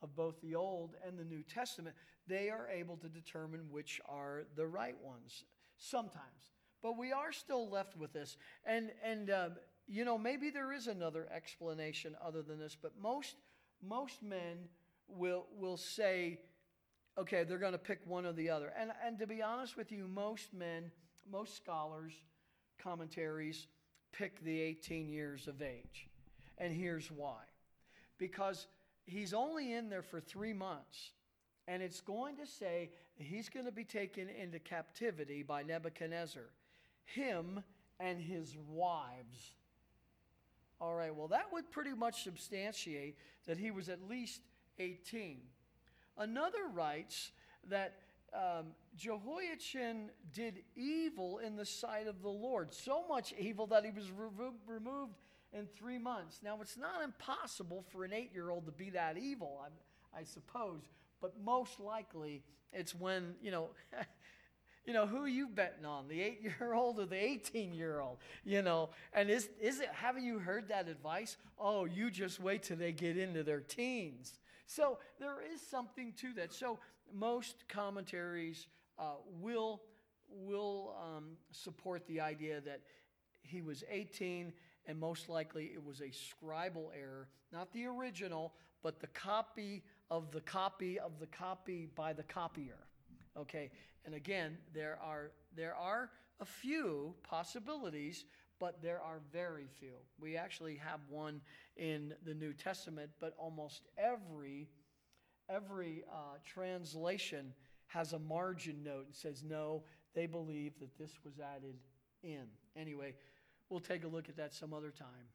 of 0.03 0.15
both 0.15 0.41
the 0.41 0.55
Old 0.55 0.95
and 1.07 1.19
the 1.19 1.25
New 1.25 1.43
Testament, 1.43 1.95
they 2.27 2.51
are 2.51 2.69
able 2.69 2.97
to 2.99 3.09
determine 3.09 3.71
which 3.71 4.01
are 4.09 4.45
the 4.57 4.67
right 4.67 4.97
ones 5.03 5.45
sometimes. 5.79 6.53
But 6.83 6.99
we 6.99 7.13
are 7.13 7.33
still 7.33 7.69
left 7.69 7.97
with 7.97 8.13
this, 8.13 8.37
and 8.65 8.91
and 9.03 9.31
um, 9.31 9.53
you 9.89 10.05
know, 10.05 10.19
maybe 10.19 10.51
there 10.51 10.73
is 10.73 10.87
another 10.87 11.27
explanation 11.35 12.17
other 12.25 12.43
than 12.43 12.59
this, 12.59 12.77
but 12.81 12.93
most 13.01 13.37
most 13.83 14.23
men 14.23 14.69
will 15.09 15.47
will 15.59 15.77
say, 15.77 16.41
okay, 17.19 17.45
they're 17.45 17.59
going 17.59 17.73
to 17.73 17.79
pick 17.79 18.01
one 18.05 18.27
or 18.27 18.33
the 18.33 18.51
other. 18.51 18.73
And 18.79 18.91
and 19.05 19.19
to 19.19 19.27
be 19.27 19.43
honest 19.43 19.77
with 19.77 19.91
you, 19.91 20.07
most 20.09 20.53
men, 20.53 20.91
most 21.31 21.57
scholars, 21.57 22.13
commentaries 22.79 23.69
pick 24.13 24.43
the 24.45 24.61
18 24.61 25.09
years 25.09 25.47
of 25.47 25.63
age. 25.63 26.09
And 26.59 26.73
here's 26.73 27.11
why. 27.11 27.43
Because 28.19 28.67
he's 29.07 29.33
only 29.33 29.73
in 29.73 29.89
there 29.89 30.03
for 30.03 30.21
3 30.21 30.53
months. 30.53 31.13
And 31.69 31.83
it's 31.83 32.01
going 32.01 32.37
to 32.37 32.47
say 32.47 32.91
he's 33.17 33.49
going 33.49 33.67
to 33.67 33.73
be 33.73 33.85
taken 33.85 34.29
into 34.29 34.59
captivity 34.59 35.43
by 35.43 35.63
Nebuchadnezzar, 35.63 36.51
him 37.05 37.63
and 37.99 38.21
his 38.21 38.57
wives. 38.69 39.55
All 40.81 40.95
right, 40.95 41.15
well, 41.15 41.29
that 41.29 41.53
would 41.53 41.71
pretty 41.71 41.95
much 41.95 42.23
substantiate 42.23 43.17
that 43.47 43.57
he 43.57 43.71
was 43.71 43.89
at 43.89 44.07
least 44.09 44.43
18. 44.79 45.41
Another 46.19 46.69
writes 46.73 47.33
that 47.69 47.95
um, 48.35 48.67
Jehoiachin 48.97 50.11
did 50.33 50.63
evil 50.75 51.39
in 51.39 51.57
the 51.57 51.65
sight 51.65 52.07
of 52.07 52.23
the 52.23 52.29
Lord, 52.29 52.75
so 52.75 53.05
much 53.09 53.33
evil 53.39 53.67
that 53.69 53.85
he 53.85 53.91
was 53.91 54.11
re- 54.11 54.51
removed 54.67 55.15
in 55.57 55.67
three 55.67 55.99
months. 55.99 56.41
Now, 56.43 56.59
it's 56.61 56.77
not 56.77 57.03
impossible 57.03 57.85
for 57.91 58.05
an 58.05 58.13
eight 58.13 58.31
year 58.33 58.51
old 58.51 58.67
to 58.67 58.73
be 58.73 58.91
that 58.91 59.17
evil, 59.17 59.61
I, 59.65 60.21
I 60.21 60.25
suppose, 60.25 60.83
but 61.21 61.35
most 61.45 61.81
likely 61.81 62.43
it's 62.73 62.95
when, 62.95 63.35
you 63.43 63.51
know, 63.51 63.71
You 64.87 64.93
know, 64.93 65.05
who 65.05 65.25
are 65.25 65.29
you 65.29 65.49
betting 65.49 65.85
on, 65.85 66.07
the 66.07 66.23
eight 66.23 66.41
year 66.43 66.73
old 66.73 67.01
or 67.01 67.07
the 67.07 67.23
18 67.23 67.75
year 67.75 68.01
old? 68.01 68.19
You 68.45 68.63
know, 68.63 68.91
and 69.13 69.29
is, 69.29 69.49
is 69.61 69.81
it, 69.81 69.89
haven't 69.93 70.23
you 70.23 70.39
heard 70.39 70.69
that 70.69 70.89
advice? 70.89 71.37
Oh, 71.59 71.85
you 71.85 72.11
just 72.11 72.41
wait 72.41 72.63
till 72.63 72.77
they 72.77 72.93
get 72.93 73.19
into 73.19 73.43
their 73.43 73.61
teens. 73.61 74.39
So 74.67 74.99
there 75.19 75.39
is 75.53 75.61
something 75.61 76.13
to 76.21 76.33
that. 76.35 76.53
So 76.53 76.79
most 77.13 77.65
commentaries 77.69 78.69
uh, 78.97 79.15
will, 79.41 79.83
will 80.29 80.95
um, 81.03 81.37
support 81.51 82.07
the 82.07 82.21
idea 82.21 82.61
that 82.61 82.81
he 83.43 83.63
was 83.63 83.83
18 83.91 84.53
and 84.87 84.99
most 84.99 85.29
likely 85.29 85.71
it 85.75 85.85
was 85.85 86.01
a 86.01 86.11
scribal 86.11 86.89
error, 86.99 87.29
not 87.53 87.73
the 87.73 87.87
original, 87.87 88.55
but 88.83 89.01
the 89.01 89.07
copy 89.09 89.83
of 90.11 90.31
the 90.31 90.41
copy 90.41 90.99
of 90.99 91.19
the 91.19 91.27
copy 91.27 91.89
by 91.95 92.13
the 92.13 92.23
copier. 92.23 92.79
Okay, 93.37 93.71
and 94.05 94.15
again, 94.15 94.57
there 94.73 94.99
are, 95.03 95.33
there 95.55 95.75
are 95.75 96.11
a 96.41 96.45
few 96.45 97.15
possibilities, 97.23 98.25
but 98.59 98.81
there 98.83 99.01
are 99.01 99.21
very 99.33 99.67
few. 99.79 99.95
We 100.21 100.37
actually 100.37 100.77
have 100.77 101.01
one 101.11 101.41
in 101.77 102.15
the 102.25 102.35
New 102.35 102.53
Testament, 102.53 103.11
but 103.21 103.35
almost 103.39 103.83
every, 103.99 104.69
every 105.51 106.05
uh, 106.11 106.39
translation 106.45 107.53
has 107.89 108.13
a 108.13 108.19
margin 108.19 108.83
note 108.83 109.07
and 109.07 109.15
says, 109.15 109.43
no, 109.43 109.83
they 110.15 110.27
believe 110.27 110.79
that 110.81 110.97
this 110.99 111.13
was 111.25 111.35
added 111.39 111.77
in. 112.23 112.47
Anyway, 112.75 113.15
we'll 113.69 113.81
take 113.81 114.05
a 114.05 114.09
look 114.09 114.29
at 114.29 114.37
that 114.37 114.55
some 114.55 114.73
other 114.73 114.91
time. 114.91 115.29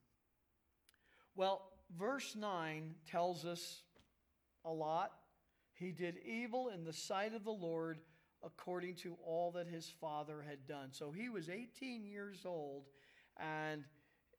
Well, 1.35 1.61
verse 1.97 2.35
9 2.35 2.95
tells 3.09 3.45
us 3.45 3.81
a 4.65 4.71
lot. 4.71 5.11
He 5.73 5.91
did 5.91 6.17
evil 6.25 6.69
in 6.69 6.83
the 6.83 6.93
sight 6.93 7.33
of 7.33 7.43
the 7.43 7.51
Lord 7.51 7.99
according 8.43 8.95
to 8.95 9.15
all 9.25 9.51
that 9.51 9.67
his 9.67 9.91
father 9.99 10.43
had 10.47 10.67
done. 10.67 10.89
So 10.91 11.11
he 11.11 11.29
was 11.29 11.49
18 11.49 12.05
years 12.05 12.45
old, 12.45 12.85
and 13.37 13.83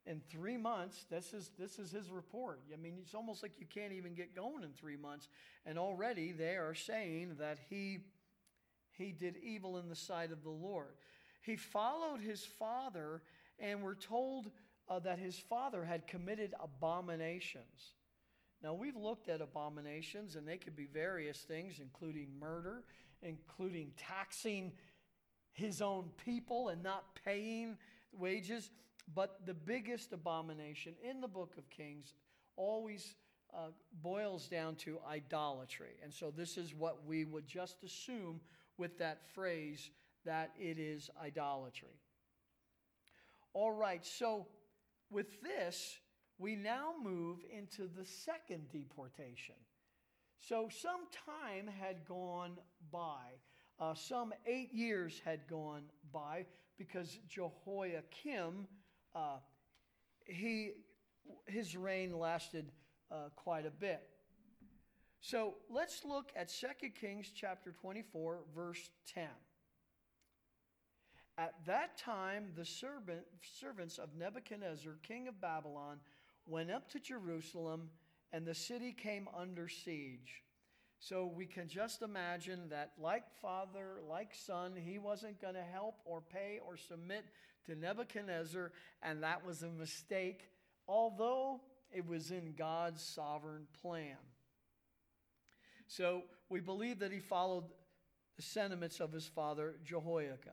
in 0.07 0.21
three 0.31 0.57
months, 0.57 1.05
this 1.11 1.33
is, 1.33 1.51
this 1.59 1.79
is 1.79 1.93
his 1.93 2.11
report. 2.11 2.61
I 2.73 2.77
mean, 2.77 2.95
it's 3.01 3.15
almost 3.15 3.43
like 3.43 3.53
you 3.59 3.67
can't 3.67 3.93
even 3.93 4.15
get 4.15 4.35
going 4.35 4.65
in 4.65 4.71
three 4.73 4.97
months. 4.97 5.29
And 5.65 5.79
already 5.79 6.33
they 6.33 6.57
are 6.57 6.75
saying 6.75 7.37
that 7.39 7.59
he, 7.71 8.01
he 8.91 9.13
did 9.13 9.37
evil 9.43 9.79
in 9.79 9.89
the 9.89 9.97
sight 9.97 10.33
of 10.33 10.43
the 10.43 10.51
Lord. 10.51 10.95
He 11.43 11.57
followed 11.57 12.21
his 12.21 12.45
father, 12.45 13.23
and 13.59 13.83
we're 13.83 13.95
told 13.95 14.51
uh, 14.89 14.99
that 15.01 15.19
his 15.19 15.39
father 15.39 15.85
had 15.85 16.07
committed 16.07 16.55
abominations. 16.63 17.95
Now, 18.63 18.75
we've 18.75 18.97
looked 18.97 19.29
at 19.29 19.41
abominations, 19.41 20.37
and 20.37 20.47
they 20.47 20.57
could 20.57 20.77
be 20.77 20.87
various 20.87 21.39
things, 21.39 21.81
including 21.81 22.29
murder, 22.39 22.85
including 23.23 23.93
taxing 23.97 24.73
his 25.53 25.83
own 25.83 26.11
people 26.25 26.69
and 26.69 26.83
not 26.83 27.05
paying 27.25 27.77
wages. 28.13 28.71
But 29.15 29.47
the 29.47 29.55
biggest 29.55 30.13
abomination 30.13 30.95
in 31.03 31.21
the 31.21 31.29
book 31.29 31.55
of 31.59 31.69
Kings 31.71 32.15
always 32.57 33.17
uh, 33.53 33.69
boils 34.01 34.47
down 34.49 34.77
to 34.77 34.99
idolatry. 35.09 35.97
And 36.03 36.13
so, 36.15 36.31
this 36.31 36.57
is 36.57 36.73
what 36.75 37.05
we 37.05 37.25
would 37.25 37.47
just 37.47 37.83
assume 37.83 38.41
with 38.79 38.97
that 38.99 39.23
phrase 39.35 39.91
that 40.25 40.53
it 40.59 40.79
is 40.79 41.11
idolatry. 41.21 41.99
All 43.55 43.73
right, 43.73 44.05
so 44.05 44.47
with 45.11 45.43
this, 45.43 45.99
we 46.39 46.57
now 46.57 46.93
move 47.03 47.39
into 47.57 47.83
the 47.87 48.05
second 48.05 48.71
deportation. 48.73 49.55
So 50.41 50.69
some 50.71 51.03
time 51.27 51.69
had 51.81 52.05
gone 52.07 52.59
by. 52.91 53.39
Uh, 53.79 53.95
some 53.95 54.33
eight 54.47 54.73
years 54.73 55.21
had 55.25 55.47
gone 55.49 55.85
by 56.13 56.47
because 56.79 57.19
Jehoiakim, 57.29 58.67
uh, 59.15 59.37
he, 60.25 60.73
his 61.47 61.77
reign 61.77 62.19
lasted 62.19 62.73
uh, 63.11 63.29
quite 63.37 63.67
a 63.67 63.71
bit. 63.71 64.03
So 65.21 65.55
let's 65.71 66.05
look 66.05 66.33
at 66.35 66.49
2 66.49 66.89
Kings 67.01 67.31
chapter 67.35 67.71
24, 67.71 68.41
verse 68.55 68.91
10. 69.15 69.29
At 71.39 71.55
that 71.67 71.97
time, 71.97 72.53
the 72.57 72.65
servant, 72.65 73.23
servants 73.59 73.99
of 73.99 74.15
Nebuchadnezzar, 74.17 74.93
king 75.03 75.29
of 75.29 75.41
Babylon, 75.41 75.99
went 76.47 76.71
up 76.71 76.91
to 76.91 77.01
Jerusalem, 77.01 77.91
and 78.33 78.47
the 78.47 78.55
city 78.55 78.93
came 78.93 79.29
under 79.37 79.69
siege. 79.69 80.43
So 80.99 81.27
we 81.27 81.47
can 81.47 81.69
just 81.69 82.03
imagine 82.03 82.69
that, 82.69 82.93
like 82.99 83.25
father, 83.41 84.01
like 84.09 84.35
son, 84.35 84.75
he 84.77 84.99
wasn't 84.99 85.41
going 85.41 85.55
to 85.55 85.63
help 85.63 85.97
or 86.05 86.21
pay 86.21 86.61
or 86.65 86.77
submit 86.77 87.25
to 87.67 87.75
Nebuchadnezzar, 87.75 88.71
and 89.03 89.23
that 89.23 89.45
was 89.45 89.63
a 89.63 89.69
mistake, 89.69 90.49
although 90.87 91.61
it 91.91 92.07
was 92.07 92.31
in 92.31 92.55
God's 92.57 93.03
sovereign 93.03 93.67
plan. 93.81 94.17
So 95.87 96.23
we 96.49 96.61
believe 96.61 97.01
that 97.01 97.13
he 97.13 97.21
followed 97.21 97.65
the 98.37 98.43
sentiments 98.43 99.01
of 99.01 99.13
his 99.13 99.27
father, 99.27 99.75
Jehoiakim. 99.85 100.53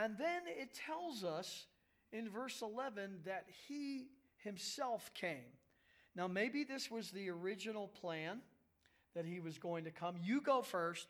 And 0.00 0.16
then 0.16 0.42
it 0.46 0.78
tells 0.86 1.24
us 1.24 1.66
in 2.12 2.28
verse 2.28 2.62
11 2.62 3.20
that 3.26 3.46
he 3.66 4.06
himself 4.36 5.10
came. 5.12 5.50
Now, 6.14 6.28
maybe 6.28 6.62
this 6.62 6.88
was 6.88 7.10
the 7.10 7.28
original 7.30 7.88
plan 7.88 8.40
that 9.16 9.24
he 9.24 9.40
was 9.40 9.58
going 9.58 9.84
to 9.84 9.90
come. 9.90 10.14
You 10.22 10.40
go 10.40 10.62
first, 10.62 11.08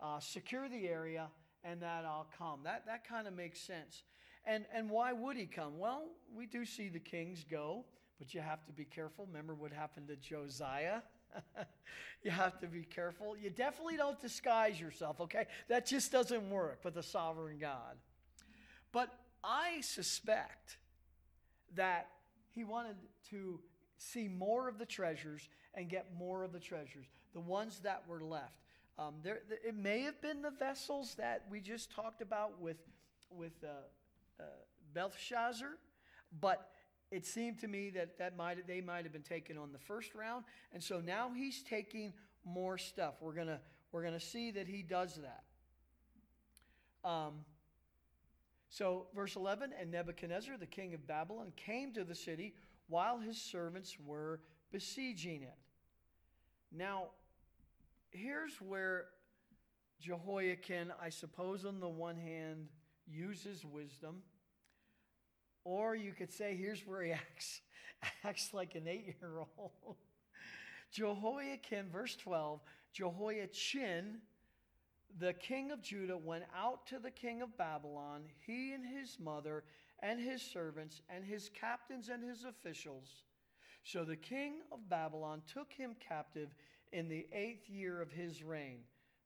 uh, 0.00 0.18
secure 0.18 0.68
the 0.68 0.88
area, 0.88 1.28
and 1.62 1.80
that 1.82 2.04
I'll 2.04 2.26
come. 2.36 2.60
That, 2.64 2.86
that 2.86 3.06
kind 3.08 3.28
of 3.28 3.34
makes 3.34 3.60
sense. 3.60 4.02
And, 4.44 4.64
and 4.74 4.90
why 4.90 5.12
would 5.12 5.36
he 5.36 5.46
come? 5.46 5.78
Well, 5.78 6.02
we 6.36 6.46
do 6.46 6.64
see 6.64 6.88
the 6.88 6.98
kings 6.98 7.44
go, 7.48 7.84
but 8.18 8.34
you 8.34 8.40
have 8.40 8.66
to 8.66 8.72
be 8.72 8.84
careful. 8.84 9.26
Remember 9.26 9.54
what 9.54 9.72
happened 9.72 10.08
to 10.08 10.16
Josiah? 10.16 11.02
you 12.24 12.32
have 12.32 12.58
to 12.60 12.66
be 12.66 12.82
careful. 12.82 13.36
You 13.36 13.50
definitely 13.50 13.96
don't 13.96 14.20
disguise 14.20 14.80
yourself, 14.80 15.20
okay? 15.20 15.46
That 15.68 15.86
just 15.86 16.10
doesn't 16.10 16.50
work 16.50 16.80
with 16.84 16.96
a 16.96 17.02
sovereign 17.02 17.58
God. 17.58 17.96
But 18.94 19.08
I 19.42 19.80
suspect 19.80 20.78
that 21.74 22.06
he 22.52 22.62
wanted 22.62 22.94
to 23.30 23.58
see 23.98 24.28
more 24.28 24.68
of 24.68 24.78
the 24.78 24.86
treasures 24.86 25.48
and 25.74 25.88
get 25.88 26.06
more 26.16 26.44
of 26.44 26.52
the 26.52 26.60
treasures, 26.60 27.06
the 27.32 27.40
ones 27.40 27.80
that 27.80 28.04
were 28.06 28.22
left. 28.22 28.54
Um, 28.96 29.14
there, 29.24 29.40
it 29.66 29.74
may 29.74 30.02
have 30.02 30.22
been 30.22 30.42
the 30.42 30.52
vessels 30.52 31.16
that 31.16 31.42
we 31.50 31.60
just 31.60 31.90
talked 31.90 32.22
about 32.22 32.60
with, 32.60 32.76
with 33.30 33.52
uh, 33.64 33.66
uh, 34.38 34.44
Belshazzar, 34.92 35.76
but 36.40 36.70
it 37.10 37.26
seemed 37.26 37.58
to 37.58 37.66
me 37.66 37.90
that, 37.90 38.16
that 38.18 38.36
might, 38.36 38.64
they 38.68 38.80
might 38.80 39.02
have 39.02 39.12
been 39.12 39.22
taken 39.22 39.58
on 39.58 39.72
the 39.72 39.78
first 39.80 40.14
round. 40.14 40.44
And 40.72 40.80
so 40.80 41.00
now 41.00 41.32
he's 41.36 41.64
taking 41.64 42.12
more 42.44 42.78
stuff. 42.78 43.14
We're 43.20 43.32
going 43.32 43.48
we're 43.90 44.04
gonna 44.04 44.20
see 44.20 44.52
that 44.52 44.68
he 44.68 44.82
does 44.82 45.16
that. 45.16 45.42
Um, 47.08 47.44
so, 48.74 49.06
verse 49.14 49.36
11 49.36 49.70
And 49.80 49.92
Nebuchadnezzar, 49.92 50.56
the 50.56 50.66
king 50.66 50.94
of 50.94 51.06
Babylon, 51.06 51.52
came 51.54 51.92
to 51.92 52.02
the 52.02 52.14
city 52.14 52.54
while 52.88 53.20
his 53.20 53.40
servants 53.40 53.96
were 54.04 54.40
besieging 54.72 55.42
it. 55.42 55.54
Now, 56.72 57.10
here's 58.10 58.60
where 58.60 59.04
Jehoiakim, 60.00 60.92
I 61.00 61.10
suppose, 61.10 61.64
on 61.64 61.78
the 61.78 61.88
one 61.88 62.18
hand, 62.18 62.66
uses 63.06 63.64
wisdom. 63.64 64.22
Or 65.62 65.94
you 65.94 66.10
could 66.10 66.32
say, 66.32 66.56
here's 66.56 66.84
where 66.84 67.04
he 67.04 67.12
acts, 67.12 67.60
acts 68.24 68.52
like 68.52 68.74
an 68.74 68.88
eight 68.88 69.14
year 69.20 69.38
old. 69.38 69.94
Jehoiakim, 70.90 71.90
verse 71.92 72.16
12, 72.16 72.60
Jehoiachin, 72.92 74.18
the 75.18 75.32
king 75.32 75.70
of 75.70 75.82
Judah 75.82 76.16
went 76.16 76.44
out 76.56 76.86
to 76.88 76.98
the 76.98 77.10
king 77.10 77.42
of 77.42 77.56
Babylon, 77.56 78.24
he 78.46 78.72
and 78.72 78.84
his 78.84 79.18
mother 79.20 79.64
and 80.02 80.20
his 80.20 80.42
servants 80.42 81.02
and 81.08 81.24
his 81.24 81.50
captains 81.58 82.08
and 82.08 82.22
his 82.22 82.44
officials. 82.44 83.22
So 83.84 84.04
the 84.04 84.16
king 84.16 84.60
of 84.72 84.88
Babylon 84.88 85.42
took 85.52 85.72
him 85.72 85.94
captive 86.00 86.54
in 86.92 87.08
the 87.08 87.26
eighth 87.32 87.68
year 87.68 88.00
of 88.00 88.10
his 88.10 88.42
reign. 88.42 88.78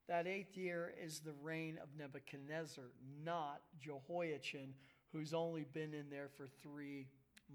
That 0.09 0.27
eighth 0.27 0.57
year 0.57 0.95
is 1.03 1.21
the 1.21 1.35
reign 1.43 1.79
of 1.83 1.89
Nebuchadnezzar, 1.99 2.85
not 3.25 3.61
Jehoiachin, 3.81 4.75
who's 5.13 5.35
only 5.35 5.65
been 5.73 5.95
in 5.95 6.11
there 6.11 6.29
for 6.37 6.47
three 6.63 7.07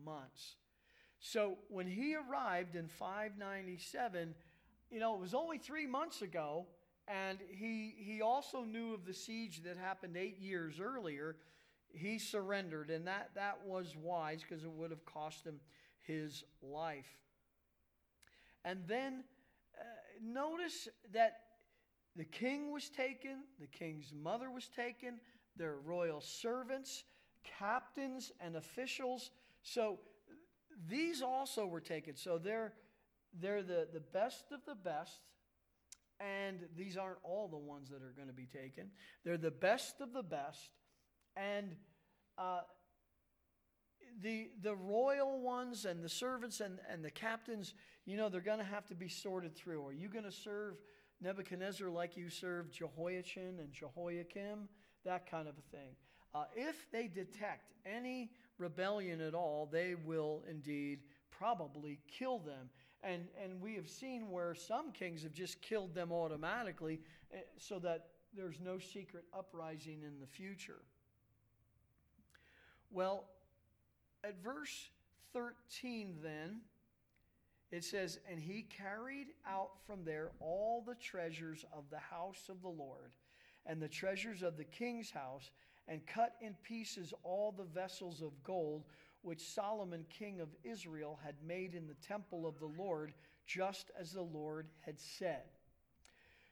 months. 0.06 0.56
So 1.19 1.58
when 1.69 1.88
he 1.88 2.15
arrived 2.15 2.76
in 2.76 2.88
597, 2.88 4.36
you 4.91 5.00
know, 5.00 5.15
it 5.15 5.19
was 5.19 5.34
only 5.34 5.58
three 5.58 5.88
months 5.88 6.22
ago 6.22 6.67
and 7.08 7.39
he, 7.50 7.96
he 7.98 8.22
also 8.22 8.63
knew 8.63 8.94
of 8.94 9.06
the 9.06 9.13
siege 9.13 9.63
that 9.63 9.78
happened 9.78 10.16
eight 10.16 10.39
years 10.39 10.80
earlier. 10.80 11.36
He 11.94 12.18
surrendered, 12.18 12.89
and 12.89 13.06
that, 13.08 13.32
that 13.36 13.60
was 13.66 13.96
wise 13.96 14.42
because 14.42 14.63
it 14.63 14.72
would 14.72 14.92
have 14.92 15.06
cost 15.06 15.46
him 15.46 15.60
his 16.02 16.44
life. 16.62 17.18
And 18.66 18.80
then 18.88 19.24
uh, 19.78 19.84
notice 20.22 20.88
that 21.13 21.39
the 22.16 22.24
king 22.24 22.72
was 22.72 22.89
taken, 22.89 23.44
the 23.60 23.68
king's 23.68 24.13
mother 24.13 24.50
was 24.50 24.68
taken, 24.68 25.20
their 25.56 25.76
royal 25.76 26.22
servants, 26.22 27.04
captains, 27.60 28.32
and 28.39 28.56
officials. 28.56 29.32
So 29.62 30.00
these 30.89 31.22
also 31.22 31.66
were 31.66 31.82
taken. 31.82 32.16
So 32.16 32.38
they're, 32.38 32.74
they're 33.39 33.63
the, 33.63 33.88
the 33.92 34.00
best 34.00 34.46
of 34.52 34.62
the 34.66 34.76
best 34.76 35.22
and 36.24 36.60
these 36.78 36.98
aren't 36.98 37.18
all 37.24 37.48
the 37.48 37.58
ones 37.58 37.90
that 37.90 38.02
are 38.02 38.14
going 38.16 38.28
to 38.28 38.34
be 38.34 38.46
taken. 38.46 38.90
They're 39.24 39.38
the 39.38 39.52
best 39.52 40.00
of 40.00 40.13
the 40.13 40.24
best, 40.24 40.69
and 41.36 41.76
uh, 42.38 42.62
the 44.21 44.50
the 44.62 44.76
royal 44.76 45.42
ones 45.42 45.86
and 45.86 46.04
the 46.04 46.10
servants 46.10 46.60
and, 46.62 46.80
and 46.90 47.04
the 47.04 47.12
captains, 47.12 47.74
you 48.06 48.17
know, 48.17 48.30
they're 48.30 48.42
going 48.42 48.60
to 48.60 48.63
have 48.63 48.86
to 48.88 48.96
be 48.96 49.10
sorted 49.10 49.56
through. 49.56 49.86
Are 49.86 49.94
you 49.94 50.08
going 50.08 50.26
to 50.26 50.32
serve 50.32 50.76
Nebuchadnezzar 51.21 51.90
like 51.90 52.15
you 52.15 52.30
served 52.30 52.74
Jehoiachin 52.74 53.60
and 53.60 53.71
Jehoiakim? 53.71 54.69
That 55.06 55.30
kind 55.30 55.48
of 55.48 55.56
a 55.58 55.76
thing. 55.76 55.96
Uh, 56.34 56.46
if 56.56 56.90
they 56.92 57.08
detect 57.08 57.74
any 57.86 58.32
rebellion 58.58 59.21
at 59.21 59.34
all, 59.34 59.69
they 59.71 59.96
will 59.96 60.44
indeed 60.50 61.00
probably 61.32 62.00
kill 62.08 62.40
them. 62.40 62.69
And, 63.04 63.27
and 63.43 63.62
we 63.62 63.75
have 63.75 63.89
seen 63.89 64.31
where 64.31 64.56
some 64.56 64.91
kings 64.91 65.23
have 65.23 65.33
just 65.33 65.62
killed 65.62 65.93
them 65.93 66.12
automatically 66.12 67.01
eh, 67.33 67.39
so 67.58 67.77
that 67.79 68.08
there's 68.35 68.60
no 68.63 68.79
secret 68.79 69.25
uprising 69.37 70.01
in 70.04 70.19
the 70.19 70.27
future. 70.27 70.81
Well, 72.91 73.25
at 74.23 74.41
verse 74.41 74.89
13, 75.33 76.15
then, 76.23 76.62
it 77.71 77.83
says, 77.83 78.19
And 78.29 78.39
he 78.39 78.63
carried 78.63 79.27
out 79.47 79.71
from 79.85 80.06
there 80.06 80.31
all 80.39 80.83
the 80.85 80.95
treasures 80.95 81.65
of 81.73 81.83
the 81.89 81.99
house 81.99 82.49
of 82.49 82.62
the 82.62 82.69
Lord, 82.69 83.15
and 83.65 83.81
the 83.81 83.87
treasures 83.87 84.43
of 84.43 84.58
the 84.58 84.63
king's 84.63 85.12
house, 85.12 85.51
and 85.87 86.06
cut 86.06 86.35
in 86.41 86.56
pieces 86.63 87.13
all 87.23 87.51
the 87.51 87.63
vessels 87.63 88.21
of 88.21 88.31
gold 88.43 88.83
which 89.24 89.42
Solomon 89.42 90.06
king 90.10 90.40
of 90.40 90.50
Israel 90.63 91.19
had 91.24 91.36
made 91.46 91.74
in 91.74 91.88
the 91.88 92.08
temple 92.08 92.46
of 92.46 92.60
the 92.60 92.71
Lord, 92.78 93.13
just 93.48 93.90
as 94.00 94.12
the 94.12 94.21
Lord 94.21 94.67
had 94.82 95.00
said. 95.00 95.44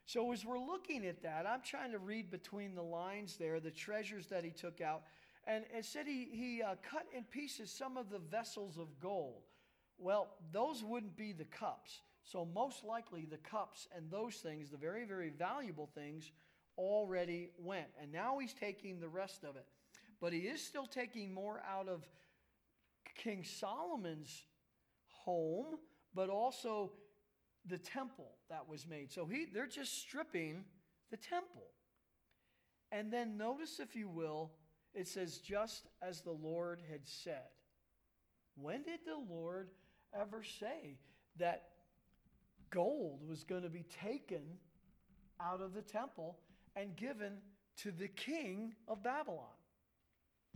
So, 0.05 0.31
as 0.31 0.43
we're 0.43 0.59
looking 0.59 1.05
at 1.05 1.21
that, 1.23 1.45
I'm 1.45 1.61
trying 1.61 1.91
to 1.91 1.99
read 1.99 2.31
between 2.31 2.75
the 2.75 2.81
lines 2.81 3.37
there 3.37 3.59
the 3.59 3.71
treasures 3.71 4.27
that 4.27 4.43
he 4.43 4.51
took 4.51 4.81
out. 4.81 5.03
And 5.47 5.63
it 5.75 5.85
said 5.85 6.07
he, 6.07 6.27
he 6.31 6.61
uh, 6.61 6.75
cut 6.81 7.05
in 7.15 7.23
pieces 7.23 7.71
some 7.71 7.97
of 7.97 8.09
the 8.09 8.19
vessels 8.19 8.77
of 8.77 8.87
gold. 8.99 9.43
Well, 9.97 10.29
those 10.51 10.83
wouldn't 10.83 11.15
be 11.15 11.31
the 11.31 11.45
cups. 11.45 12.01
So, 12.23 12.45
most 12.45 12.83
likely, 12.83 13.25
the 13.25 13.37
cups 13.37 13.87
and 13.95 14.09
those 14.09 14.35
things, 14.35 14.69
the 14.69 14.77
very, 14.77 15.05
very 15.05 15.29
valuable 15.29 15.89
things, 15.93 16.31
already 16.77 17.49
went. 17.57 17.87
And 18.01 18.11
now 18.11 18.37
he's 18.39 18.53
taking 18.53 18.99
the 18.99 19.07
rest 19.09 19.43
of 19.43 19.55
it. 19.55 19.65
But 20.19 20.33
he 20.33 20.39
is 20.39 20.61
still 20.61 20.85
taking 20.85 21.33
more 21.33 21.61
out 21.69 21.87
of 21.87 22.07
King 23.15 23.43
Solomon's 23.43 24.45
home, 25.07 25.77
but 26.13 26.29
also 26.29 26.91
the 27.65 27.77
temple 27.77 28.31
that 28.49 28.67
was 28.67 28.87
made. 28.87 29.11
So 29.11 29.25
he, 29.25 29.45
they're 29.53 29.67
just 29.67 29.99
stripping 29.99 30.63
the 31.11 31.17
temple. 31.17 31.67
And 32.91 33.11
then 33.11 33.37
notice, 33.37 33.79
if 33.79 33.95
you 33.95 34.09
will, 34.09 34.51
it 34.93 35.07
says, 35.07 35.37
just 35.37 35.87
as 36.01 36.21
the 36.21 36.31
Lord 36.31 36.81
had 36.89 37.01
said. 37.05 37.47
When 38.55 38.83
did 38.83 38.99
the 39.05 39.33
Lord 39.33 39.69
ever 40.13 40.43
say 40.43 40.97
that 41.37 41.69
gold 42.69 43.21
was 43.27 43.43
going 43.43 43.63
to 43.63 43.69
be 43.69 43.85
taken 44.01 44.41
out 45.39 45.61
of 45.61 45.73
the 45.73 45.81
temple 45.81 46.39
and 46.75 46.95
given 46.95 47.37
to 47.77 47.91
the 47.91 48.09
king 48.09 48.73
of 48.87 49.03
Babylon? 49.03 49.45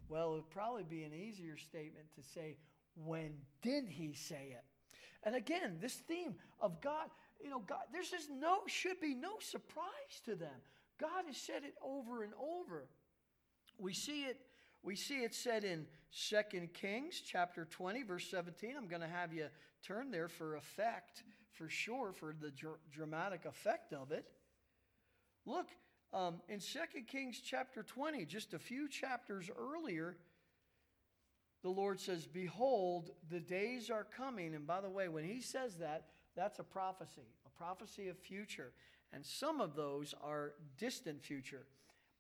Well, 0.08 0.34
it 0.34 0.36
would 0.36 0.50
probably 0.50 0.84
be 0.84 1.04
an 1.04 1.14
easier 1.14 1.58
statement 1.58 2.08
to 2.16 2.24
say, 2.24 2.58
when 2.96 3.34
did 3.62 3.88
he 3.88 4.14
say 4.14 4.50
it? 4.52 4.64
And 5.24 5.36
again, 5.36 5.78
this 5.82 5.96
theme 5.96 6.36
of 6.62 6.80
God, 6.82 7.10
you 7.44 7.50
know, 7.50 7.60
God, 7.60 7.82
there's 7.92 8.10
just 8.12 8.30
no, 8.30 8.60
should 8.68 9.00
be 9.02 9.16
no 9.16 9.40
surprise 9.40 10.22
to 10.26 10.36
them. 10.36 10.54
God 11.00 11.26
has 11.28 11.38
said 11.38 11.64
it 11.64 11.74
over 11.82 12.24
and 12.24 12.34
over. 12.36 12.88
We 13.78 13.94
see 13.94 14.24
it, 14.24 14.38
we 14.84 14.96
see 14.96 15.24
it 15.24 15.34
said 15.34 15.64
in 15.64 15.88
Second 16.12 16.74
Kings 16.74 17.22
chapter 17.26 17.66
20, 17.66 18.04
verse 18.04 18.30
17. 18.30 18.76
I'm 18.78 18.88
going 18.88 19.02
to 19.02 19.08
have 19.08 19.34
you 19.34 19.48
turn 19.86 20.12
there 20.12 20.30
for 20.30 20.56
effect, 20.56 21.24
for 21.52 21.68
sure, 21.68 22.14
for 22.14 22.34
the 22.40 22.52
dr- 22.52 22.80
dramatic 22.92 23.46
effect 23.46 23.94
of 23.94 24.12
it. 24.12 24.26
Look, 25.46 25.68
um, 26.14 26.36
in 26.48 26.60
2 26.60 26.80
Kings 27.08 27.42
chapter 27.44 27.84
20, 27.84 28.26
just 28.26 28.54
a 28.54 28.60
few 28.60 28.88
chapters 28.88 29.50
earlier, 29.58 30.16
the 31.62 31.70
Lord 31.70 32.00
says, 32.00 32.28
Behold, 32.28 33.12
the 33.30 33.40
days 33.40 33.90
are 33.90 34.06
coming. 34.16 34.54
And 34.54 34.68
by 34.68 34.82
the 34.82 34.90
way, 34.90 35.08
when 35.08 35.24
he 35.24 35.42
says 35.42 35.76
that, 35.76 36.06
that's 36.36 36.60
a 36.60 36.64
prophecy, 36.64 37.28
a 37.46 37.58
prophecy 37.58 38.08
of 38.08 38.18
future. 38.18 38.72
And 39.12 39.26
some 39.26 39.62
of 39.62 39.76
those 39.76 40.14
are 40.24 40.54
distant 40.78 41.24
future. 41.24 41.66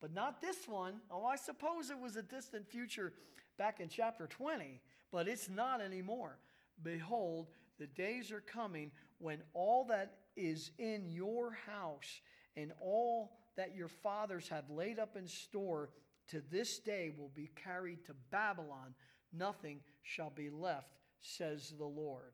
But 0.02 0.14
not 0.14 0.42
this 0.42 0.68
one. 0.68 0.96
Oh, 1.12 1.26
I 1.26 1.36
suppose 1.36 1.90
it 1.90 2.00
was 2.00 2.16
a 2.16 2.22
distant 2.22 2.68
future 2.68 3.14
back 3.58 3.80
in 3.80 3.90
chapter 3.90 4.28
20, 4.28 4.82
but 5.12 5.28
it's 5.28 5.50
not 5.50 5.82
anymore. 5.82 6.38
Behold, 6.84 7.48
the 7.80 7.88
days 7.88 8.32
are 8.32 8.42
coming 8.42 8.92
when 9.20 9.40
all 9.54 9.86
that 9.86 10.14
is 10.36 10.72
in 10.78 11.10
your 11.10 11.58
house 11.66 12.22
and 12.58 12.72
all 12.82 13.32
that 13.58 13.76
your 13.76 13.88
fathers 13.88 14.48
have 14.50 14.70
laid 14.70 15.00
up 15.00 15.16
in 15.16 15.28
store 15.28 15.90
to 16.30 16.42
this 16.52 16.80
day 16.80 17.12
will 17.18 17.32
be 17.36 17.50
carried 17.56 18.06
to 18.06 18.14
Babylon. 18.32 18.94
Nothing 19.32 19.80
shall 20.02 20.32
be 20.32 20.50
left, 20.50 20.98
says 21.22 21.74
the 21.78 21.86
Lord. 21.86 22.34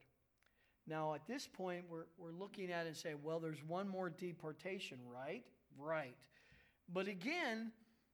Now, 0.87 1.13
at 1.13 1.27
this 1.27 1.47
point, 1.47 1.85
we're, 1.89 2.05
we're 2.17 2.31
looking 2.31 2.71
at 2.71 2.85
it 2.85 2.89
and 2.89 2.97
saying, 2.97 3.17
well, 3.23 3.39
there's 3.39 3.63
one 3.67 3.87
more 3.87 4.09
deportation, 4.09 4.97
right? 5.13 5.43
Right. 5.77 6.15
But 6.91 7.07
again, 7.07 7.71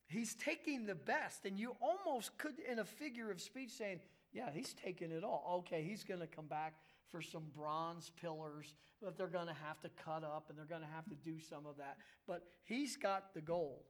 he's 0.07 0.35
taking 0.35 0.85
the 0.85 0.95
best. 0.95 1.45
And 1.45 1.57
you 1.57 1.75
almost 1.81 2.37
could, 2.37 2.55
in 2.59 2.79
a 2.79 2.85
figure 2.85 3.31
of 3.31 3.41
speech, 3.41 3.71
saying, 3.71 3.99
yeah, 4.33 4.49
he's 4.53 4.73
taking 4.73 5.11
it 5.11 5.23
all. 5.23 5.63
Okay, 5.65 5.83
he's 5.83 6.03
going 6.03 6.19
to 6.19 6.27
come 6.27 6.47
back 6.47 6.73
for 7.11 7.21
some 7.21 7.43
bronze 7.55 8.11
pillars 8.21 8.73
that 9.01 9.17
they're 9.17 9.27
going 9.27 9.47
to 9.47 9.55
have 9.65 9.79
to 9.81 9.89
cut 10.03 10.23
up 10.23 10.45
and 10.49 10.57
they're 10.57 10.65
going 10.65 10.81
to 10.81 10.87
have 10.93 11.05
to 11.05 11.15
do 11.15 11.39
some 11.39 11.65
of 11.65 11.77
that. 11.77 11.97
But 12.27 12.43
he's 12.63 12.95
got 12.95 13.33
the 13.33 13.41
gold. 13.41 13.83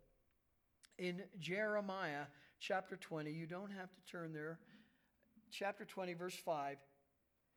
In 0.97 1.23
Jeremiah 1.39 2.25
chapter 2.59 2.95
20, 2.95 3.31
you 3.31 3.45
don't 3.45 3.71
have 3.71 3.93
to 3.93 4.11
turn 4.11 4.33
there. 4.33 4.59
Chapter 5.51 5.85
20, 5.85 6.13
verse 6.13 6.35
5. 6.35 6.77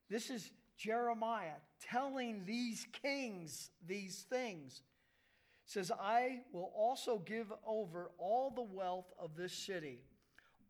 This 0.08 0.30
is 0.30 0.50
Jeremiah 0.76 1.58
telling 1.80 2.44
these 2.44 2.86
kings 3.02 3.70
these 3.86 4.26
things. 4.28 4.82
It 5.66 5.72
says, 5.72 5.92
I 6.00 6.40
will 6.52 6.72
also 6.76 7.18
give 7.18 7.52
over 7.66 8.10
all 8.18 8.50
the 8.50 8.62
wealth 8.62 9.12
of 9.18 9.36
this 9.36 9.52
city 9.52 10.02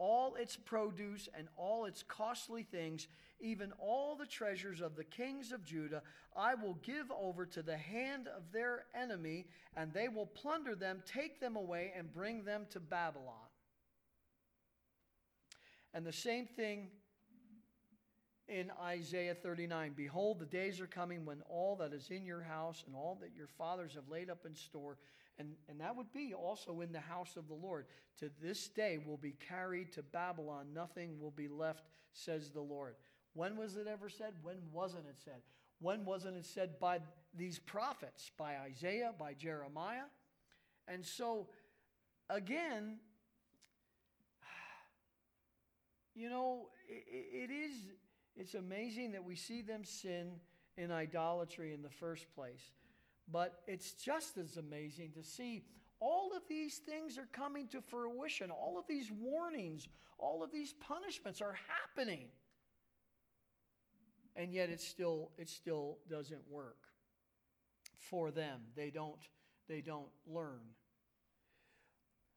all 0.01 0.35
its 0.35 0.57
produce 0.57 1.29
and 1.37 1.47
all 1.57 1.85
its 1.85 2.03
costly 2.03 2.63
things, 2.63 3.07
even 3.41 3.73
all 3.79 4.17
the 4.17 4.27
treasures 4.27 4.81
of 4.81 4.97
the 4.97 5.05
kings 5.05 5.53
of 5.53 5.65
Judah, 5.65 6.03
I 6.37 6.55
will 6.55 6.75
give 6.83 7.11
over 7.11 7.47
to 7.47 7.63
the 7.63 7.77
hand 7.77 8.29
of 8.29 8.53
their 8.53 8.85
enemy, 8.95 9.47
and 9.77 9.93
they 9.93 10.09
will 10.09 10.27
plunder 10.27 10.75
them, 10.75 11.03
take 11.07 11.41
them 11.41 11.57
away, 11.57 11.93
and 11.97 12.13
bring 12.13 12.45
them 12.45 12.67
to 12.71 12.81
Babylon. 12.81 13.35
And 15.93 16.07
the 16.07 16.13
same 16.13 16.47
thing 16.47 16.89
in 18.49 18.71
Isaiah 18.83 19.35
39 19.35 19.95
Behold, 19.97 20.39
the 20.39 20.47
days 20.47 20.81
are 20.81 20.87
coming 20.87 21.25
when 21.25 21.43
all 21.49 21.77
that 21.77 21.93
is 21.93 22.11
in 22.11 22.25
your 22.25 22.43
house 22.43 22.85
and 22.87 22.95
all 22.95 23.19
that 23.21 23.31
your 23.37 23.47
fathers 23.47 23.95
have 23.95 24.09
laid 24.09 24.31
up 24.31 24.47
in 24.47 24.55
store 24.55 24.99
and, 25.41 25.55
and 25.71 25.81
that 25.81 25.97
would 25.97 26.13
be 26.13 26.35
also 26.35 26.83
in 26.83 26.93
the 26.93 27.01
house 27.01 27.37
of 27.37 27.49
the 27.49 27.55
Lord. 27.55 27.87
To 28.19 28.31
this 28.43 28.69
day 28.69 28.99
will 29.05 29.17
be 29.17 29.35
carried 29.49 29.91
to 29.95 30.03
Babylon. 30.03 30.67
Nothing 30.75 31.19
will 31.19 31.31
be 31.31 31.49
left, 31.49 31.85
says 32.13 32.51
the 32.51 32.61
Lord. 32.61 32.95
When 33.35 33.57
was 33.57 33.77
it 33.77 33.87
ever 33.87 34.09
said? 34.09 34.35
When 34.43 34.57
wasn't 34.73 35.07
it 35.09 35.17
said? 35.25 35.43
When 35.81 36.05
wasn't 36.05 36.37
it 36.37 36.45
said 36.45 36.79
by 36.79 36.99
these 37.35 37.59
prophets, 37.59 38.31
by 38.37 38.57
Isaiah, 38.57 39.13
by 39.19 39.35
Jeremiah? 39.35 40.09
And 40.89 41.05
so, 41.05 41.49
again, 42.29 42.99
you 46.15 46.29
know, 46.29 46.69
it, 46.89 47.51
it 47.51 47.53
is, 47.53 47.73
it's 48.37 48.55
amazing 48.55 49.13
that 49.13 49.25
we 49.25 49.37
see 49.37 49.63
them 49.63 49.85
sin 49.85 50.33
in 50.77 50.91
idolatry 50.91 51.73
in 51.73 51.83
the 51.83 51.91
first 51.91 52.27
place. 52.35 52.73
But 53.31 53.61
it's 53.67 53.93
just 53.93 54.37
as 54.39 54.57
amazing 54.57 55.13
to 55.13 55.23
see 55.23 55.63
all 56.01 56.33
of 56.35 56.43
these 56.49 56.79
things 56.79 57.19
are 57.19 57.29
coming 57.33 57.69
to 57.69 57.81
fruition. 57.81 58.51
All 58.51 58.79
of 58.79 58.87
these 58.89 59.11
warnings, 59.13 59.87
all 60.19 60.43
of 60.43 60.51
these 60.51 60.73
punishments 60.81 61.41
are 61.41 61.57
happening. 61.69 62.29
And 64.41 64.55
yet 64.55 64.71
it 64.71 64.81
still 64.81 65.33
it 65.37 65.51
still 65.51 65.99
doesn't 66.09 66.41
work 66.51 66.79
for 67.99 68.31
them. 68.31 68.61
They 68.75 68.89
don't 68.89 69.21
they 69.69 69.83
don't 69.83 70.09
learn. 70.27 70.63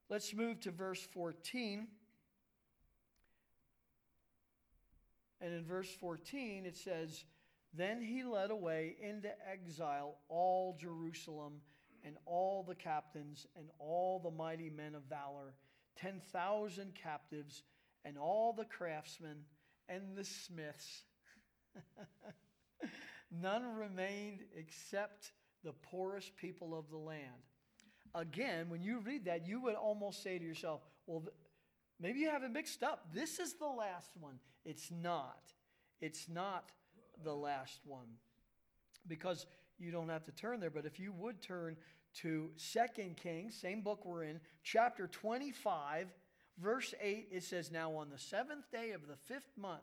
Let's 0.10 0.34
move 0.34 0.60
to 0.62 0.72
verse 0.72 1.02
14. 1.14 1.88
And 5.40 5.54
in 5.54 5.64
verse 5.64 5.90
14 6.02 6.66
it 6.66 6.76
says 6.76 7.24
then 7.74 8.02
he 8.02 8.26
led 8.26 8.52
away 8.52 8.98
into 9.02 9.30
exile 9.50 10.18
all 10.28 10.76
Jerusalem 10.78 11.62
and 12.04 12.18
all 12.26 12.64
the 12.68 12.76
captains 12.76 13.48
and 13.56 13.70
all 13.80 14.20
the 14.20 14.30
mighty 14.30 14.70
men 14.70 14.94
of 14.94 15.04
valor, 15.04 15.54
10,000 15.96 16.94
captives, 17.02 17.64
and 18.04 18.18
all 18.18 18.52
the 18.52 18.66
craftsmen 18.66 19.38
and 19.88 20.18
the 20.18 20.26
smiths. 20.26 21.04
None 23.32 23.76
remained 23.76 24.42
except 24.56 25.32
the 25.64 25.74
poorest 25.74 26.36
people 26.36 26.78
of 26.78 26.90
the 26.90 26.98
land. 26.98 27.48
Again, 28.16 28.70
when 28.70 28.84
you 28.84 29.00
read 29.00 29.26
that, 29.26 29.48
you 29.48 29.62
would 29.62 29.76
almost 29.76 30.22
say 30.22 30.38
to 30.38 30.46
yourself, 30.46 30.82
well, 31.08 31.24
maybe 32.00 32.20
you 32.20 32.30
have 32.30 32.44
it 32.44 32.52
mixed 32.52 32.84
up. 32.84 33.08
This 33.14 33.40
is 33.40 33.54
the 33.54 33.66
last 33.66 34.12
one. 34.20 34.40
It's 34.66 34.92
not. 34.92 35.42
It's 36.00 36.30
not 36.30 36.72
the 37.24 37.34
last 37.34 37.80
one. 37.86 38.08
Because 39.08 39.46
you 39.80 39.92
don't 39.92 40.10
have 40.10 40.26
to 40.26 40.32
turn 40.32 40.60
there, 40.60 40.70
but 40.70 40.86
if 40.86 41.00
you 41.00 41.12
would 41.14 41.42
turn 41.42 41.76
to 42.22 42.52
Second 42.56 43.18
Kings, 43.18 43.56
same 43.56 43.82
book 43.82 44.06
we're 44.06 44.24
in, 44.24 44.40
chapter 44.64 45.08
25, 45.08 46.08
verse 46.62 46.94
8, 47.02 47.30
it 47.32 47.44
says, 47.44 47.72
Now 47.72 47.96
on 47.96 48.10
the 48.10 48.20
seventh 48.20 48.70
day 48.72 48.92
of 48.92 49.08
the 49.08 49.16
fifth 49.26 49.52
month, 49.58 49.82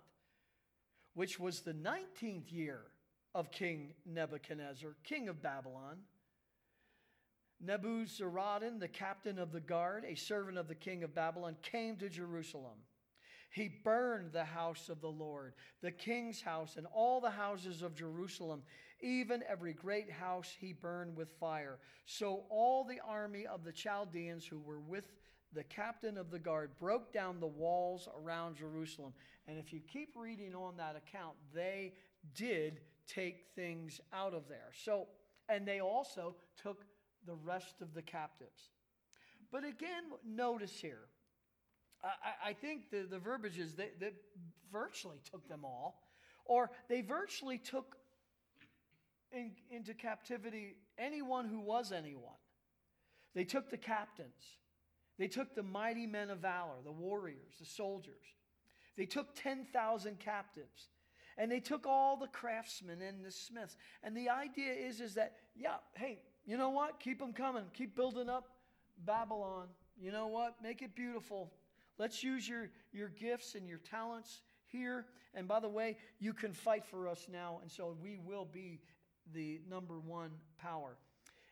which 1.15 1.39
was 1.39 1.61
the 1.61 1.75
19th 1.75 2.53
year 2.53 2.83
of 3.35 3.51
King 3.51 3.95
Nebuchadnezzar, 4.07 4.97
king 5.05 5.29
of 5.29 5.43
Babylon, 5.43 5.99
Nebuzaradan, 7.65 8.81
the 8.81 8.89
captain 8.89 9.39
of 9.39 9.53
the 9.53 9.61
guard, 9.61 10.05
a 10.07 10.15
servant 10.15 10.57
of 10.57 10.69
the 10.69 10.75
king 10.75 11.03
of 11.05 11.15
Babylon, 11.15 11.57
came 11.63 11.97
to 11.97 12.09
Jerusalem. 12.09 12.79
He 13.53 13.69
burned 13.83 14.33
the 14.33 14.45
house 14.45 14.89
of 14.89 15.01
the 15.01 15.11
Lord, 15.11 15.55
the 15.83 15.91
king's 15.91 16.41
house, 16.41 16.77
and 16.77 16.87
all 16.95 17.21
the 17.21 17.31
houses 17.31 17.83
of 17.83 17.95
Jerusalem. 17.95 18.63
Even 19.01 19.43
every 19.49 19.73
great 19.73 20.11
house 20.11 20.55
he 20.59 20.73
burned 20.73 21.17
with 21.17 21.29
fire. 21.41 21.79
So 22.07 22.45
all 22.49 22.85
the 22.85 23.01
army 23.07 23.47
of 23.47 23.65
the 23.65 23.73
Chaldeans 23.73 24.47
who 24.47 24.61
were 24.61 24.81
with 24.81 25.05
the 25.53 25.65
captain 25.65 26.17
of 26.17 26.31
the 26.31 26.39
guard 26.39 26.71
broke 26.79 27.13
down 27.13 27.41
the 27.41 27.47
walls 27.47 28.09
around 28.23 28.57
Jerusalem. 28.57 29.13
And 29.47 29.59
if 29.59 29.73
you 29.73 29.81
keep 29.81 30.11
reading 30.17 30.55
on 30.55 30.77
that 30.77 30.97
account, 30.97 31.35
they 31.55 31.95
did 32.35 32.81
take 33.07 33.47
things 33.57 34.01
out 34.13 34.35
of 34.35 34.49
there. 34.49 34.71
So, 34.85 35.09
and 35.49 35.67
they 35.67 35.81
also 35.81 36.37
took 36.63 36.85
the 37.27 37.35
rest 37.35 37.83
of 37.83 37.95
the 37.95 38.03
captives. 38.03 38.71
But 39.51 39.65
again, 39.65 40.05
notice 40.25 40.79
here, 40.81 41.09
I, 42.03 42.51
I 42.51 42.53
think 42.53 42.91
the, 42.91 43.07
the 43.11 43.19
verbiage 43.19 43.59
is 43.59 43.75
that 43.75 43.99
they 43.99 44.13
virtually 44.73 45.19
took 45.31 45.49
them 45.49 45.65
all, 45.65 46.01
or 46.45 46.71
they 46.89 47.01
virtually 47.01 47.59
took 47.59 47.97
in, 49.33 49.53
into 49.71 49.95
captivity 49.95 50.77
anyone 50.99 51.47
who 51.47 51.61
was 51.61 51.93
anyone. 51.93 52.35
They 53.35 53.45
took 53.45 53.71
the 53.71 53.77
captains. 53.77 54.59
They 55.21 55.29
took 55.29 55.55
the 55.55 55.63
mighty 55.63 56.07
men 56.07 56.31
of 56.31 56.39
valor, 56.39 56.77
the 56.83 56.91
warriors, 56.91 57.53
the 57.59 57.67
soldiers. 57.67 58.25
They 58.97 59.05
took 59.05 59.35
10,000 59.35 60.19
captives. 60.19 60.89
And 61.37 61.53
they 61.53 61.61
took 61.61 61.87
all 61.87 62.17
the 62.17 62.27
craftsmen 62.29 63.03
and 63.03 63.23
the 63.23 63.31
smiths. 63.31 63.77
And 64.03 64.17
the 64.17 64.31
idea 64.31 64.73
is, 64.73 65.03
is 65.03 65.15
that, 65.15 65.35
yeah, 65.55 65.77
hey, 65.95 66.21
you 66.47 66.57
know 66.57 66.71
what? 66.71 67.01
Keep 67.01 67.19
them 67.19 67.35
coming. 67.35 67.65
Keep 67.75 67.95
building 67.95 68.31
up 68.31 68.49
Babylon. 69.05 69.69
You 70.01 70.11
know 70.11 70.29
what? 70.29 70.55
Make 70.63 70.81
it 70.81 70.97
beautiful. 70.97 71.53
Let's 71.99 72.25
use 72.25 72.49
your, 72.49 72.71
your 72.91 73.11
gifts 73.11 73.55
and 73.55 73.69
your 73.69 73.79
talents 73.79 74.41
here. 74.69 75.05
And 75.35 75.47
by 75.47 75.61
the 75.61 75.69
way, 75.69 75.99
you 76.19 76.33
can 76.33 76.55
fight 76.55 76.87
for 76.87 77.07
us 77.07 77.27
now. 77.31 77.59
And 77.61 77.71
so 77.71 77.95
we 78.03 78.17
will 78.25 78.47
be 78.51 78.81
the 79.35 79.61
number 79.69 80.01
one 80.01 80.31
power. 80.59 80.97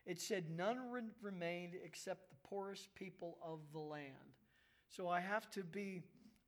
It 0.07 0.19
said, 0.23 0.47
None 0.57 0.91
re- 0.91 1.03
remained 1.21 1.75
except 1.85 2.31
the 2.31 2.37
poorest 2.49 2.95
people 2.95 3.39
of 3.43 3.61
the 3.73 3.79
land. 3.81 4.15
So 4.89 5.09
I 5.09 5.21
have 5.21 5.51
to 5.53 5.63
be. 5.63 6.03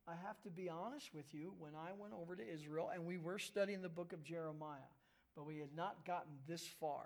I 0.07 0.13
have 0.25 0.41
to 0.41 0.49
be 0.49 0.67
honest 0.67 1.13
with 1.13 1.31
you. 1.31 1.53
When 1.59 1.73
I 1.75 1.91
went 1.97 2.13
over 2.13 2.35
to 2.35 2.43
Israel, 2.43 2.89
and 2.91 3.05
we 3.05 3.17
were 3.17 3.37
studying 3.37 3.81
the 3.81 3.89
book 3.89 4.13
of 4.13 4.23
Jeremiah, 4.23 4.79
but 5.35 5.45
we 5.45 5.59
had 5.59 5.75
not 5.75 6.05
gotten 6.05 6.33
this 6.47 6.65
far. 6.79 7.05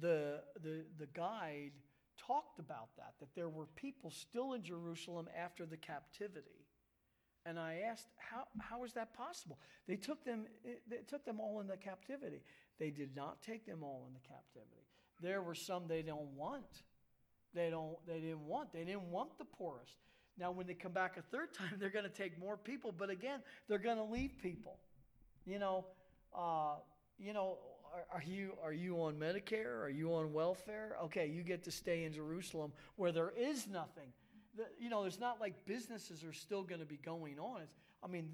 The, 0.00 0.40
the, 0.62 0.84
the 0.98 1.06
guide 1.14 1.72
talked 2.16 2.58
about 2.58 2.88
that, 2.96 3.14
that 3.20 3.34
there 3.34 3.48
were 3.48 3.66
people 3.76 4.10
still 4.10 4.54
in 4.54 4.62
Jerusalem 4.62 5.28
after 5.36 5.66
the 5.66 5.76
captivity. 5.76 6.66
And 7.46 7.58
I 7.58 7.82
asked, 7.90 8.08
how, 8.16 8.44
how 8.60 8.84
is 8.84 8.92
that 8.94 9.14
possible? 9.14 9.58
They 9.86 9.96
took 9.96 10.24
them, 10.24 10.46
they 10.88 10.98
took 11.06 11.24
them 11.24 11.40
all 11.40 11.60
into 11.60 11.76
captivity. 11.76 12.42
They 12.78 12.90
did 12.90 13.16
not 13.16 13.42
take 13.42 13.66
them 13.66 13.82
all 13.82 14.06
into 14.08 14.20
captivity. 14.26 14.86
There 15.22 15.42
were 15.42 15.54
some 15.54 15.86
they 15.86 16.02
don't 16.02 16.34
want. 16.36 16.82
They 17.54 17.70
don't, 17.70 17.96
they 18.06 18.20
didn't 18.20 18.46
want. 18.46 18.72
They 18.72 18.84
didn't 18.84 19.10
want 19.10 19.36
the 19.38 19.44
poorest. 19.44 19.94
Now, 20.38 20.52
when 20.52 20.66
they 20.66 20.74
come 20.74 20.92
back 20.92 21.16
a 21.16 21.22
third 21.22 21.52
time, 21.58 21.74
they're 21.78 21.90
going 21.90 22.04
to 22.04 22.10
take 22.10 22.38
more 22.38 22.56
people, 22.56 22.92
but 22.96 23.10
again, 23.10 23.40
they're 23.68 23.78
going 23.78 23.98
to 23.98 24.04
leave 24.04 24.32
people. 24.42 24.78
You 25.46 25.58
know, 25.58 25.86
uh, 26.36 26.76
you 27.18 27.32
know, 27.32 27.58
are, 27.92 28.18
are, 28.18 28.22
you 28.22 28.52
are 28.62 28.72
you 28.72 28.96
on 28.96 29.14
Medicare? 29.14 29.82
Are 29.82 29.88
you 29.88 30.14
on 30.14 30.32
welfare? 30.32 30.96
Okay, 31.04 31.26
you 31.26 31.42
get 31.42 31.64
to 31.64 31.70
stay 31.70 32.04
in 32.04 32.12
Jerusalem 32.12 32.72
where 32.96 33.10
there 33.10 33.32
is 33.36 33.66
nothing. 33.66 34.12
The, 34.56 34.64
you 34.78 34.88
know, 34.90 35.04
it's 35.04 35.18
not 35.18 35.40
like 35.40 35.66
businesses 35.66 36.24
are 36.24 36.32
still 36.32 36.62
going 36.62 36.80
to 36.80 36.86
be 36.86 36.98
going 36.98 37.38
on. 37.38 37.62
It's, 37.62 37.74
I 38.02 38.06
mean, 38.06 38.30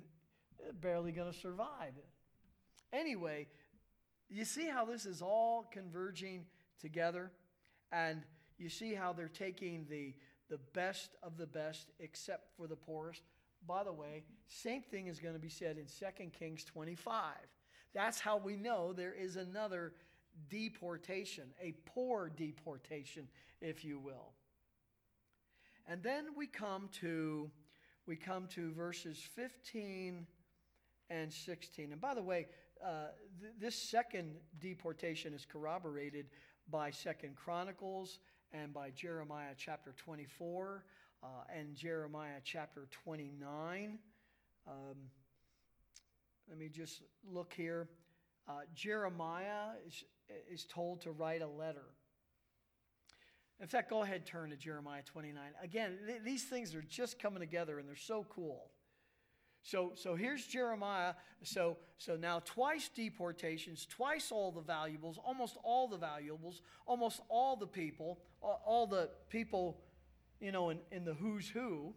barely 0.81 1.13
going 1.13 1.33
to 1.33 1.39
survive. 1.39 1.93
Anyway, 2.93 3.47
you 4.29 4.45
see 4.45 4.69
how 4.69 4.85
this 4.85 5.07
is 5.07 5.23
all 5.23 5.67
converging 5.73 6.45
together, 6.81 7.31
and 7.93 8.23
you 8.59 8.69
see 8.69 8.95
how 8.95 9.13
they're 9.13 9.29
taking 9.29 9.87
the 9.89 10.15
the 10.49 10.59
best 10.75 11.17
of 11.23 11.37
the 11.37 11.47
best, 11.47 11.91
except 11.99 12.57
for 12.57 12.67
the 12.67 12.77
poorest. 12.77 13.23
By 13.67 13.83
the 13.85 13.93
way, 13.93 14.23
same 14.49 14.83
thing 14.83 15.09
is 15.09 15.19
going 15.19 15.35
to 15.35 15.41
be 15.41 15.49
said 15.49 15.77
in 15.77 15.87
2 15.87 16.31
Kings 16.31 16.65
25. 16.65 17.35
That's 17.95 18.21
how 18.21 18.37
we 18.37 18.57
know 18.57 18.93
there 18.93 19.13
is 19.13 19.37
another 19.37 19.93
deportation, 20.49 21.45
a 21.61 21.73
poor 21.87 22.31
deportation, 22.37 23.27
if 23.61 23.85
you 23.85 23.99
will. 23.99 24.33
And 25.89 26.03
then 26.03 26.27
we 26.37 26.47
come 26.47 26.89
to 27.01 27.51
we 28.07 28.15
come 28.15 28.47
to 28.49 28.73
verses 28.73 29.19
15 29.35 30.27
and 31.11 31.33
16. 31.33 31.91
And 31.91 32.01
by 32.01 32.15
the 32.15 32.23
way, 32.23 32.47
uh, 32.85 33.09
th- 33.41 33.53
this 33.59 33.75
second 33.75 34.37
deportation 34.61 35.35
is 35.35 35.45
corroborated 35.45 36.27
by 36.71 36.91
Second 36.93 37.35
Chronicles 37.35 38.21
and 38.53 38.73
by 38.73 38.91
Jeremiah 38.91 39.55
chapter 39.57 39.95
24 39.97 40.85
uh, 41.23 41.27
and 41.55 41.75
Jeremiah 41.75 42.41
chapter 42.45 42.89
29. 43.05 43.99
Um, 44.67 44.97
let 46.49 46.59
me 46.59 46.69
just 46.69 47.03
look 47.31 47.53
here. 47.57 47.89
Uh, 48.49 48.61
Jeremiah 48.75 49.75
is, 49.87 50.05
is 50.51 50.65
told 50.65 51.03
to 51.03 51.11
write 51.11 51.43
a 51.43 51.49
letter. 51.49 51.85
In 53.61 53.67
fact, 53.67 53.91
go 53.91 54.03
ahead, 54.03 54.27
turn 54.27 54.51
to 54.51 54.57
Jeremiah 54.57 55.03
29. 55.03 55.43
Again, 55.63 55.99
th- 56.07 56.23
these 56.25 56.45
things 56.45 56.75
are 56.75 56.83
just 56.83 57.19
coming 57.19 57.41
together 57.41 57.79
and 57.79 57.89
they're 57.89 57.97
so 57.97 58.27
cool. 58.29 58.71
So, 59.63 59.93
so 59.97 60.15
here's 60.15 60.47
Jeremiah. 60.47 61.15
So, 61.43 61.79
so 61.99 62.15
now 62.15 62.41
twice 62.45 62.89
deportations, 62.95 63.85
twice 63.85 64.31
all 64.31 64.53
the 64.53 64.61
valuables, 64.61 65.19
almost 65.19 65.57
all 65.65 65.89
the 65.89 65.97
valuables, 65.97 66.63
almost 66.87 67.21
all 67.29 67.57
the 67.57 67.67
people, 67.67 68.21
all, 68.65 68.87
the 68.87 69.11
people, 69.29 69.79
you 70.41 70.53
know, 70.53 70.71
in, 70.71 70.79
in 70.93 71.05
the 71.05 71.15
who's 71.15 71.49
who. 71.49 71.95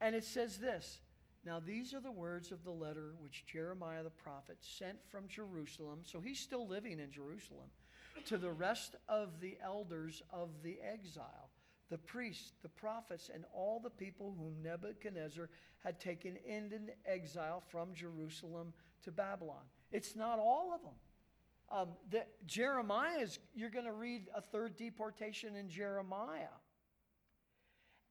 And 0.00 0.14
it 0.14 0.24
says 0.24 0.58
this 0.58 1.00
Now, 1.44 1.60
these 1.60 1.94
are 1.94 2.00
the 2.00 2.12
words 2.12 2.52
of 2.52 2.64
the 2.64 2.70
letter 2.70 3.14
which 3.18 3.46
Jeremiah 3.46 4.02
the 4.02 4.10
prophet 4.10 4.58
sent 4.60 4.98
from 5.10 5.28
Jerusalem. 5.28 6.00
So 6.04 6.20
he's 6.20 6.40
still 6.40 6.66
living 6.66 7.00
in 7.00 7.10
Jerusalem 7.10 7.68
to 8.26 8.36
the 8.36 8.52
rest 8.52 8.96
of 9.08 9.40
the 9.40 9.56
elders 9.62 10.22
of 10.32 10.50
the 10.62 10.78
exile 10.82 11.50
the 11.92 11.98
priests, 11.98 12.54
the 12.62 12.70
prophets, 12.70 13.30
and 13.32 13.44
all 13.52 13.78
the 13.78 13.90
people 13.90 14.34
whom 14.38 14.54
Nebuchadnezzar 14.62 15.50
had 15.84 16.00
taken 16.00 16.38
into 16.46 16.78
exile 17.04 17.62
from 17.68 17.92
Jerusalem 17.92 18.72
to 19.04 19.12
Babylon. 19.12 19.60
It's 19.92 20.16
not 20.16 20.38
all 20.38 20.72
of 20.74 20.80
them. 20.80 20.94
Um, 21.72 21.88
the, 22.10 22.24
Jeremiah's, 22.46 23.38
you're 23.54 23.70
going 23.70 23.86
to 23.86 23.92
read 23.92 24.26
a 24.36 24.42
third 24.42 24.76
deportation 24.76 25.56
in 25.56 25.70
Jeremiah. 25.70 26.58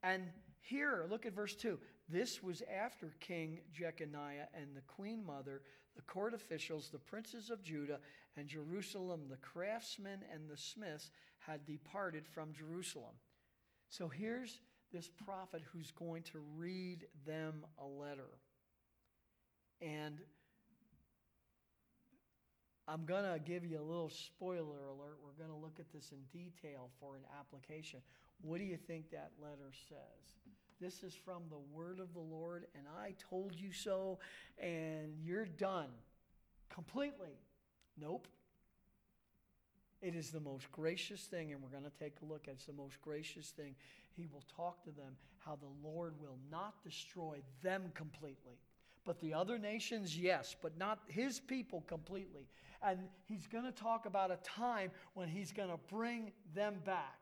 And 0.01 0.24
here, 0.62 1.05
look 1.09 1.28
at 1.28 1.34
verse 1.34 1.55
2. 1.55 1.78
This 2.09 2.41
was 2.41 2.64
after 2.74 3.14
King 3.20 3.59
Jeconiah 3.72 4.47
and 4.53 4.76
the 4.76 4.82
queen 4.82 5.24
mother, 5.24 5.62
the 5.95 6.01
court 6.01 6.34
officials, 6.34 6.89
the 6.89 6.97
princes 6.97 7.51
of 7.51 7.62
Judah 7.62 7.99
and 8.36 8.47
Jerusalem, 8.47 9.28
the 9.30 9.38
craftsmen 9.38 10.20
and 10.34 10.49
the 10.49 10.57
smiths 10.57 11.12
had 11.39 11.66
departed 11.66 12.26
from 12.28 12.53
Jerusalem. 12.53 13.14
So 13.89 14.07
here's 14.07 14.59
this 14.91 15.09
prophet 15.26 15.62
who's 15.72 15.91
going 15.91 16.24
to 16.24 16.39
read 16.57 17.05
them 17.26 17.66
a 17.78 17.86
letter. 17.86 18.39
And 19.82 20.20
I'm 22.91 23.05
going 23.05 23.23
to 23.23 23.39
give 23.39 23.63
you 23.63 23.79
a 23.79 23.87
little 23.87 24.09
spoiler 24.09 24.59
alert. 24.89 25.19
We're 25.23 25.41
going 25.41 25.57
to 25.57 25.63
look 25.63 25.79
at 25.79 25.89
this 25.93 26.11
in 26.11 26.17
detail 26.37 26.89
for 26.99 27.15
an 27.15 27.23
application. 27.39 28.01
What 28.41 28.57
do 28.57 28.65
you 28.65 28.75
think 28.75 29.11
that 29.11 29.31
letter 29.41 29.71
says? 29.87 30.33
This 30.81 31.01
is 31.01 31.13
from 31.13 31.43
the 31.49 31.59
word 31.73 32.01
of 32.01 32.13
the 32.13 32.19
Lord, 32.19 32.65
and 32.75 32.83
I 33.01 33.13
told 33.29 33.55
you 33.55 33.71
so, 33.71 34.19
and 34.57 35.13
you're 35.23 35.45
done 35.45 35.87
completely. 36.69 37.39
Nope. 37.97 38.27
It 40.01 40.13
is 40.13 40.31
the 40.31 40.41
most 40.41 40.69
gracious 40.73 41.21
thing, 41.21 41.53
and 41.53 41.61
we're 41.61 41.69
going 41.69 41.89
to 41.89 41.97
take 41.97 42.15
a 42.21 42.25
look 42.25 42.49
at 42.49 42.55
it's 42.55 42.65
the 42.65 42.73
most 42.73 43.01
gracious 43.01 43.51
thing. 43.51 43.73
He 44.17 44.27
will 44.33 44.43
talk 44.53 44.83
to 44.83 44.91
them 44.91 45.15
how 45.37 45.55
the 45.55 45.87
Lord 45.87 46.15
will 46.19 46.39
not 46.51 46.83
destroy 46.83 47.37
them 47.63 47.91
completely. 47.93 48.57
But 49.06 49.20
the 49.20 49.34
other 49.34 49.58
nations, 49.58 50.18
yes, 50.18 50.56
but 50.62 50.78
not 50.78 50.99
his 51.08 51.39
people 51.39 51.82
completely. 51.88 52.47
And 52.84 52.99
he's 53.26 53.47
going 53.47 53.66
to 53.66 53.72
talk 53.72 54.06
about 54.06 54.32
a 54.32 54.38
time 54.38 54.91
when 55.14 55.28
he's 55.28 55.52
going 55.52 55.70
to 55.70 55.80
bring 55.89 56.32
them 56.54 56.76
back. 56.86 57.20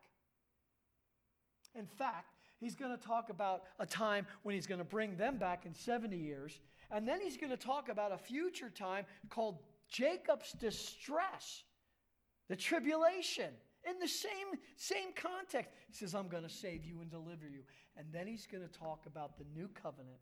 In 1.74 1.86
fact, 1.86 2.34
he's 2.58 2.74
going 2.74 2.96
to 2.96 3.02
talk 3.02 3.30
about 3.30 3.62
a 3.78 3.86
time 3.86 4.26
when 4.42 4.54
he's 4.54 4.66
going 4.66 4.78
to 4.78 4.84
bring 4.84 5.16
them 5.16 5.38
back 5.38 5.66
in 5.66 5.74
70 5.74 6.16
years. 6.16 6.60
And 6.90 7.06
then 7.06 7.20
he's 7.20 7.36
going 7.36 7.50
to 7.50 7.56
talk 7.56 7.88
about 7.88 8.12
a 8.12 8.18
future 8.18 8.70
time 8.70 9.04
called 9.28 9.58
Jacob's 9.88 10.52
distress 10.52 11.64
the 12.48 12.56
tribulation. 12.56 13.50
In 13.88 13.98
the 13.98 14.08
same, 14.08 14.48
same 14.76 15.12
context, 15.14 15.70
he 15.86 15.94
says, 15.94 16.14
I'm 16.14 16.28
going 16.28 16.42
to 16.42 16.50
save 16.50 16.84
you 16.84 17.00
and 17.00 17.10
deliver 17.10 17.48
you. 17.48 17.62
And 17.96 18.06
then 18.12 18.26
he's 18.26 18.46
going 18.46 18.66
to 18.66 18.78
talk 18.78 19.06
about 19.06 19.38
the 19.38 19.44
new 19.54 19.68
covenant, 19.68 20.18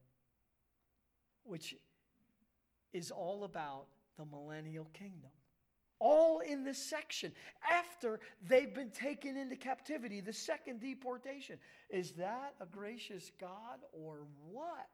which 1.49 1.75
is 2.93 3.11
all 3.11 3.45
about 3.45 3.87
the 4.19 4.25
millennial 4.25 4.87
kingdom. 4.93 5.31
All 6.01 6.41
in 6.41 6.63
this 6.63 6.79
section 6.79 7.33
after 7.69 8.21
they've 8.49 8.73
been 8.73 8.91
taken 8.91 9.37
into 9.37 9.57
captivity, 9.57 10.21
the 10.21 10.33
second 10.33 10.81
deportation. 10.81 11.59
Is 11.91 12.13
that 12.13 12.55
a 12.61 12.67
gracious 12.67 13.33
God 13.41 13.81
or 13.93 14.27
what? 14.49 14.89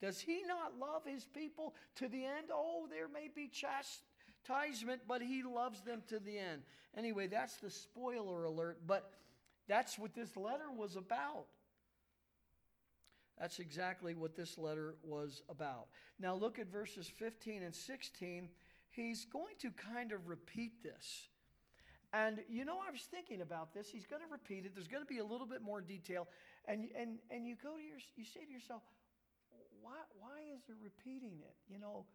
Does 0.00 0.20
he 0.20 0.42
not 0.46 0.78
love 0.78 1.02
his 1.04 1.24
people 1.24 1.74
to 1.96 2.08
the 2.08 2.24
end? 2.24 2.46
Oh, 2.52 2.86
there 2.88 3.08
may 3.08 3.28
be 3.34 3.48
chastisement, 3.48 5.02
but 5.06 5.20
he 5.20 5.42
loves 5.42 5.82
them 5.82 6.02
to 6.08 6.18
the 6.18 6.38
end. 6.38 6.62
Anyway, 6.96 7.26
that's 7.26 7.56
the 7.56 7.70
spoiler 7.70 8.44
alert, 8.44 8.78
but 8.86 9.10
that's 9.68 9.98
what 9.98 10.14
this 10.14 10.36
letter 10.36 10.70
was 10.74 10.96
about. 10.96 11.46
That's 13.40 13.60
exactly 13.60 14.14
what 14.14 14.34
this 14.34 14.58
letter 14.58 14.96
was 15.02 15.42
about. 15.48 15.86
Now, 16.18 16.34
look 16.34 16.58
at 16.58 16.66
verses 16.66 17.06
15 17.06 17.62
and 17.62 17.74
16. 17.74 18.48
He's 18.90 19.24
going 19.26 19.54
to 19.60 19.70
kind 19.70 20.12
of 20.12 20.26
repeat 20.28 20.82
this. 20.82 21.28
And 22.12 22.40
you 22.48 22.64
know, 22.64 22.78
I 22.86 22.90
was 22.90 23.02
thinking 23.02 23.42
about 23.42 23.74
this. 23.74 23.88
He's 23.90 24.06
going 24.06 24.22
to 24.22 24.32
repeat 24.32 24.64
it. 24.64 24.74
There's 24.74 24.88
going 24.88 25.02
to 25.02 25.08
be 25.08 25.18
a 25.18 25.24
little 25.24 25.46
bit 25.46 25.62
more 25.62 25.80
detail. 25.80 26.26
And, 26.66 26.88
and, 26.98 27.18
and 27.30 27.46
you 27.46 27.54
go 27.62 27.76
to 27.76 27.82
your, 27.82 27.98
you 28.16 28.24
say 28.24 28.44
to 28.44 28.50
yourself, 28.50 28.82
why, 29.82 29.92
why 30.18 30.38
is 30.54 30.62
he 30.66 30.72
repeating 30.82 31.38
it? 31.40 31.54
You 31.72 31.78
know, 31.78 32.06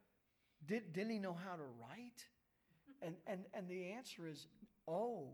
did, 0.67 0.93
didn't 0.93 1.11
he 1.11 1.19
know 1.19 1.37
how 1.47 1.55
to 1.55 1.63
write? 1.79 2.25
And, 3.01 3.15
and, 3.27 3.41
and 3.53 3.69
the 3.69 3.91
answer 3.91 4.27
is, 4.27 4.47
oh, 4.87 5.29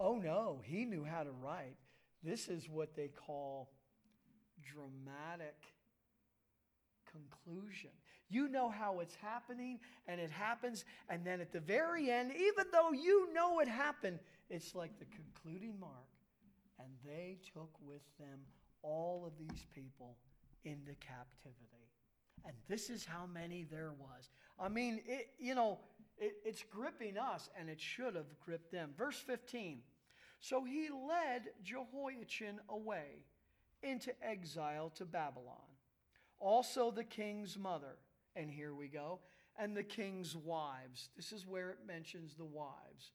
oh 0.00 0.16
no, 0.16 0.60
he 0.64 0.84
knew 0.84 1.04
how 1.04 1.22
to 1.22 1.30
write. 1.30 1.76
This 2.22 2.48
is 2.48 2.68
what 2.68 2.96
they 2.96 3.08
call 3.08 3.70
dramatic 4.62 5.56
conclusion. 7.10 7.90
You 8.28 8.48
know 8.48 8.70
how 8.70 9.00
it's 9.00 9.14
happening, 9.14 9.78
and 10.08 10.20
it 10.20 10.30
happens, 10.30 10.84
and 11.08 11.24
then 11.24 11.40
at 11.40 11.52
the 11.52 11.60
very 11.60 12.10
end, 12.10 12.32
even 12.32 12.64
though 12.72 12.92
you 12.92 13.32
know 13.34 13.60
it 13.60 13.68
happened, 13.68 14.18
it's 14.48 14.74
like 14.74 14.98
the 14.98 15.04
concluding 15.06 15.78
mark. 15.78 15.92
And 16.78 16.88
they 17.04 17.38
took 17.52 17.70
with 17.86 18.02
them 18.18 18.40
all 18.82 19.24
of 19.26 19.32
these 19.38 19.66
people 19.74 20.16
into 20.64 20.92
captivity. 20.94 21.90
And 22.44 22.54
this 22.68 22.90
is 22.90 23.04
how 23.04 23.26
many 23.32 23.64
there 23.70 23.92
was. 23.98 24.30
I 24.58 24.68
mean, 24.68 25.00
it, 25.06 25.28
you 25.38 25.54
know, 25.54 25.78
it, 26.18 26.32
it's 26.44 26.64
gripping 26.70 27.18
us, 27.18 27.50
and 27.58 27.68
it 27.68 27.80
should 27.80 28.16
have 28.16 28.40
gripped 28.44 28.72
them. 28.72 28.90
Verse 28.96 29.18
15. 29.18 29.80
So 30.40 30.64
he 30.64 30.88
led 30.90 31.50
Jehoiachin 31.62 32.58
away 32.68 33.24
into 33.82 34.12
exile 34.22 34.90
to 34.96 35.04
Babylon. 35.04 35.56
Also, 36.38 36.90
the 36.90 37.04
king's 37.04 37.56
mother, 37.58 37.96
and 38.34 38.50
here 38.50 38.74
we 38.74 38.88
go, 38.88 39.20
and 39.58 39.76
the 39.76 39.82
king's 39.82 40.36
wives. 40.36 41.10
This 41.16 41.32
is 41.32 41.46
where 41.46 41.70
it 41.70 41.78
mentions 41.86 42.34
the 42.34 42.44
wives, 42.44 43.12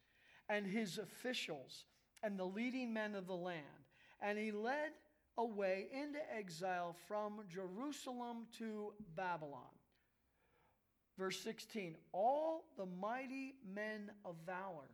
and 0.49 0.65
his 0.65 0.97
officials, 0.97 1.85
and 2.23 2.39
the 2.39 2.45
leading 2.45 2.93
men 2.93 3.15
of 3.15 3.27
the 3.27 3.35
land. 3.35 3.63
And 4.21 4.37
he 4.37 4.51
led 4.51 4.91
away 5.37 5.87
into 5.91 6.19
exile 6.35 6.95
from 7.07 7.41
Jerusalem 7.53 8.47
to 8.57 8.93
Babylon. 9.15 9.61
Verse 11.17 11.39
16 11.41 11.95
All 12.11 12.65
the 12.77 12.85
mighty 12.85 13.55
men 13.73 14.11
of 14.23 14.35
valor, 14.45 14.89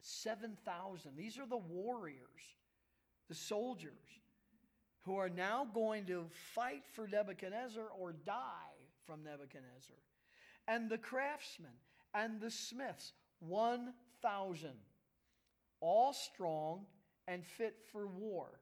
7,000. 0.00 1.12
These 1.16 1.38
are 1.38 1.46
the 1.46 1.56
warriors, 1.56 2.56
the 3.28 3.34
soldiers 3.34 4.20
who 5.06 5.16
are 5.16 5.28
now 5.28 5.64
going 5.72 6.04
to 6.04 6.26
fight 6.54 6.82
for 6.92 7.06
Nebuchadnezzar 7.06 7.84
or 7.96 8.12
die 8.12 8.74
from 9.06 9.22
Nebuchadnezzar. 9.22 9.96
And 10.66 10.90
the 10.90 10.98
craftsmen 10.98 11.70
and 12.12 12.40
the 12.40 12.50
smiths, 12.50 13.12
1,000, 13.38 14.70
all 15.80 16.12
strong 16.12 16.86
and 17.28 17.44
fit 17.44 17.76
for 17.92 18.08
war. 18.08 18.60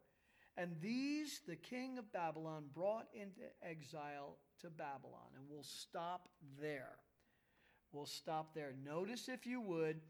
And 0.58 0.76
these 0.82 1.40
the 1.48 1.56
king 1.56 1.98
of 1.98 2.12
Babylon 2.12 2.64
brought 2.74 3.08
into 3.14 3.40
exile 3.62 4.36
to 4.60 4.68
Babylon. 4.68 5.32
And 5.36 5.46
we'll 5.48 5.64
stop 5.64 6.28
there. 6.60 6.96
We'll 7.90 8.06
stop 8.06 8.54
there. 8.54 8.74
Notice, 8.84 9.30
if 9.30 9.46
you 9.46 9.62
would, 9.62 10.00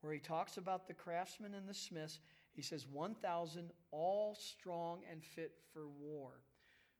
where 0.00 0.12
he 0.14 0.20
talks 0.20 0.56
about 0.56 0.88
the 0.88 0.94
craftsmen 0.94 1.54
and 1.54 1.68
the 1.68 1.74
smiths, 1.74 2.18
he 2.54 2.62
says 2.62 2.86
1,000 2.86 3.70
all 3.90 4.34
strong 4.34 5.00
and 5.10 5.22
fit 5.22 5.52
for 5.72 5.88
war. 5.88 6.40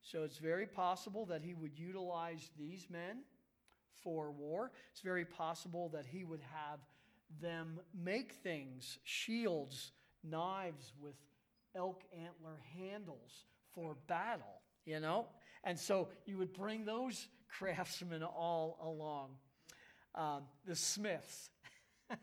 So 0.01 0.23
it's 0.23 0.37
very 0.37 0.65
possible 0.65 1.25
that 1.27 1.41
he 1.41 1.53
would 1.53 1.77
utilize 1.77 2.49
these 2.57 2.87
men 2.89 3.23
for 4.03 4.31
war. 4.31 4.71
It's 4.91 5.01
very 5.01 5.25
possible 5.25 5.89
that 5.89 6.05
he 6.05 6.23
would 6.23 6.41
have 6.41 6.79
them 7.41 7.79
make 7.93 8.33
things, 8.43 8.99
shields, 9.03 9.91
knives 10.23 10.93
with 11.01 11.15
elk 11.75 12.03
antler 12.13 12.59
handles 12.77 13.45
for 13.73 13.95
battle, 14.07 14.61
you 14.85 14.99
know? 14.99 15.27
And 15.63 15.79
so 15.79 16.09
you 16.25 16.37
would 16.37 16.53
bring 16.53 16.85
those 16.85 17.27
craftsmen 17.47 18.23
all 18.23 18.77
along. 18.81 19.29
Um, 20.15 20.43
the 20.65 20.75
smiths. 20.75 21.49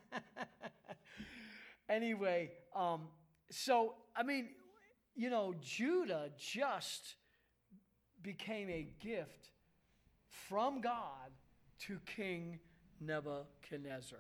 anyway, 1.89 2.53
um, 2.75 3.09
so, 3.51 3.95
I 4.17 4.23
mean, 4.23 4.51
you 5.15 5.31
know, 5.31 5.55
Judah 5.61 6.31
just 6.39 7.15
became 8.23 8.69
a 8.71 8.87
gift 9.01 9.51
from 10.29 10.81
God 10.81 11.31
to 11.87 11.99
King 12.07 12.59
Nebuchadnezzar. 13.01 14.19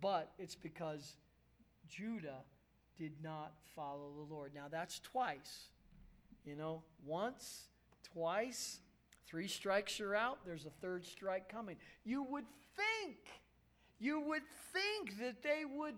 But 0.00 0.32
it's 0.38 0.54
because 0.54 1.16
Judah 1.88 2.44
did 2.96 3.12
not 3.22 3.52
follow 3.74 4.12
the 4.16 4.34
Lord. 4.34 4.52
Now, 4.54 4.66
that's 4.70 5.00
twice. 5.00 5.68
You 6.44 6.56
know, 6.56 6.82
once, 7.04 7.68
twice, 8.12 8.80
three 9.26 9.48
strikes 9.48 9.98
you're 9.98 10.14
out, 10.14 10.38
there's 10.44 10.66
a 10.66 10.70
third 10.82 11.04
strike 11.04 11.48
coming. 11.48 11.76
You 12.04 12.22
would 12.24 12.46
think, 12.76 13.18
you 13.98 14.20
would 14.20 14.42
think 14.72 15.18
that 15.20 15.42
they 15.42 15.64
would 15.64 15.94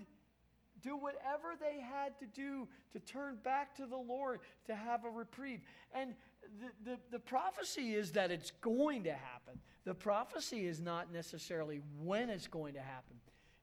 do 0.83 0.97
whatever 0.97 1.55
they 1.61 1.81
had 1.81 2.19
to 2.19 2.27
do 2.27 2.69
to 2.93 3.01
turn 3.01 3.39
back 3.43 3.75
to 3.77 3.87
the 3.87 3.97
Lord 3.97 4.41
to 4.67 4.75
have 4.75 5.05
a 5.05 5.11
reprieve. 5.11 5.61
And 5.93 6.15
the, 6.61 6.91
the, 6.91 6.99
the, 7.13 7.19
prophecy 7.19 7.95
is 7.95 8.13
that 8.13 8.31
it's 8.31 8.51
going 8.61 9.05
to 9.05 9.13
happen. 9.13 9.61
The 9.85 9.95
prophecy 9.95 10.67
is 10.67 10.81
not 10.81 11.13
necessarily 11.13 11.81
when 12.03 12.31
it's 12.31 12.47
going 12.47 12.75
to 12.75 12.81
happen. 12.81 13.17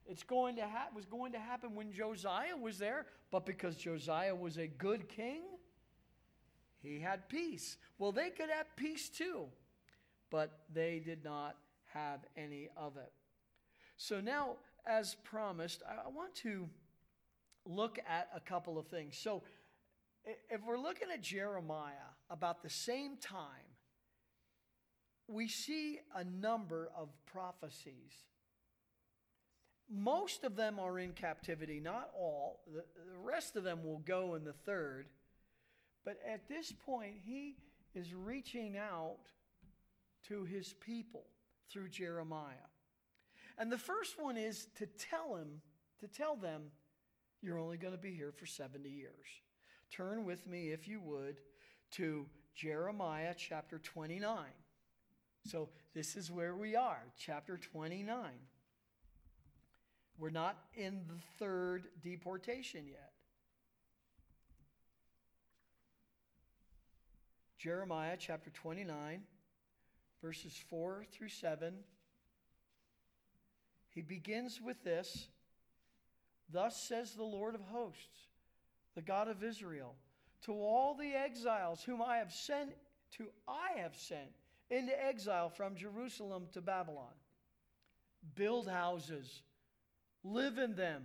It's 0.05 0.23
going 0.23 0.55
to 0.55 0.61
ha- 0.63 0.87
was 0.95 1.05
going 1.05 1.33
to 1.33 1.39
happen 1.39 1.75
when 1.75 1.91
Josiah 1.91 2.55
was 2.55 2.77
there, 2.77 3.05
but 3.29 3.45
because 3.45 3.75
Josiah 3.75 4.35
was 4.35 4.57
a 4.57 4.67
good 4.67 5.09
king, 5.09 5.41
he 6.81 6.99
had 6.99 7.27
peace. 7.27 7.77
Well, 7.97 8.11
they 8.11 8.29
could 8.29 8.49
have 8.49 8.73
peace 8.77 9.09
too, 9.09 9.45
but 10.29 10.59
they 10.73 11.01
did 11.03 11.25
not 11.25 11.57
have 11.93 12.21
any 12.37 12.69
of 12.77 12.95
it. 12.95 13.11
So 13.97 14.21
now, 14.21 14.55
as 14.85 15.15
promised, 15.23 15.83
I, 15.87 16.05
I 16.05 16.09
want 16.09 16.33
to 16.35 16.69
look 17.67 17.99
at 18.07 18.29
a 18.35 18.39
couple 18.39 18.77
of 18.77 18.87
things. 18.87 19.17
So, 19.17 19.43
if 20.49 20.65
we're 20.65 20.79
looking 20.79 21.07
at 21.13 21.21
Jeremiah 21.21 22.11
about 22.29 22.61
the 22.61 22.69
same 22.69 23.17
time, 23.17 23.77
we 25.27 25.47
see 25.47 25.99
a 26.15 26.23
number 26.23 26.89
of 26.95 27.09
prophecies. 27.25 28.13
Most 29.89 30.43
of 30.43 30.55
them 30.55 30.79
are 30.79 30.99
in 30.99 31.13
captivity, 31.13 31.79
not 31.79 32.09
all. 32.17 32.61
The, 32.73 32.83
rest 33.23 33.55
of 33.55 33.63
them 33.63 33.83
will 33.83 33.99
go 33.99 34.35
in 34.35 34.43
the 34.43 34.53
third. 34.53 35.07
But 36.03 36.19
at 36.27 36.47
this 36.47 36.71
point, 36.71 37.15
he 37.25 37.55
is 37.93 38.13
reaching 38.13 38.77
out 38.77 39.17
to 40.27 40.43
his 40.45 40.73
people 40.73 41.25
through 41.71 41.89
Jeremiah. 41.89 42.67
And 43.57 43.71
the 43.71 43.77
first 43.77 44.21
one 44.21 44.37
is 44.37 44.67
to 44.77 44.85
tell 44.85 45.35
him, 45.35 45.61
to 45.99 46.07
tell 46.07 46.35
them 46.35 46.63
you're 47.47 47.59
only 47.59 47.77
going 47.77 47.93
to 47.93 47.97
be 47.97 48.13
here 48.13 48.33
for 48.33 48.45
70 48.45 48.89
years. 48.89 49.25
Turn 49.89 50.25
with 50.25 50.45
me, 50.45 50.71
if 50.71 50.85
you 50.85 50.99
would, 50.99 51.37
to 51.91 52.25
Jeremiah 52.53 53.33
chapter 53.37 53.79
29. 53.79 54.37
So 55.45 55.69
this 55.95 56.17
is 56.17 56.29
where 56.29 56.55
we 56.55 56.75
are, 56.75 57.03
chapter 57.17 57.57
29. 57.57 58.19
We're 60.17 60.29
not 60.29 60.57
in 60.75 61.05
the 61.07 61.21
third 61.39 61.85
deportation 62.03 62.85
yet. 62.85 63.13
Jeremiah 67.57 68.17
chapter 68.19 68.49
29, 68.49 69.21
verses 70.21 70.61
4 70.69 71.05
through 71.13 71.29
7. 71.29 71.75
He 73.89 74.01
begins 74.01 74.59
with 74.61 74.83
this 74.83 75.29
Thus 76.51 76.81
says 76.81 77.13
the 77.13 77.23
Lord 77.23 77.55
of 77.55 77.61
hosts, 77.61 78.27
the 78.95 79.01
God 79.01 79.27
of 79.27 79.43
Israel, 79.43 79.95
to 80.43 80.53
all 80.53 80.95
the 80.95 81.13
exiles 81.13 81.83
whom 81.83 82.01
I 82.01 82.17
have 82.17 82.31
sent 82.31 82.71
to 83.17 83.27
I 83.47 83.79
have 83.79 83.95
sent 83.95 84.29
into 84.69 85.05
exile 85.05 85.49
from 85.49 85.75
Jerusalem 85.75 86.47
to 86.53 86.61
Babylon. 86.61 87.13
Build 88.35 88.67
houses, 88.67 89.41
live 90.23 90.57
in 90.57 90.75
them, 90.75 91.03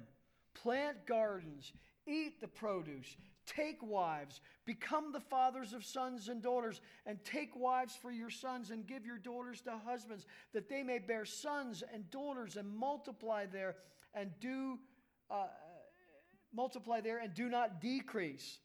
plant 0.54 1.06
gardens, 1.06 1.72
eat 2.06 2.40
the 2.40 2.48
produce, 2.48 3.16
take 3.46 3.82
wives, 3.82 4.40
become 4.64 5.12
the 5.12 5.20
fathers 5.20 5.72
of 5.72 5.84
sons 5.84 6.28
and 6.28 6.42
daughters, 6.42 6.80
and 7.06 7.24
take 7.24 7.54
wives 7.54 7.96
for 8.00 8.10
your 8.10 8.30
sons, 8.30 8.70
and 8.70 8.86
give 8.86 9.06
your 9.06 9.18
daughters 9.18 9.60
to 9.62 9.78
husbands, 9.84 10.26
that 10.52 10.68
they 10.68 10.82
may 10.82 10.98
bear 10.98 11.24
sons 11.24 11.82
and 11.92 12.10
daughters 12.10 12.56
and 12.56 12.68
multiply 12.76 13.46
there 13.46 13.76
and 14.14 14.30
do 14.40 14.78
uh, 15.32 15.46
multiply 16.54 17.00
there 17.00 17.18
and 17.18 17.34
do 17.34 17.48
not 17.48 17.80
decrease. 17.80 18.60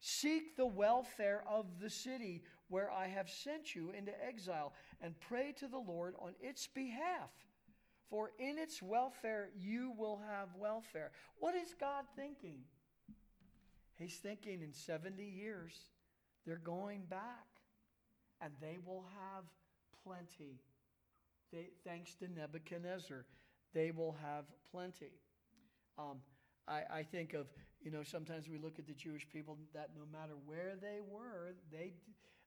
Seek 0.00 0.56
the 0.56 0.66
welfare 0.66 1.42
of 1.48 1.66
the 1.80 1.88
city 1.88 2.42
where 2.72 2.90
I 2.90 3.06
have 3.06 3.28
sent 3.28 3.74
you 3.74 3.90
into 3.90 4.12
exile, 4.26 4.72
and 5.02 5.14
pray 5.20 5.52
to 5.58 5.68
the 5.68 5.78
Lord 5.78 6.14
on 6.18 6.32
its 6.40 6.66
behalf. 6.66 7.30
For 8.08 8.30
in 8.38 8.58
its 8.58 8.82
welfare 8.82 9.50
you 9.54 9.92
will 9.98 10.20
have 10.26 10.48
welfare. 10.58 11.12
What 11.38 11.54
is 11.54 11.74
God 11.78 12.04
thinking? 12.16 12.60
He's 13.96 14.16
thinking 14.16 14.62
in 14.62 14.72
70 14.72 15.22
years 15.22 15.74
they're 16.46 16.56
going 16.56 17.02
back 17.10 17.46
and 18.40 18.52
they 18.60 18.78
will 18.84 19.04
have 19.14 19.44
plenty. 20.02 20.60
They, 21.52 21.68
thanks 21.84 22.14
to 22.16 22.28
Nebuchadnezzar, 22.28 23.26
they 23.74 23.90
will 23.90 24.16
have 24.22 24.44
plenty. 24.70 25.12
Um, 25.98 26.18
I, 26.68 26.82
I 26.90 27.02
think 27.02 27.34
of, 27.34 27.46
you 27.82 27.90
know, 27.90 28.02
sometimes 28.02 28.48
we 28.48 28.58
look 28.58 28.78
at 28.78 28.86
the 28.86 28.94
Jewish 28.94 29.28
people 29.28 29.58
that 29.74 29.90
no 29.96 30.02
matter 30.10 30.34
where 30.46 30.74
they 30.80 30.98
were, 31.10 31.54
they, 31.70 31.94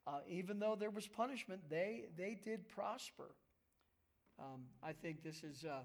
uh, 0.07 0.19
even 0.27 0.59
though 0.59 0.75
there 0.75 0.89
was 0.89 1.07
punishment, 1.07 1.61
they, 1.69 2.05
they 2.17 2.37
did 2.41 2.67
prosper. 2.69 3.31
Um, 4.39 4.63
I 4.83 4.93
think 4.93 5.23
this 5.23 5.43
is, 5.43 5.63
uh, 5.65 5.81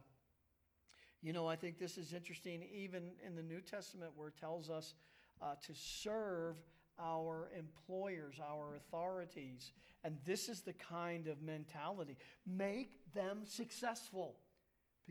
you 1.23 1.33
know, 1.33 1.47
I 1.47 1.57
think 1.57 1.79
this 1.79 1.99
is 1.99 2.13
interesting 2.13 2.65
even 2.73 3.11
in 3.27 3.35
the 3.35 3.43
New 3.43 3.61
Testament 3.61 4.13
where 4.17 4.29
it 4.29 4.37
tells 4.37 4.71
us 4.71 4.95
uh, 5.43 5.55
to 5.67 5.75
serve 5.75 6.57
our 6.99 7.51
employers, 7.57 8.37
our 8.41 8.77
authorities. 8.77 9.73
And 10.05 10.17
this 10.25 10.49
is 10.49 10.63
the 10.63 10.73
kind 10.73 11.27
of 11.27 11.43
mentality. 11.43 12.17
Make 12.47 13.13
them 13.15 13.41
successful 13.45 14.37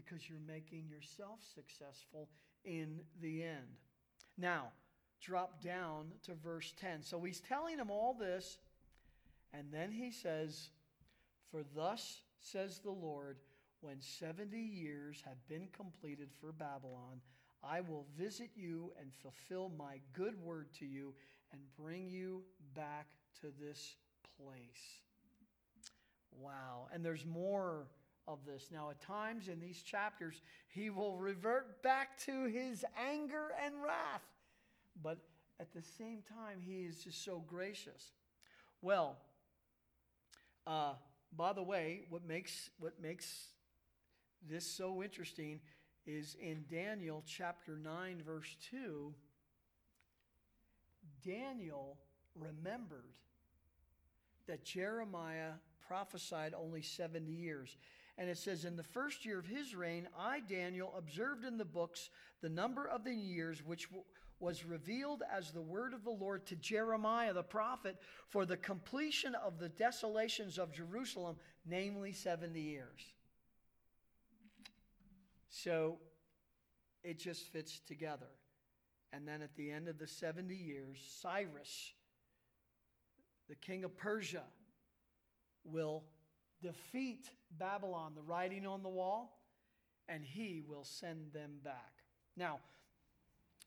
because 0.05 0.29
you're 0.29 0.39
making 0.47 0.87
yourself 0.87 1.39
successful 1.53 2.29
in 2.63 3.01
the 3.21 3.43
end. 3.43 3.77
Now, 4.37 4.69
drop 5.21 5.61
down 5.61 6.07
to 6.23 6.33
verse 6.35 6.73
10. 6.79 7.03
So 7.03 7.21
he's 7.21 7.41
telling 7.41 7.77
them 7.77 7.91
all 7.91 8.13
this, 8.13 8.57
and 9.53 9.67
then 9.71 9.91
he 9.91 10.11
says, 10.11 10.69
For 11.51 11.63
thus 11.75 12.21
says 12.39 12.79
the 12.79 12.91
Lord, 12.91 13.37
when 13.81 14.01
70 14.01 14.57
years 14.57 15.23
have 15.25 15.47
been 15.47 15.67
completed 15.73 16.29
for 16.39 16.51
Babylon, 16.51 17.21
I 17.63 17.81
will 17.81 18.05
visit 18.17 18.51
you 18.55 18.91
and 18.99 19.11
fulfill 19.13 19.71
my 19.77 19.99
good 20.13 20.41
word 20.41 20.67
to 20.79 20.85
you 20.85 21.13
and 21.51 21.61
bring 21.77 22.09
you 22.09 22.43
back 22.73 23.07
to 23.41 23.47
this 23.59 23.95
place. 24.37 25.01
Wow. 26.31 26.87
And 26.93 27.03
there's 27.03 27.25
more 27.25 27.87
of 28.29 28.45
this. 28.45 28.69
Now, 28.71 28.91
at 28.91 29.01
times 29.01 29.47
in 29.47 29.59
these 29.59 29.81
chapters, 29.81 30.41
he 30.67 30.89
will 30.91 31.17
revert 31.17 31.81
back 31.81 32.17
to 32.25 32.45
his 32.45 32.85
anger 32.97 33.51
and 33.65 33.73
wrath. 33.83 34.21
But 35.01 35.17
at 35.59 35.73
the 35.73 35.81
same 35.81 36.19
time, 36.21 36.59
he 36.61 36.85
is 36.85 37.03
just 37.03 37.25
so 37.25 37.43
gracious. 37.47 38.11
Well, 38.81 39.17
uh, 40.67 40.93
by 41.35 41.53
the 41.53 41.63
way, 41.63 42.01
what 42.09 42.25
makes, 42.25 42.69
what 42.79 43.01
makes 43.01 43.47
this 44.47 44.65
so 44.65 45.01
interesting 45.01 45.59
is 46.05 46.37
in 46.39 46.65
Daniel 46.69 47.23
chapter 47.25 47.77
9, 47.77 48.21
verse 48.25 48.55
2. 48.69 49.13
Daniel 51.25 51.97
remembered 52.35 53.15
that 54.47 54.63
Jeremiah 54.63 55.53
prophesied 55.87 56.53
only 56.53 56.81
70 56.81 57.31
years. 57.31 57.77
And 58.19 58.29
it 58.29 58.37
says, 58.37 58.65
In 58.65 58.75
the 58.75 58.83
first 58.83 59.25
year 59.25 59.39
of 59.39 59.47
his 59.47 59.73
reign, 59.73 60.05
I, 60.17 60.41
Daniel, 60.41 60.93
observed 60.97 61.45
in 61.45 61.57
the 61.57 61.63
books 61.63 62.09
the 62.41 62.49
number 62.49 62.85
of 62.85 63.05
the 63.05 63.13
years 63.13 63.63
which 63.65 63.85
w- 63.85 64.03
was 64.41 64.65
revealed 64.65 65.23
as 65.31 65.51
the 65.51 65.61
word 65.61 65.93
of 65.93 66.03
the 66.03 66.09
Lord 66.09 66.45
to 66.47 66.57
Jeremiah 66.57 67.33
the 67.33 67.43
prophet 67.43 67.95
for 68.27 68.45
the 68.45 68.57
completion 68.57 69.35
of 69.35 69.57
the 69.57 69.69
desolations 69.69 70.57
of 70.57 70.73
Jerusalem, 70.73 71.37
namely 71.65 72.11
70 72.11 72.59
years. 72.59 73.13
So 75.47 75.99
it 77.05 77.19
just 77.19 77.47
fits 77.47 77.79
together. 77.87 78.29
And 79.13 79.25
then 79.25 79.41
at 79.41 79.55
the 79.55 79.71
end 79.71 79.87
of 79.87 79.97
the 79.97 80.07
70 80.07 80.53
years, 80.53 80.97
Cyrus, 81.21 81.93
the 83.47 83.55
king 83.55 83.85
of 83.85 83.95
Persia, 83.95 84.43
will 85.63 86.03
defeat 86.61 87.29
Babylon, 87.57 88.13
the 88.15 88.21
writing 88.21 88.65
on 88.65 88.83
the 88.83 88.89
wall, 88.89 89.39
and 90.07 90.23
he 90.23 90.61
will 90.67 90.83
send 90.83 91.33
them 91.33 91.51
back. 91.63 91.93
Now, 92.35 92.59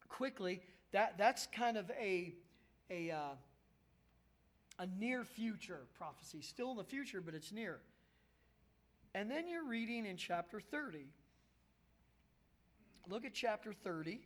quickly, 0.09 0.61
that, 0.93 1.17
that's 1.19 1.47
kind 1.47 1.77
of 1.77 1.91
a, 1.99 2.35
a, 2.91 3.11
uh, 3.11 3.35
a 4.79 4.87
near 4.99 5.25
future 5.25 5.81
prophecy. 5.95 6.43
Still 6.43 6.73
in 6.73 6.77
the 6.77 6.85
future, 6.85 7.21
but 7.21 7.35
it's 7.35 7.53
near. 7.53 7.81
And 9.15 9.31
then 9.31 9.47
you're 9.47 9.67
reading 9.67 10.07
in 10.07 10.17
chapter 10.17 10.61
30. 10.61 11.07
Look 13.09 13.25
at 13.25 13.35
chapter 13.35 13.73
30, 13.73 14.21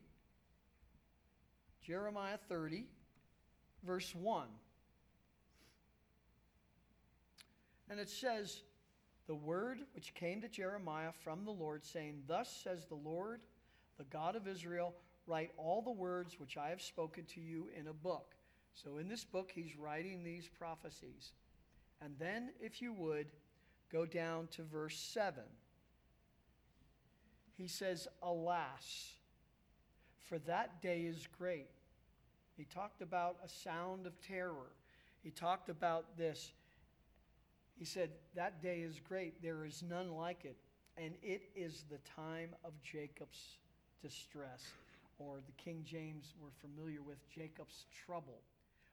Jeremiah 1.83 2.39
30, 2.49 2.85
verse 3.85 4.14
1. 4.14 4.47
And 7.91 8.01
it 8.01 8.09
says, 8.09 8.62
The 9.26 9.34
word 9.34 9.78
which 9.95 10.14
came 10.14 10.41
to 10.41 10.49
Jeremiah 10.49 11.12
from 11.24 11.45
the 11.45 11.51
Lord, 11.51 11.84
saying, 11.84 12.22
Thus 12.26 12.49
says 12.62 12.87
the 12.87 12.95
Lord, 12.95 13.41
the 13.99 14.05
God 14.05 14.37
of 14.37 14.49
Israel, 14.49 14.95
write 15.26 15.51
all 15.57 15.82
the 15.82 15.91
words 15.91 16.39
which 16.39 16.57
I 16.57 16.68
have 16.68 16.82
spoken 16.82 17.24
to 17.34 17.41
you 17.41 17.68
in 17.78 17.89
a 17.89 17.93
book. 17.93 18.34
So 18.74 18.99
in 18.99 19.09
this 19.09 19.24
book, 19.24 19.51
he's 19.55 19.76
writing 19.76 20.22
these 20.22 20.49
prophecies. 20.49 21.32
And 22.03 22.14
then, 22.18 22.51
if 22.61 22.82
you 22.82 22.93
would, 22.93 23.26
go 23.91 24.05
down 24.05 24.49
to 24.49 24.62
verse 24.62 24.99
7. 24.99 25.43
He 27.57 27.68
says, 27.68 28.07
Alas, 28.22 29.14
for 30.28 30.39
that 30.41 30.82
day 30.82 31.03
is 31.03 31.26
great. 31.39 31.70
He 32.57 32.64
talked 32.64 33.01
about 33.01 33.37
a 33.45 33.49
sound 33.49 34.07
of 34.07 34.20
terror. 34.20 34.72
He 35.22 35.30
talked 35.30 35.70
about 35.70 36.16
this 36.18 36.53
he 37.79 37.85
said, 37.85 38.11
That 38.35 38.62
day 38.62 38.81
is 38.81 39.01
great. 39.01 39.43
There 39.43 39.64
is 39.64 39.83
none 39.89 40.12
like 40.12 40.45
it. 40.45 40.57
And 40.97 41.14
it 41.22 41.43
is 41.55 41.85
the 41.91 41.99
time 42.16 42.55
of 42.64 42.72
Jacob's 42.83 43.59
distress. 44.03 44.62
Or 45.18 45.39
the 45.47 45.53
King 45.62 45.83
James 45.85 46.35
we're 46.41 46.51
familiar 46.68 47.03
with, 47.03 47.18
Jacob's 47.29 47.87
trouble, 48.07 48.41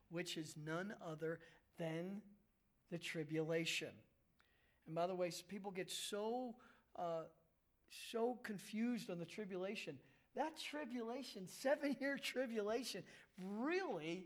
which 0.10 0.38
is 0.38 0.56
none 0.66 0.94
other 1.06 1.40
than 1.78 2.22
the 2.92 2.98
tribulation. 2.98 3.90
And 4.86 4.96
by 4.96 5.08
the 5.08 5.16
way, 5.16 5.32
people 5.48 5.72
get 5.72 5.90
so, 5.90 6.56
uh, 6.98 7.24
so 8.12 8.38
confused 8.44 9.10
on 9.10 9.20
the 9.20 9.26
tribulation. 9.26 9.98
That 10.36 10.58
tribulation, 10.58 11.48
seven 11.48 11.96
year 12.00 12.18
tribulation, 12.18 13.04
really 13.38 14.26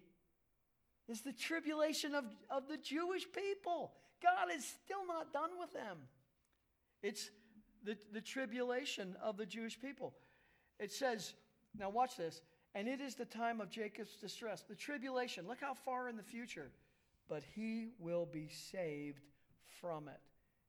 is 1.07 1.21
the 1.21 1.33
tribulation 1.33 2.13
of, 2.13 2.25
of 2.49 2.67
the 2.67 2.77
Jewish 2.77 3.25
people. 3.31 3.93
God 4.21 4.55
is 4.55 4.65
still 4.65 5.05
not 5.07 5.31
done 5.31 5.51
with 5.59 5.73
them. 5.73 5.97
It's 7.01 7.29
the, 7.83 7.97
the 8.13 8.21
tribulation 8.21 9.15
of 9.21 9.37
the 9.37 9.45
Jewish 9.45 9.79
people. 9.79 10.13
It 10.79 10.91
says, 10.91 11.33
now 11.77 11.89
watch 11.89 12.17
this, 12.17 12.41
and 12.75 12.87
it 12.87 12.99
is 12.99 13.15
the 13.15 13.25
time 13.25 13.61
of 13.61 13.69
Jacob's 13.69 14.15
distress, 14.15 14.63
the 14.67 14.75
tribulation. 14.75 15.47
Look 15.47 15.61
how 15.61 15.73
far 15.73 16.09
in 16.09 16.17
the 16.17 16.23
future. 16.23 16.71
But 17.29 17.43
he 17.55 17.89
will 17.99 18.25
be 18.25 18.49
saved 18.71 19.21
from 19.81 20.07
it. 20.07 20.19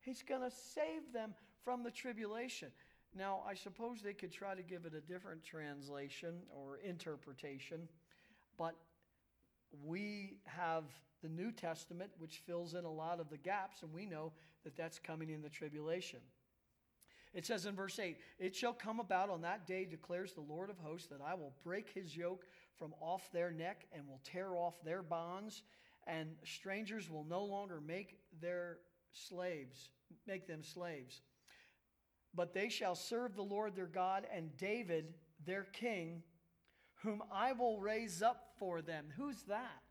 He's 0.00 0.22
going 0.22 0.42
to 0.42 0.50
save 0.74 1.12
them 1.12 1.34
from 1.64 1.82
the 1.82 1.90
tribulation. 1.90 2.68
Now, 3.16 3.40
I 3.48 3.54
suppose 3.54 4.00
they 4.00 4.12
could 4.12 4.32
try 4.32 4.54
to 4.54 4.62
give 4.62 4.84
it 4.84 4.92
a 4.94 5.00
different 5.00 5.42
translation 5.44 6.34
or 6.50 6.78
interpretation, 6.78 7.88
but 8.56 8.74
we 9.84 10.38
have 10.44 10.84
the 11.22 11.28
New 11.28 11.52
Testament, 11.52 12.10
which 12.18 12.42
fills 12.46 12.74
in 12.74 12.84
a 12.84 12.90
lot 12.90 13.20
of 13.20 13.28
the 13.28 13.36
gaps, 13.36 13.82
and 13.82 13.92
we 13.92 14.06
know 14.06 14.32
that 14.64 14.76
that's 14.76 14.98
coming 14.98 15.30
in 15.30 15.42
the 15.42 15.48
tribulation. 15.48 16.20
It 17.34 17.44
says 17.44 17.66
in 17.66 17.74
verse 17.74 17.98
8, 17.98 18.16
It 18.38 18.54
shall 18.54 18.72
come 18.72 19.00
about 19.00 19.30
on 19.30 19.42
that 19.42 19.66
day, 19.66 19.84
declares 19.84 20.32
the 20.32 20.40
Lord 20.40 20.70
of 20.70 20.78
hosts, 20.78 21.08
that 21.08 21.20
I 21.24 21.34
will 21.34 21.52
break 21.64 21.90
his 21.90 22.16
yoke 22.16 22.46
from 22.78 22.94
off 23.00 23.30
their 23.32 23.50
neck 23.50 23.86
and 23.92 24.06
will 24.06 24.20
tear 24.24 24.56
off 24.56 24.82
their 24.84 25.02
bonds, 25.02 25.62
and 26.06 26.30
strangers 26.44 27.10
will 27.10 27.24
no 27.24 27.44
longer 27.44 27.80
make 27.80 28.18
their 28.40 28.78
slaves, 29.12 29.90
make 30.26 30.46
them 30.46 30.62
slaves. 30.62 31.20
But 32.34 32.54
they 32.54 32.68
shall 32.68 32.94
serve 32.94 33.34
the 33.34 33.42
Lord 33.42 33.74
their 33.74 33.86
God 33.86 34.26
and 34.32 34.56
David 34.56 35.14
their 35.44 35.64
king, 35.64 36.22
whom 37.02 37.22
I 37.32 37.52
will 37.52 37.78
raise 37.78 38.22
up 38.22 38.52
for 38.58 38.82
them. 38.82 39.06
Who's 39.16 39.42
that? 39.44 39.82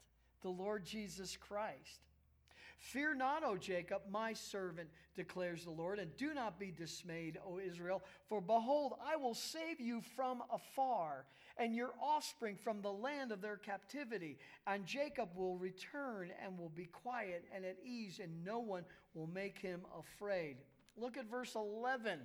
The 0.41 0.49
Lord 0.49 0.85
Jesus 0.85 1.37
Christ. 1.37 2.01
Fear 2.77 3.15
not, 3.15 3.43
O 3.43 3.57
Jacob, 3.57 4.03
my 4.09 4.33
servant, 4.33 4.89
declares 5.15 5.63
the 5.63 5.71
Lord, 5.71 5.97
and 5.97 6.15
do 6.15 6.33
not 6.33 6.59
be 6.59 6.71
dismayed, 6.71 7.39
O 7.45 7.59
Israel, 7.59 8.03
for 8.29 8.39
behold, 8.39 8.93
I 9.03 9.15
will 9.15 9.33
save 9.33 9.79
you 9.79 10.01
from 10.15 10.43
afar, 10.51 11.25
and 11.57 11.75
your 11.75 11.93
offspring 11.99 12.55
from 12.55 12.81
the 12.81 12.91
land 12.91 13.31
of 13.31 13.41
their 13.41 13.57
captivity. 13.57 14.37
And 14.67 14.85
Jacob 14.85 15.29
will 15.35 15.57
return 15.57 16.29
and 16.43 16.57
will 16.57 16.69
be 16.69 16.85
quiet 16.85 17.45
and 17.53 17.65
at 17.65 17.77
ease, 17.83 18.19
and 18.21 18.45
no 18.45 18.59
one 18.59 18.85
will 19.15 19.27
make 19.27 19.57
him 19.57 19.81
afraid. 19.97 20.57
Look 20.95 21.17
at 21.17 21.29
verse 21.29 21.55
11. 21.55 22.19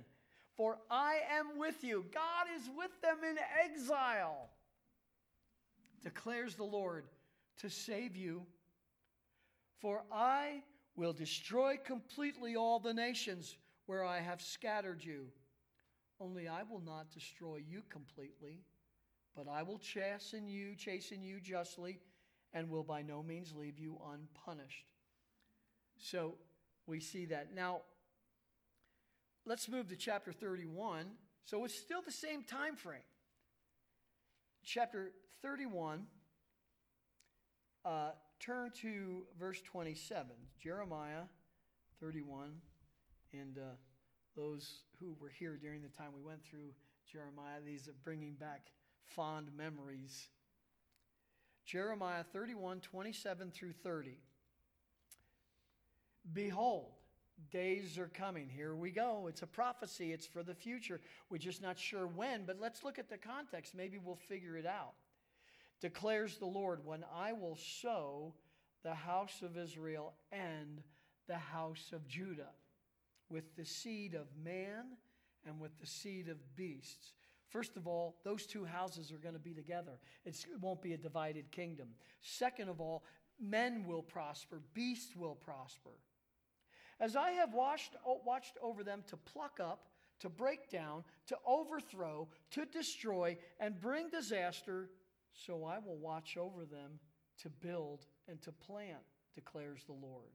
For 0.55 0.77
I 0.91 1.21
am 1.31 1.57
with 1.57 1.83
you. 1.83 2.05
God 2.13 2.45
is 2.55 2.69
with 2.77 2.91
them 3.01 3.17
in 3.27 3.37
exile, 3.65 4.51
declares 6.03 6.55
the 6.55 6.63
Lord, 6.63 7.05
to 7.59 7.69
save 7.69 8.15
you. 8.15 8.45
For 9.79 10.03
I 10.11 10.63
will 10.95 11.13
destroy 11.13 11.77
completely 11.83 12.55
all 12.55 12.79
the 12.79 12.93
nations 12.93 13.57
where 13.85 14.03
I 14.03 14.19
have 14.19 14.41
scattered 14.41 15.03
you. 15.03 15.27
Only 16.19 16.47
I 16.47 16.63
will 16.63 16.81
not 16.81 17.11
destroy 17.11 17.57
you 17.67 17.81
completely, 17.89 18.61
but 19.35 19.47
I 19.47 19.63
will 19.63 19.79
chasten 19.79 20.47
you, 20.47 20.75
chasten 20.75 21.23
you 21.23 21.39
justly, 21.41 21.99
and 22.53 22.69
will 22.69 22.83
by 22.83 23.01
no 23.01 23.23
means 23.23 23.53
leave 23.55 23.79
you 23.79 23.99
unpunished. 24.13 24.85
So 25.97 26.35
we 26.85 26.99
see 26.99 27.25
that. 27.25 27.53
Now, 27.53 27.81
let's 29.45 29.67
move 29.67 29.89
to 29.89 29.95
chapter 29.95 30.31
31. 30.31 31.07
So 31.45 31.65
it's 31.65 31.75
still 31.75 32.01
the 32.01 32.11
same 32.11 32.43
time 32.43 32.75
frame. 32.75 33.01
Chapter 34.65 35.11
31, 35.41 36.05
uh, 37.83 38.11
turn 38.39 38.71
to 38.81 39.23
verse 39.37 39.61
27. 39.61 40.31
Jeremiah 40.61 41.23
31. 41.99 42.53
And 43.33 43.57
uh, 43.57 43.75
those 44.37 44.83
who 44.99 45.17
were 45.19 45.29
here 45.29 45.59
during 45.61 45.81
the 45.81 45.89
time 45.89 46.11
we 46.15 46.21
went 46.21 46.45
through 46.45 46.71
Jeremiah, 47.11 47.59
these 47.65 47.89
are 47.89 47.95
bringing 48.05 48.35
back 48.35 48.71
fond 49.05 49.49
memories. 49.55 50.29
Jeremiah 51.65 52.23
31, 52.31 52.79
27 52.79 53.51
through 53.51 53.73
30. 53.83 54.17
Behold, 56.31 56.93
days 57.51 57.97
are 57.97 58.07
coming. 58.07 58.49
Here 58.49 58.75
we 58.75 58.91
go. 58.91 59.27
It's 59.27 59.41
a 59.41 59.47
prophecy, 59.47 60.11
it's 60.11 60.25
for 60.25 60.43
the 60.43 60.55
future. 60.55 60.99
We're 61.29 61.37
just 61.37 61.61
not 61.61 61.77
sure 61.77 62.07
when, 62.07 62.45
but 62.45 62.59
let's 62.59 62.83
look 62.83 62.99
at 62.99 63.09
the 63.09 63.17
context. 63.17 63.75
Maybe 63.75 63.97
we'll 63.97 64.15
figure 64.15 64.57
it 64.57 64.65
out. 64.65 64.93
Declares 65.81 66.37
the 66.37 66.45
Lord, 66.45 66.85
when 66.85 67.03
I 67.13 67.33
will 67.33 67.57
sow 67.57 68.33
the 68.83 68.93
house 68.93 69.41
of 69.41 69.57
Israel 69.57 70.13
and 70.31 70.81
the 71.27 71.37
house 71.37 71.91
of 71.93 72.07
Judah 72.07 72.51
with 73.29 73.55
the 73.55 73.65
seed 73.65 74.13
of 74.13 74.27
man 74.43 74.97
and 75.45 75.59
with 75.59 75.77
the 75.79 75.87
seed 75.87 76.29
of 76.29 76.37
beasts. 76.55 77.13
First 77.49 77.77
of 77.77 77.87
all, 77.87 78.15
those 78.23 78.45
two 78.45 78.65
houses 78.65 79.11
are 79.11 79.17
going 79.17 79.35
to 79.35 79.39
be 79.39 79.53
together. 79.53 79.99
It's, 80.25 80.43
it 80.45 80.59
won't 80.59 80.81
be 80.81 80.93
a 80.93 80.97
divided 80.97 81.51
kingdom. 81.51 81.89
Second 82.21 82.69
of 82.69 82.81
all, 82.81 83.03
men 83.39 83.85
will 83.85 84.01
prosper, 84.01 84.61
beasts 84.73 85.15
will 85.15 85.35
prosper. 85.35 85.91
As 87.03 87.17
I 87.17 87.31
have 87.31 87.53
watched, 87.53 87.97
watched 88.23 88.57
over 88.61 88.81
them 88.81 89.03
to 89.07 89.17
pluck 89.17 89.59
up, 89.59 89.89
to 90.21 90.29
break 90.29 90.69
down, 90.69 91.03
to 91.27 91.37
overthrow, 91.45 92.29
to 92.51 92.65
destroy, 92.65 93.37
and 93.59 93.77
bring 93.81 94.09
disaster, 94.09 94.89
so 95.33 95.65
I 95.65 95.79
will 95.79 95.97
watch 95.97 96.37
over 96.37 96.63
them 96.63 96.91
to 97.41 97.49
build 97.49 98.05
and 98.29 98.41
to 98.43 98.53
plant, 98.53 99.01
declares 99.35 99.83
the 99.83 99.91
Lord. 99.91 100.31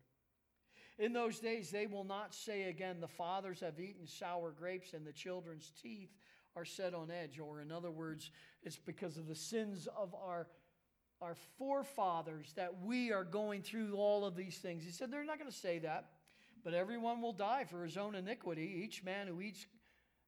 In 0.98 1.14
those 1.14 1.38
days, 1.38 1.70
they 1.70 1.86
will 1.86 2.04
not 2.04 2.34
say 2.34 2.64
again, 2.64 3.00
The 3.00 3.08
fathers 3.08 3.60
have 3.60 3.80
eaten 3.80 4.06
sour 4.06 4.50
grapes, 4.50 4.92
and 4.92 5.06
the 5.06 5.12
children's 5.12 5.72
teeth 5.82 6.12
are 6.54 6.66
set 6.66 6.92
on 6.92 7.10
edge. 7.10 7.38
Or, 7.38 7.62
in 7.62 7.72
other 7.72 7.90
words, 7.90 8.30
it's 8.62 8.76
because 8.76 9.16
of 9.16 9.26
the 9.26 9.34
sins 9.34 9.88
of 9.96 10.14
our, 10.14 10.48
our 11.22 11.36
forefathers 11.56 12.52
that 12.56 12.82
we 12.82 13.10
are 13.10 13.24
going 13.24 13.62
through 13.62 13.94
all 13.94 14.26
of 14.26 14.36
these 14.36 14.58
things. 14.58 14.84
He 14.84 14.90
said, 14.90 15.10
They're 15.10 15.24
not 15.24 15.38
going 15.38 15.50
to 15.50 15.56
say 15.56 15.78
that. 15.78 16.10
But 16.64 16.74
everyone 16.74 17.20
will 17.20 17.32
die 17.32 17.64
for 17.64 17.84
his 17.84 17.96
own 17.96 18.14
iniquity. 18.14 18.82
Each 18.84 19.02
man 19.02 19.26
who 19.26 19.40
eats 19.40 19.66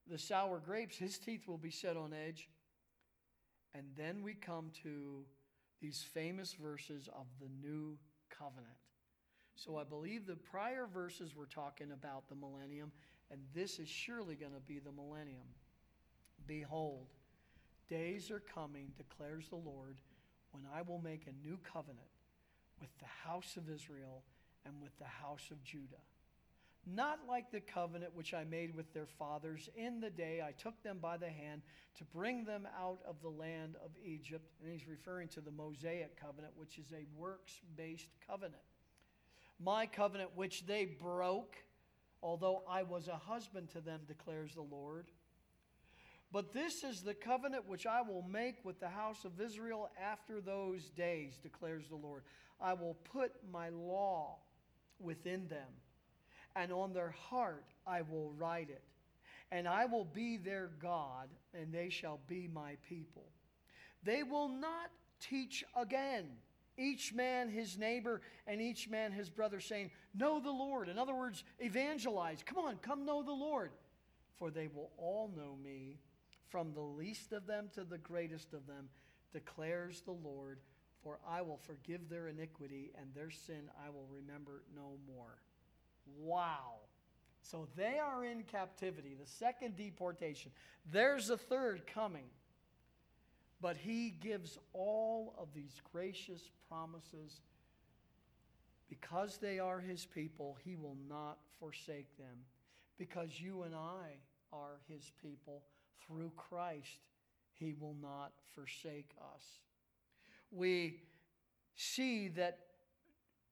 the 0.07 0.19
sour 0.19 0.59
grapes, 0.59 0.97
his 0.97 1.19
teeth 1.19 1.47
will 1.47 1.59
be 1.59 1.71
set 1.71 1.97
on 1.97 2.13
edge. 2.13 2.49
And 3.75 3.87
then 3.97 4.23
we 4.23 4.35
come 4.35 4.71
to 4.83 5.25
these 5.81 6.03
famous 6.03 6.55
verses 6.55 7.09
of 7.09 7.27
the 7.41 7.49
new 7.67 7.97
covenant. 8.29 8.77
So 9.55 9.77
I 9.77 9.85
believe 9.85 10.27
the 10.27 10.37
prior 10.37 10.87
verses 10.87 11.37
were 11.37 11.47
talking 11.47 11.93
about 11.93 12.29
the 12.29 12.35
millennium, 12.35 12.93
and 13.31 13.41
this 13.55 13.79
is 13.79 13.89
surely 13.89 14.35
going 14.35 14.53
to 14.53 14.61
be 14.61 14.79
the 14.79 14.93
millennium. 14.93 15.47
Behold, 16.47 17.09
days 17.89 18.31
are 18.31 18.41
coming, 18.41 18.93
declares 18.97 19.49
the 19.49 19.57
Lord, 19.57 19.99
when 20.53 20.65
I 20.75 20.83
will 20.83 21.01
make 21.01 21.27
a 21.27 21.47
new 21.47 21.59
covenant 21.59 22.09
with 22.81 22.91
the 22.99 23.29
house 23.29 23.57
of 23.57 23.69
Israel 23.69 24.25
and 24.65 24.81
with 24.81 24.97
the 24.99 25.05
house 25.05 25.51
of 25.51 25.63
Judah 25.63 26.03
not 26.87 27.21
like 27.29 27.51
the 27.51 27.61
covenant 27.61 28.15
which 28.15 28.33
I 28.35 28.45
made 28.45 28.75
with 28.75 28.93
their 28.93 29.07
fathers 29.07 29.69
in 29.77 30.01
the 30.01 30.11
day 30.11 30.43
I 30.45 30.53
took 30.53 30.83
them 30.83 30.99
by 31.01 31.17
the 31.17 31.29
hand 31.29 31.63
to 31.99 32.05
bring 32.05 32.45
them 32.45 32.67
out 32.79 32.99
of 33.07 33.21
the 33.23 33.29
land 33.29 33.77
of 33.85 33.91
Egypt. 34.05 34.51
And 34.63 34.73
he's 34.73 34.89
referring 34.89 35.29
to 35.29 35.41
the 35.41 35.51
Mosaic 35.51 36.21
covenant, 36.21 36.55
which 36.57 36.79
is 36.79 36.93
a 36.93 37.07
works 37.17 37.61
based 37.77 38.11
covenant. 38.27 38.63
My 39.63 39.87
covenant, 39.87 40.31
which 40.35 40.67
they 40.67 40.87
broke, 40.87 41.57
although 42.23 42.63
I 42.69 42.83
was 42.83 43.09
a 43.09 43.17
husband 43.17 43.71
to 43.71 43.81
them, 43.81 44.01
declares 44.09 44.55
the 44.55 44.63
Lord. 44.63 45.11
But 46.33 46.53
this 46.53 46.85
is 46.85 47.03
the 47.03 47.15
covenant 47.15 47.69
which 47.69 47.87
I 47.87 48.03
will 48.03 48.23
make 48.23 48.65
with 48.65 48.81
the 48.81 48.89
house 48.89 49.25
of 49.25 49.41
Israel 49.41 49.91
after 50.01 50.41
those 50.41 50.89
days, 50.91 51.39
declares 51.43 51.89
the 51.89 51.97
Lord. 51.97 52.23
I 52.61 52.73
will 52.73 52.97
put 53.13 53.33
my 53.51 53.69
law 53.71 54.39
within 54.99 55.49
them 55.49 55.67
and 56.57 56.73
on 56.73 56.93
their 56.93 57.11
heart 57.11 57.65
I 57.87 58.03
will 58.03 58.33
write 58.37 58.71
it. 58.71 58.83
And 59.53 59.67
I 59.67 59.87
will 59.87 60.05
be 60.05 60.37
their 60.37 60.71
God, 60.81 61.29
and 61.55 61.73
they 61.73 61.89
shall 61.89 62.21
be 62.29 62.49
my 62.53 62.77
people. 62.89 63.25
They 64.05 64.23
will 64.23 64.49
not 64.49 64.91
teach 65.21 65.65
again, 65.77 66.27
each 66.79 67.13
man 67.13 67.51
his 67.51 67.77
neighbor 67.77 68.23
and 68.47 68.61
each 68.61 68.89
man 68.89 69.13
his 69.13 69.29
brother, 69.29 69.61
saying, 69.61 69.91
Know 70.15 70.41
the 70.41 70.51
Lord. 70.51 70.89
In 70.89 70.99
other 70.99 71.15
words, 71.15 71.45
evangelize. 71.59 72.43
Come 72.45 72.59
on, 72.59 72.77
come 72.77 73.05
know 73.05 73.23
the 73.23 73.33
Lord. 73.33 73.73
For 74.39 74.51
they 74.51 74.69
will 74.69 74.91
all 74.97 75.31
know 75.37 75.57
me, 75.63 75.99
from 76.49 76.73
the 76.73 76.81
least 76.81 77.33
of 77.33 77.47
them 77.47 77.69
to 77.75 77.85
the 77.85 77.99
greatest 77.99 78.55
of 78.55 78.67
them, 78.67 78.89
declares 79.33 80.01
the 80.01 80.13
Lord. 80.13 80.61
For 81.03 81.19
I 81.29 81.43
will 81.43 81.59
forgive 81.59 82.09
their 82.09 82.29
iniquity, 82.29 82.93
and 82.99 83.13
their 83.15 83.31
sin 83.31 83.71
I 83.85 83.91
will 83.91 84.07
remember 84.11 84.63
no 84.75 84.97
more. 85.07 85.39
Wow. 86.19 86.81
So 87.43 87.67
they 87.77 87.99
are 87.99 88.25
in 88.25 88.43
captivity, 88.45 89.17
the 89.19 89.27
second 89.27 89.77
deportation. 89.77 90.53
There's 90.91 91.31
a 91.31 91.37
third 91.37 91.87
coming. 91.87 92.27
But 93.61 93.77
he 93.77 94.11
gives 94.11 94.59
all 94.73 95.35
of 95.39 95.49
these 95.55 95.83
gracious 95.93 96.51
promises. 96.69 97.41
Because 98.89 99.39
they 99.39 99.59
are 99.59 99.79
his 99.79 100.07
people, 100.07 100.57
he 100.65 100.77
will 100.77 100.97
not 101.09 101.39
forsake 101.59 102.17
them. 102.17 102.45
Because 102.99 103.41
you 103.41 103.63
and 103.63 103.75
I 103.75 104.17
are 104.53 104.81
his 104.89 105.13
people 105.23 105.63
through 106.07 106.33
Christ, 106.37 107.01
he 107.53 107.75
will 107.79 107.97
not 108.01 108.33
forsake 108.55 109.11
us. 109.35 109.45
We 110.51 111.03
see 111.77 112.29
that 112.29 112.59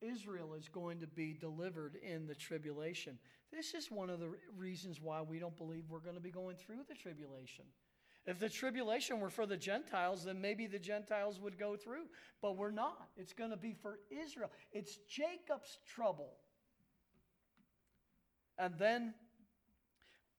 Israel 0.00 0.54
is 0.54 0.68
going 0.68 1.00
to 1.00 1.06
be 1.06 1.32
delivered 1.32 1.96
in 1.96 2.26
the 2.26 2.34
tribulation. 2.34 3.18
This 3.52 3.74
is 3.74 3.90
one 3.90 4.10
of 4.10 4.20
the 4.20 4.30
reasons 4.56 5.00
why 5.00 5.22
we 5.22 5.38
don't 5.38 5.56
believe 5.56 5.84
we're 5.88 5.98
going 5.98 6.14
to 6.14 6.20
be 6.20 6.30
going 6.30 6.56
through 6.56 6.84
the 6.88 6.94
tribulation. 6.94 7.64
If 8.26 8.38
the 8.38 8.48
tribulation 8.48 9.20
were 9.20 9.30
for 9.30 9.46
the 9.46 9.56
Gentiles, 9.56 10.24
then 10.24 10.40
maybe 10.40 10.66
the 10.66 10.78
Gentiles 10.78 11.40
would 11.40 11.58
go 11.58 11.76
through, 11.76 12.04
but 12.42 12.56
we're 12.56 12.70
not. 12.70 13.08
It's 13.16 13.32
going 13.32 13.50
to 13.50 13.56
be 13.56 13.72
for 13.72 14.00
Israel. 14.10 14.50
It's 14.70 14.98
Jacob's 15.08 15.78
trouble. 15.86 16.34
And 18.58 18.74
then 18.78 19.14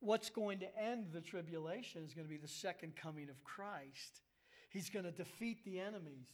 what's 0.01 0.29
going 0.29 0.59
to 0.59 0.79
end 0.79 1.07
the 1.11 1.21
tribulation 1.21 2.03
is 2.05 2.13
going 2.13 2.27
to 2.27 2.29
be 2.29 2.37
the 2.37 2.47
second 2.47 2.95
coming 2.95 3.29
of 3.29 3.43
Christ. 3.43 4.21
He's 4.69 4.89
going 4.89 5.05
to 5.05 5.11
defeat 5.11 5.65
the 5.65 5.79
enemies. 5.79 6.27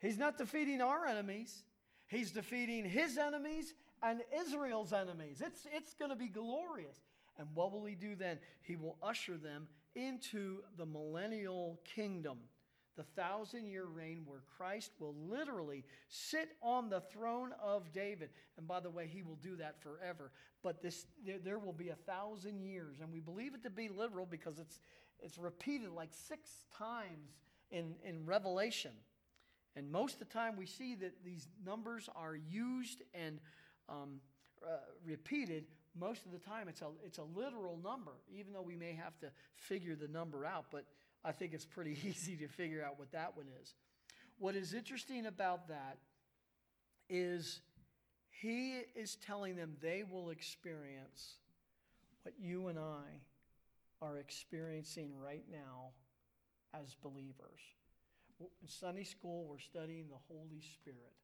He's 0.00 0.16
not 0.16 0.38
defeating 0.38 0.80
our 0.80 1.06
enemies, 1.06 1.64
he's 2.08 2.32
defeating 2.32 2.84
his 2.84 3.16
enemies 3.16 3.74
and 4.02 4.20
Israel's 4.44 4.92
enemies. 4.92 5.42
It's, 5.44 5.66
it's 5.72 5.94
going 5.94 6.10
to 6.10 6.16
be 6.16 6.28
glorious. 6.28 6.98
And 7.38 7.48
what 7.54 7.72
will 7.72 7.84
he 7.84 7.94
do 7.94 8.16
then? 8.16 8.38
He 8.62 8.76
will 8.76 8.96
usher 9.02 9.36
them 9.36 9.68
into 9.94 10.58
the 10.76 10.86
millennial 10.86 11.80
kingdom, 11.84 12.38
the 12.96 13.04
thousand 13.04 13.66
year 13.66 13.84
reign 13.84 14.22
where 14.26 14.42
Christ 14.56 14.90
will 14.98 15.14
literally 15.28 15.84
sit 16.08 16.50
on 16.60 16.90
the 16.90 17.00
throne 17.00 17.52
of 17.62 17.92
David. 17.92 18.30
And 18.56 18.66
by 18.66 18.80
the 18.80 18.90
way, 18.90 19.06
he 19.06 19.22
will 19.22 19.38
do 19.42 19.56
that 19.56 19.80
forever. 19.80 20.32
But 20.62 20.82
this, 20.82 21.06
there, 21.24 21.38
there 21.38 21.58
will 21.58 21.72
be 21.72 21.90
a 21.90 21.94
thousand 21.94 22.60
years. 22.60 22.96
And 23.00 23.12
we 23.12 23.20
believe 23.20 23.54
it 23.54 23.62
to 23.62 23.70
be 23.70 23.88
literal 23.88 24.26
because 24.26 24.58
it's, 24.58 24.80
it's 25.20 25.38
repeated 25.38 25.90
like 25.90 26.10
six 26.12 26.50
times 26.76 27.38
in, 27.70 27.94
in 28.04 28.26
Revelation. 28.26 28.92
And 29.76 29.90
most 29.90 30.14
of 30.14 30.18
the 30.20 30.24
time, 30.26 30.56
we 30.56 30.66
see 30.66 30.94
that 30.96 31.24
these 31.24 31.46
numbers 31.64 32.08
are 32.16 32.34
used 32.34 33.02
and 33.14 33.38
um, 33.88 34.20
uh, 34.64 34.76
repeated. 35.04 35.64
Most 35.98 36.26
of 36.26 36.32
the 36.32 36.38
time, 36.38 36.68
it's 36.68 36.82
a, 36.82 36.88
it's 37.04 37.18
a 37.18 37.24
literal 37.36 37.78
number, 37.82 38.12
even 38.32 38.52
though 38.52 38.62
we 38.62 38.76
may 38.76 38.92
have 38.92 39.18
to 39.20 39.30
figure 39.54 39.94
the 39.94 40.08
number 40.08 40.44
out. 40.44 40.66
But 40.70 40.84
I 41.24 41.32
think 41.32 41.54
it's 41.54 41.64
pretty 41.64 41.96
easy 42.04 42.36
to 42.36 42.48
figure 42.48 42.84
out 42.84 42.98
what 42.98 43.12
that 43.12 43.36
one 43.36 43.46
is. 43.62 43.74
What 44.38 44.54
is 44.54 44.74
interesting 44.74 45.26
about 45.26 45.68
that 45.68 45.98
is 47.08 47.60
he 48.30 48.80
is 48.94 49.16
telling 49.16 49.56
them 49.56 49.76
they 49.80 50.04
will 50.08 50.30
experience 50.30 51.34
what 52.22 52.34
you 52.38 52.68
and 52.68 52.78
I 52.78 53.02
are 54.00 54.18
experiencing 54.18 55.10
right 55.20 55.44
now 55.50 55.90
as 56.74 56.94
believers. 57.02 57.60
In 58.40 58.68
Sunday 58.68 59.04
school, 59.04 59.46
we're 59.48 59.58
studying 59.58 60.06
the 60.08 60.34
Holy 60.34 60.60
Spirit. 60.60 61.14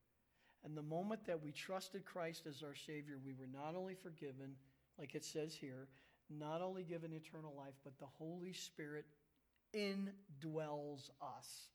And 0.65 0.77
the 0.77 0.83
moment 0.83 1.27
that 1.27 1.43
we 1.43 1.53
trusted 1.53 2.05
Christ 2.05 2.47
as 2.49 2.63
our 2.63 2.75
Savior, 2.75 3.19
we 3.25 3.35
were 3.35 3.49
not 3.53 3.77
only 3.77 3.95
forgiven, 3.95 4.57
like 4.99 5.15
it 5.15 5.25
says 5.25 5.55
here, 5.55 5.89
not 6.31 6.63
only 6.63 6.83
given 6.83 7.13
eternal 7.13 7.55
life, 7.57 7.75
but 7.85 7.99
the 7.99 8.07
Holy 8.19 8.53
Spirit 8.53 9.05
indwells 9.75 11.11
us. 11.21 11.69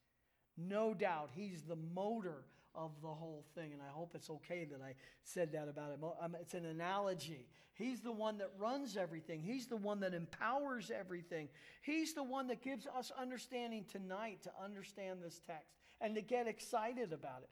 No 0.57 0.93
doubt, 0.93 1.29
He's 1.33 1.61
the 1.61 1.77
motor 1.93 2.45
of 2.79 2.91
the 3.01 3.07
whole 3.07 3.43
thing. 3.55 3.73
And 3.73 3.81
I 3.81 3.91
hope 3.91 4.11
it's 4.15 4.29
okay 4.29 4.65
that 4.71 4.81
I 4.81 4.95
said 5.23 5.51
that 5.51 5.67
about 5.67 5.91
him. 5.91 6.03
Um, 6.21 6.35
it's 6.39 6.53
an 6.53 6.65
analogy. 6.65 7.45
He's 7.73 8.01
the 8.01 8.11
one 8.11 8.37
that 8.39 8.51
runs 8.57 8.97
everything, 8.97 9.41
He's 9.41 9.67
the 9.67 9.77
one 9.77 9.99
that 9.99 10.13
empowers 10.13 10.91
everything. 10.97 11.49
He's 11.81 12.13
the 12.13 12.23
one 12.23 12.47
that 12.47 12.61
gives 12.61 12.87
us 12.87 13.11
understanding 13.19 13.85
tonight 13.91 14.43
to 14.43 14.51
understand 14.63 15.19
this 15.23 15.41
text 15.45 15.75
and 16.01 16.15
to 16.15 16.21
get 16.21 16.47
excited 16.47 17.13
about 17.13 17.43
it. 17.43 17.49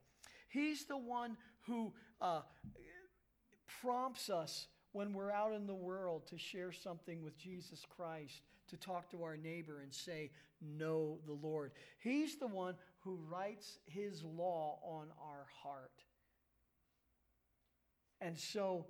He's 0.49 0.85
the 0.85 0.97
one 0.97 1.37
who 1.61 1.93
uh, 2.21 2.41
prompts 3.81 4.29
us 4.29 4.67
when 4.93 5.13
we're 5.13 5.31
out 5.31 5.53
in 5.53 5.67
the 5.67 5.75
world 5.75 6.25
to 6.27 6.37
share 6.37 6.71
something 6.71 7.21
with 7.21 7.37
Jesus 7.37 7.83
Christ, 7.95 8.41
to 8.69 8.77
talk 8.77 9.09
to 9.11 9.23
our 9.23 9.37
neighbor 9.37 9.81
and 9.81 9.93
say, 9.93 10.31
Know 10.61 11.19
the 11.27 11.33
Lord. 11.33 11.71
He's 11.99 12.37
the 12.37 12.47
one 12.47 12.75
who 13.07 13.17
writes 13.31 13.79
his 13.85 14.21
law 14.21 14.79
on 14.83 15.07
our 15.21 15.45
heart. 15.63 16.03
And 18.19 18.37
so 18.37 18.85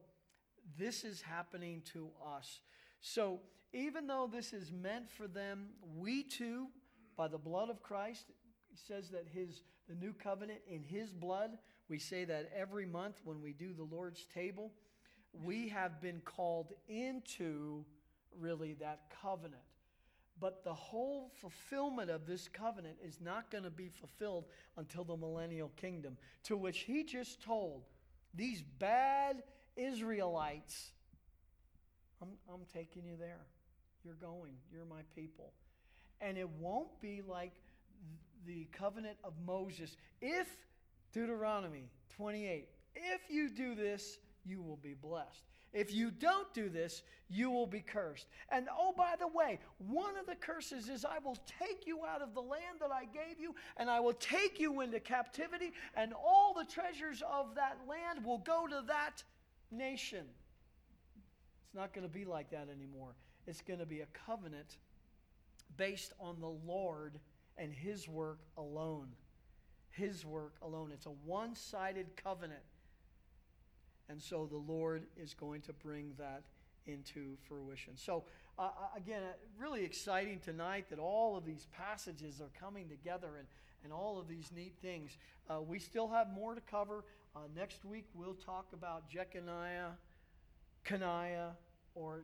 this 0.78 1.04
is 1.04 1.22
happening 1.22 1.84
to 1.94 2.10
us. 2.36 2.62
So 3.00 3.42
even 3.74 4.08
though 4.08 4.28
this 4.32 4.54
is 4.54 4.72
meant 4.72 5.12
for 5.12 5.28
them, 5.28 5.68
we 5.96 6.24
too, 6.24 6.68
by 7.16 7.28
the 7.28 7.38
blood 7.38 7.70
of 7.70 7.84
Christ, 7.84 8.26
he 8.70 8.76
says 8.76 9.10
that 9.12 9.28
his 9.32 9.62
the 9.88 9.96
new 9.96 10.14
covenant 10.14 10.60
in 10.68 10.84
his 10.84 11.14
blood, 11.14 11.52
we 11.88 12.00
say 12.00 12.26
that 12.26 12.52
every 12.54 12.86
month 12.86 13.22
when 13.24 13.42
we 13.42 13.54
do 13.54 13.72
the 13.74 13.84
Lord's 13.84 14.26
table, 14.34 14.74
we 15.32 15.70
have 15.70 16.02
been 16.02 16.22
called 16.26 16.74
into 16.90 17.86
really 18.38 18.74
that 18.82 19.04
covenant. 19.22 19.62
But 20.40 20.64
the 20.64 20.74
whole 20.74 21.32
fulfillment 21.42 22.12
of 22.12 22.28
this 22.28 22.48
covenant 22.48 22.98
is 23.04 23.20
not 23.20 23.50
going 23.50 23.64
to 23.64 23.72
be 23.72 23.90
fulfilled 23.90 24.46
until 24.78 25.04
the 25.04 25.18
millennial 25.18 25.72
kingdom, 25.78 26.18
to 26.44 26.56
which 26.56 26.80
he 26.80 27.04
just 27.04 27.42
told 27.42 27.84
these 28.36 28.62
bad 28.62 29.42
Israelites, 29.76 30.92
I'm, 32.22 32.30
I'm 32.52 32.66
taking 32.74 33.04
you 33.04 33.16
there. 33.18 33.46
You're 34.04 34.16
going. 34.16 34.54
You're 34.72 34.86
my 34.86 35.02
people. 35.16 35.54
And 36.22 36.38
it 36.38 36.50
won't 36.50 37.00
be 37.02 37.22
like 37.28 37.54
the 38.46 38.68
covenant 38.72 39.18
of 39.24 39.34
Moses. 39.46 39.98
If, 40.22 40.48
Deuteronomy 41.14 41.90
28, 42.16 42.68
if 42.96 43.22
you 43.30 43.50
do 43.50 43.76
this, 43.76 44.18
you 44.46 44.62
will 44.62 44.78
be 44.78 44.94
blessed. 44.94 45.44
If 45.74 45.94
you 45.94 46.12
don't 46.12 46.52
do 46.54 46.70
this, 46.70 47.04
you 47.30 47.52
will 47.52 47.68
be 47.68 47.82
cursed. 47.82 48.28
And 48.50 48.68
oh, 48.78 48.94
by 48.96 49.16
the 49.20 49.28
way, 49.28 49.60
one 49.78 50.18
of 50.18 50.26
the 50.26 50.36
curses 50.36 50.90
is 50.90 51.04
I 51.04 51.20
will 51.20 51.38
take 51.60 51.86
you 51.86 52.06
out 52.06 52.22
of 52.22 52.34
the 52.34 52.42
land 52.42 52.80
that 52.80 52.92
I 52.92 53.06
gave 53.06 53.40
you, 53.40 53.54
and 53.76 53.90
I 53.90 54.00
will 54.00 54.14
take 54.14 54.60
you 54.60 54.82
into 54.82 55.00
captivity, 55.00 55.74
and 55.96 56.14
all 56.14 56.54
the 56.54 56.66
treasures 56.66 57.22
of 57.30 57.56
that 57.56 57.80
land 57.88 58.26
will 58.26 58.40
go 58.40 58.66
to 58.68 58.84
that 58.88 59.24
nation. 59.72 60.26
It's 61.66 61.76
not 61.76 61.94
going 61.94 62.08
to 62.08 62.14
be 62.14 62.26
like 62.26 62.50
that 62.52 62.70
anymore. 62.74 63.16
It's 63.46 63.62
going 63.62 63.80
to 63.80 63.86
be 63.86 64.02
a 64.02 64.08
covenant 64.26 64.78
based 65.76 66.14
on 66.20 66.40
the 66.40 66.54
Lord 66.66 67.20
and 67.58 67.74
His 67.74 68.08
work 68.08 68.40
alone. 68.58 69.08
His 69.90 70.26
work 70.26 70.56
alone. 70.62 70.92
It's 70.94 71.08
a 71.08 71.14
one 71.26 71.56
sided 71.56 72.16
covenant. 72.16 72.62
And 74.10 74.22
so 74.22 74.48
the 74.50 74.58
Lord 74.58 75.04
is 75.18 75.34
going 75.34 75.62
to 75.62 75.74
bring 75.74 76.14
that 76.18 76.44
into 76.86 77.36
fruition. 77.48 77.94
So, 77.96 78.24
uh, 78.58 78.64
uh, 78.64 78.70
again, 78.96 79.22
uh, 79.24 79.34
really 79.60 79.84
exciting 79.84 80.40
tonight 80.40 80.86
that 80.90 81.00
all 81.00 81.38
of 81.38 81.46
these 81.46 81.68
passages 81.78 82.42
are 82.42 82.50
coming 82.60 82.88
together 82.88 83.30
and, 83.38 83.48
and 83.84 83.92
all 83.92 84.18
of 84.18 84.28
these 84.28 84.52
neat 84.56 84.76
things. 84.82 85.18
Uh, 85.50 85.62
we 85.62 85.80
still 85.80 86.08
have 86.08 86.32
more 86.34 86.56
to 86.56 86.62
cover. 86.62 87.04
Uh, 87.36 87.42
next 87.56 87.84
week, 87.86 88.06
we'll 88.14 88.34
talk 88.34 88.68
about 88.74 89.10
Jeconiah, 89.10 89.92
Coniah, 90.86 91.52
or 91.94 92.24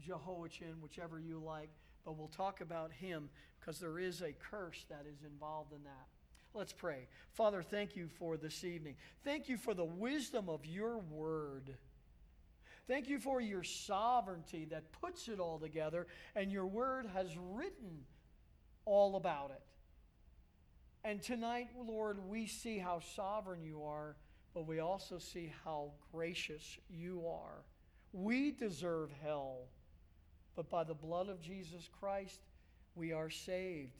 Jehoiachin, 0.00 0.80
whichever 0.80 1.18
you 1.18 1.42
like. 1.44 1.70
But 2.04 2.16
we'll 2.16 2.28
talk 2.28 2.60
about 2.60 2.92
him 2.92 3.28
because 3.60 3.80
there 3.80 3.98
is 3.98 4.22
a 4.22 4.32
curse 4.32 4.86
that 4.88 5.04
is 5.12 5.24
involved 5.24 5.72
in 5.72 5.82
that. 5.82 6.06
Let's 6.54 6.72
pray. 6.72 7.06
Father, 7.32 7.62
thank 7.62 7.94
you 7.94 8.08
for 8.18 8.36
this 8.36 8.64
evening. 8.64 8.96
Thank 9.24 9.48
you 9.48 9.56
for 9.56 9.74
the 9.74 9.84
wisdom 9.84 10.48
of 10.48 10.64
your 10.66 10.98
word. 10.98 11.74
Thank 12.86 13.08
you 13.08 13.18
for 13.18 13.40
your 13.40 13.62
sovereignty 13.62 14.64
that 14.70 14.90
puts 14.92 15.28
it 15.28 15.40
all 15.40 15.58
together, 15.58 16.06
and 16.34 16.50
your 16.50 16.66
word 16.66 17.06
has 17.14 17.36
written 17.36 18.04
all 18.86 19.16
about 19.16 19.50
it. 19.50 19.62
And 21.04 21.22
tonight, 21.22 21.68
Lord, 21.78 22.18
we 22.28 22.46
see 22.46 22.78
how 22.78 23.00
sovereign 23.14 23.62
you 23.62 23.82
are, 23.84 24.16
but 24.54 24.66
we 24.66 24.80
also 24.80 25.18
see 25.18 25.52
how 25.64 25.92
gracious 26.12 26.78
you 26.88 27.24
are. 27.28 27.62
We 28.12 28.50
deserve 28.52 29.10
hell, 29.22 29.68
but 30.56 30.70
by 30.70 30.84
the 30.84 30.94
blood 30.94 31.28
of 31.28 31.42
Jesus 31.42 31.88
Christ, 32.00 32.40
we 32.94 33.12
are 33.12 33.30
saved. 33.30 33.92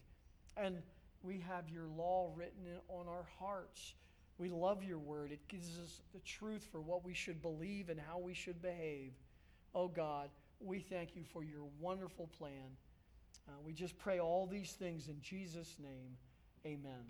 And 0.56 0.82
we 1.28 1.44
have 1.46 1.68
your 1.68 1.88
law 1.94 2.32
written 2.34 2.64
on 2.88 3.06
our 3.06 3.26
hearts. 3.38 3.92
We 4.38 4.48
love 4.48 4.82
your 4.82 4.98
word. 4.98 5.30
It 5.30 5.46
gives 5.46 5.78
us 5.78 6.00
the 6.14 6.20
truth 6.20 6.66
for 6.72 6.80
what 6.80 7.04
we 7.04 7.12
should 7.12 7.42
believe 7.42 7.90
and 7.90 8.00
how 8.00 8.18
we 8.18 8.32
should 8.32 8.62
behave. 8.62 9.12
Oh 9.74 9.88
God, 9.88 10.30
we 10.58 10.78
thank 10.78 11.14
you 11.14 11.24
for 11.30 11.44
your 11.44 11.64
wonderful 11.78 12.30
plan. 12.38 12.70
Uh, 13.46 13.52
we 13.62 13.74
just 13.74 13.98
pray 13.98 14.18
all 14.18 14.46
these 14.46 14.72
things 14.72 15.08
in 15.08 15.20
Jesus' 15.20 15.76
name. 15.78 16.16
Amen. 16.64 17.04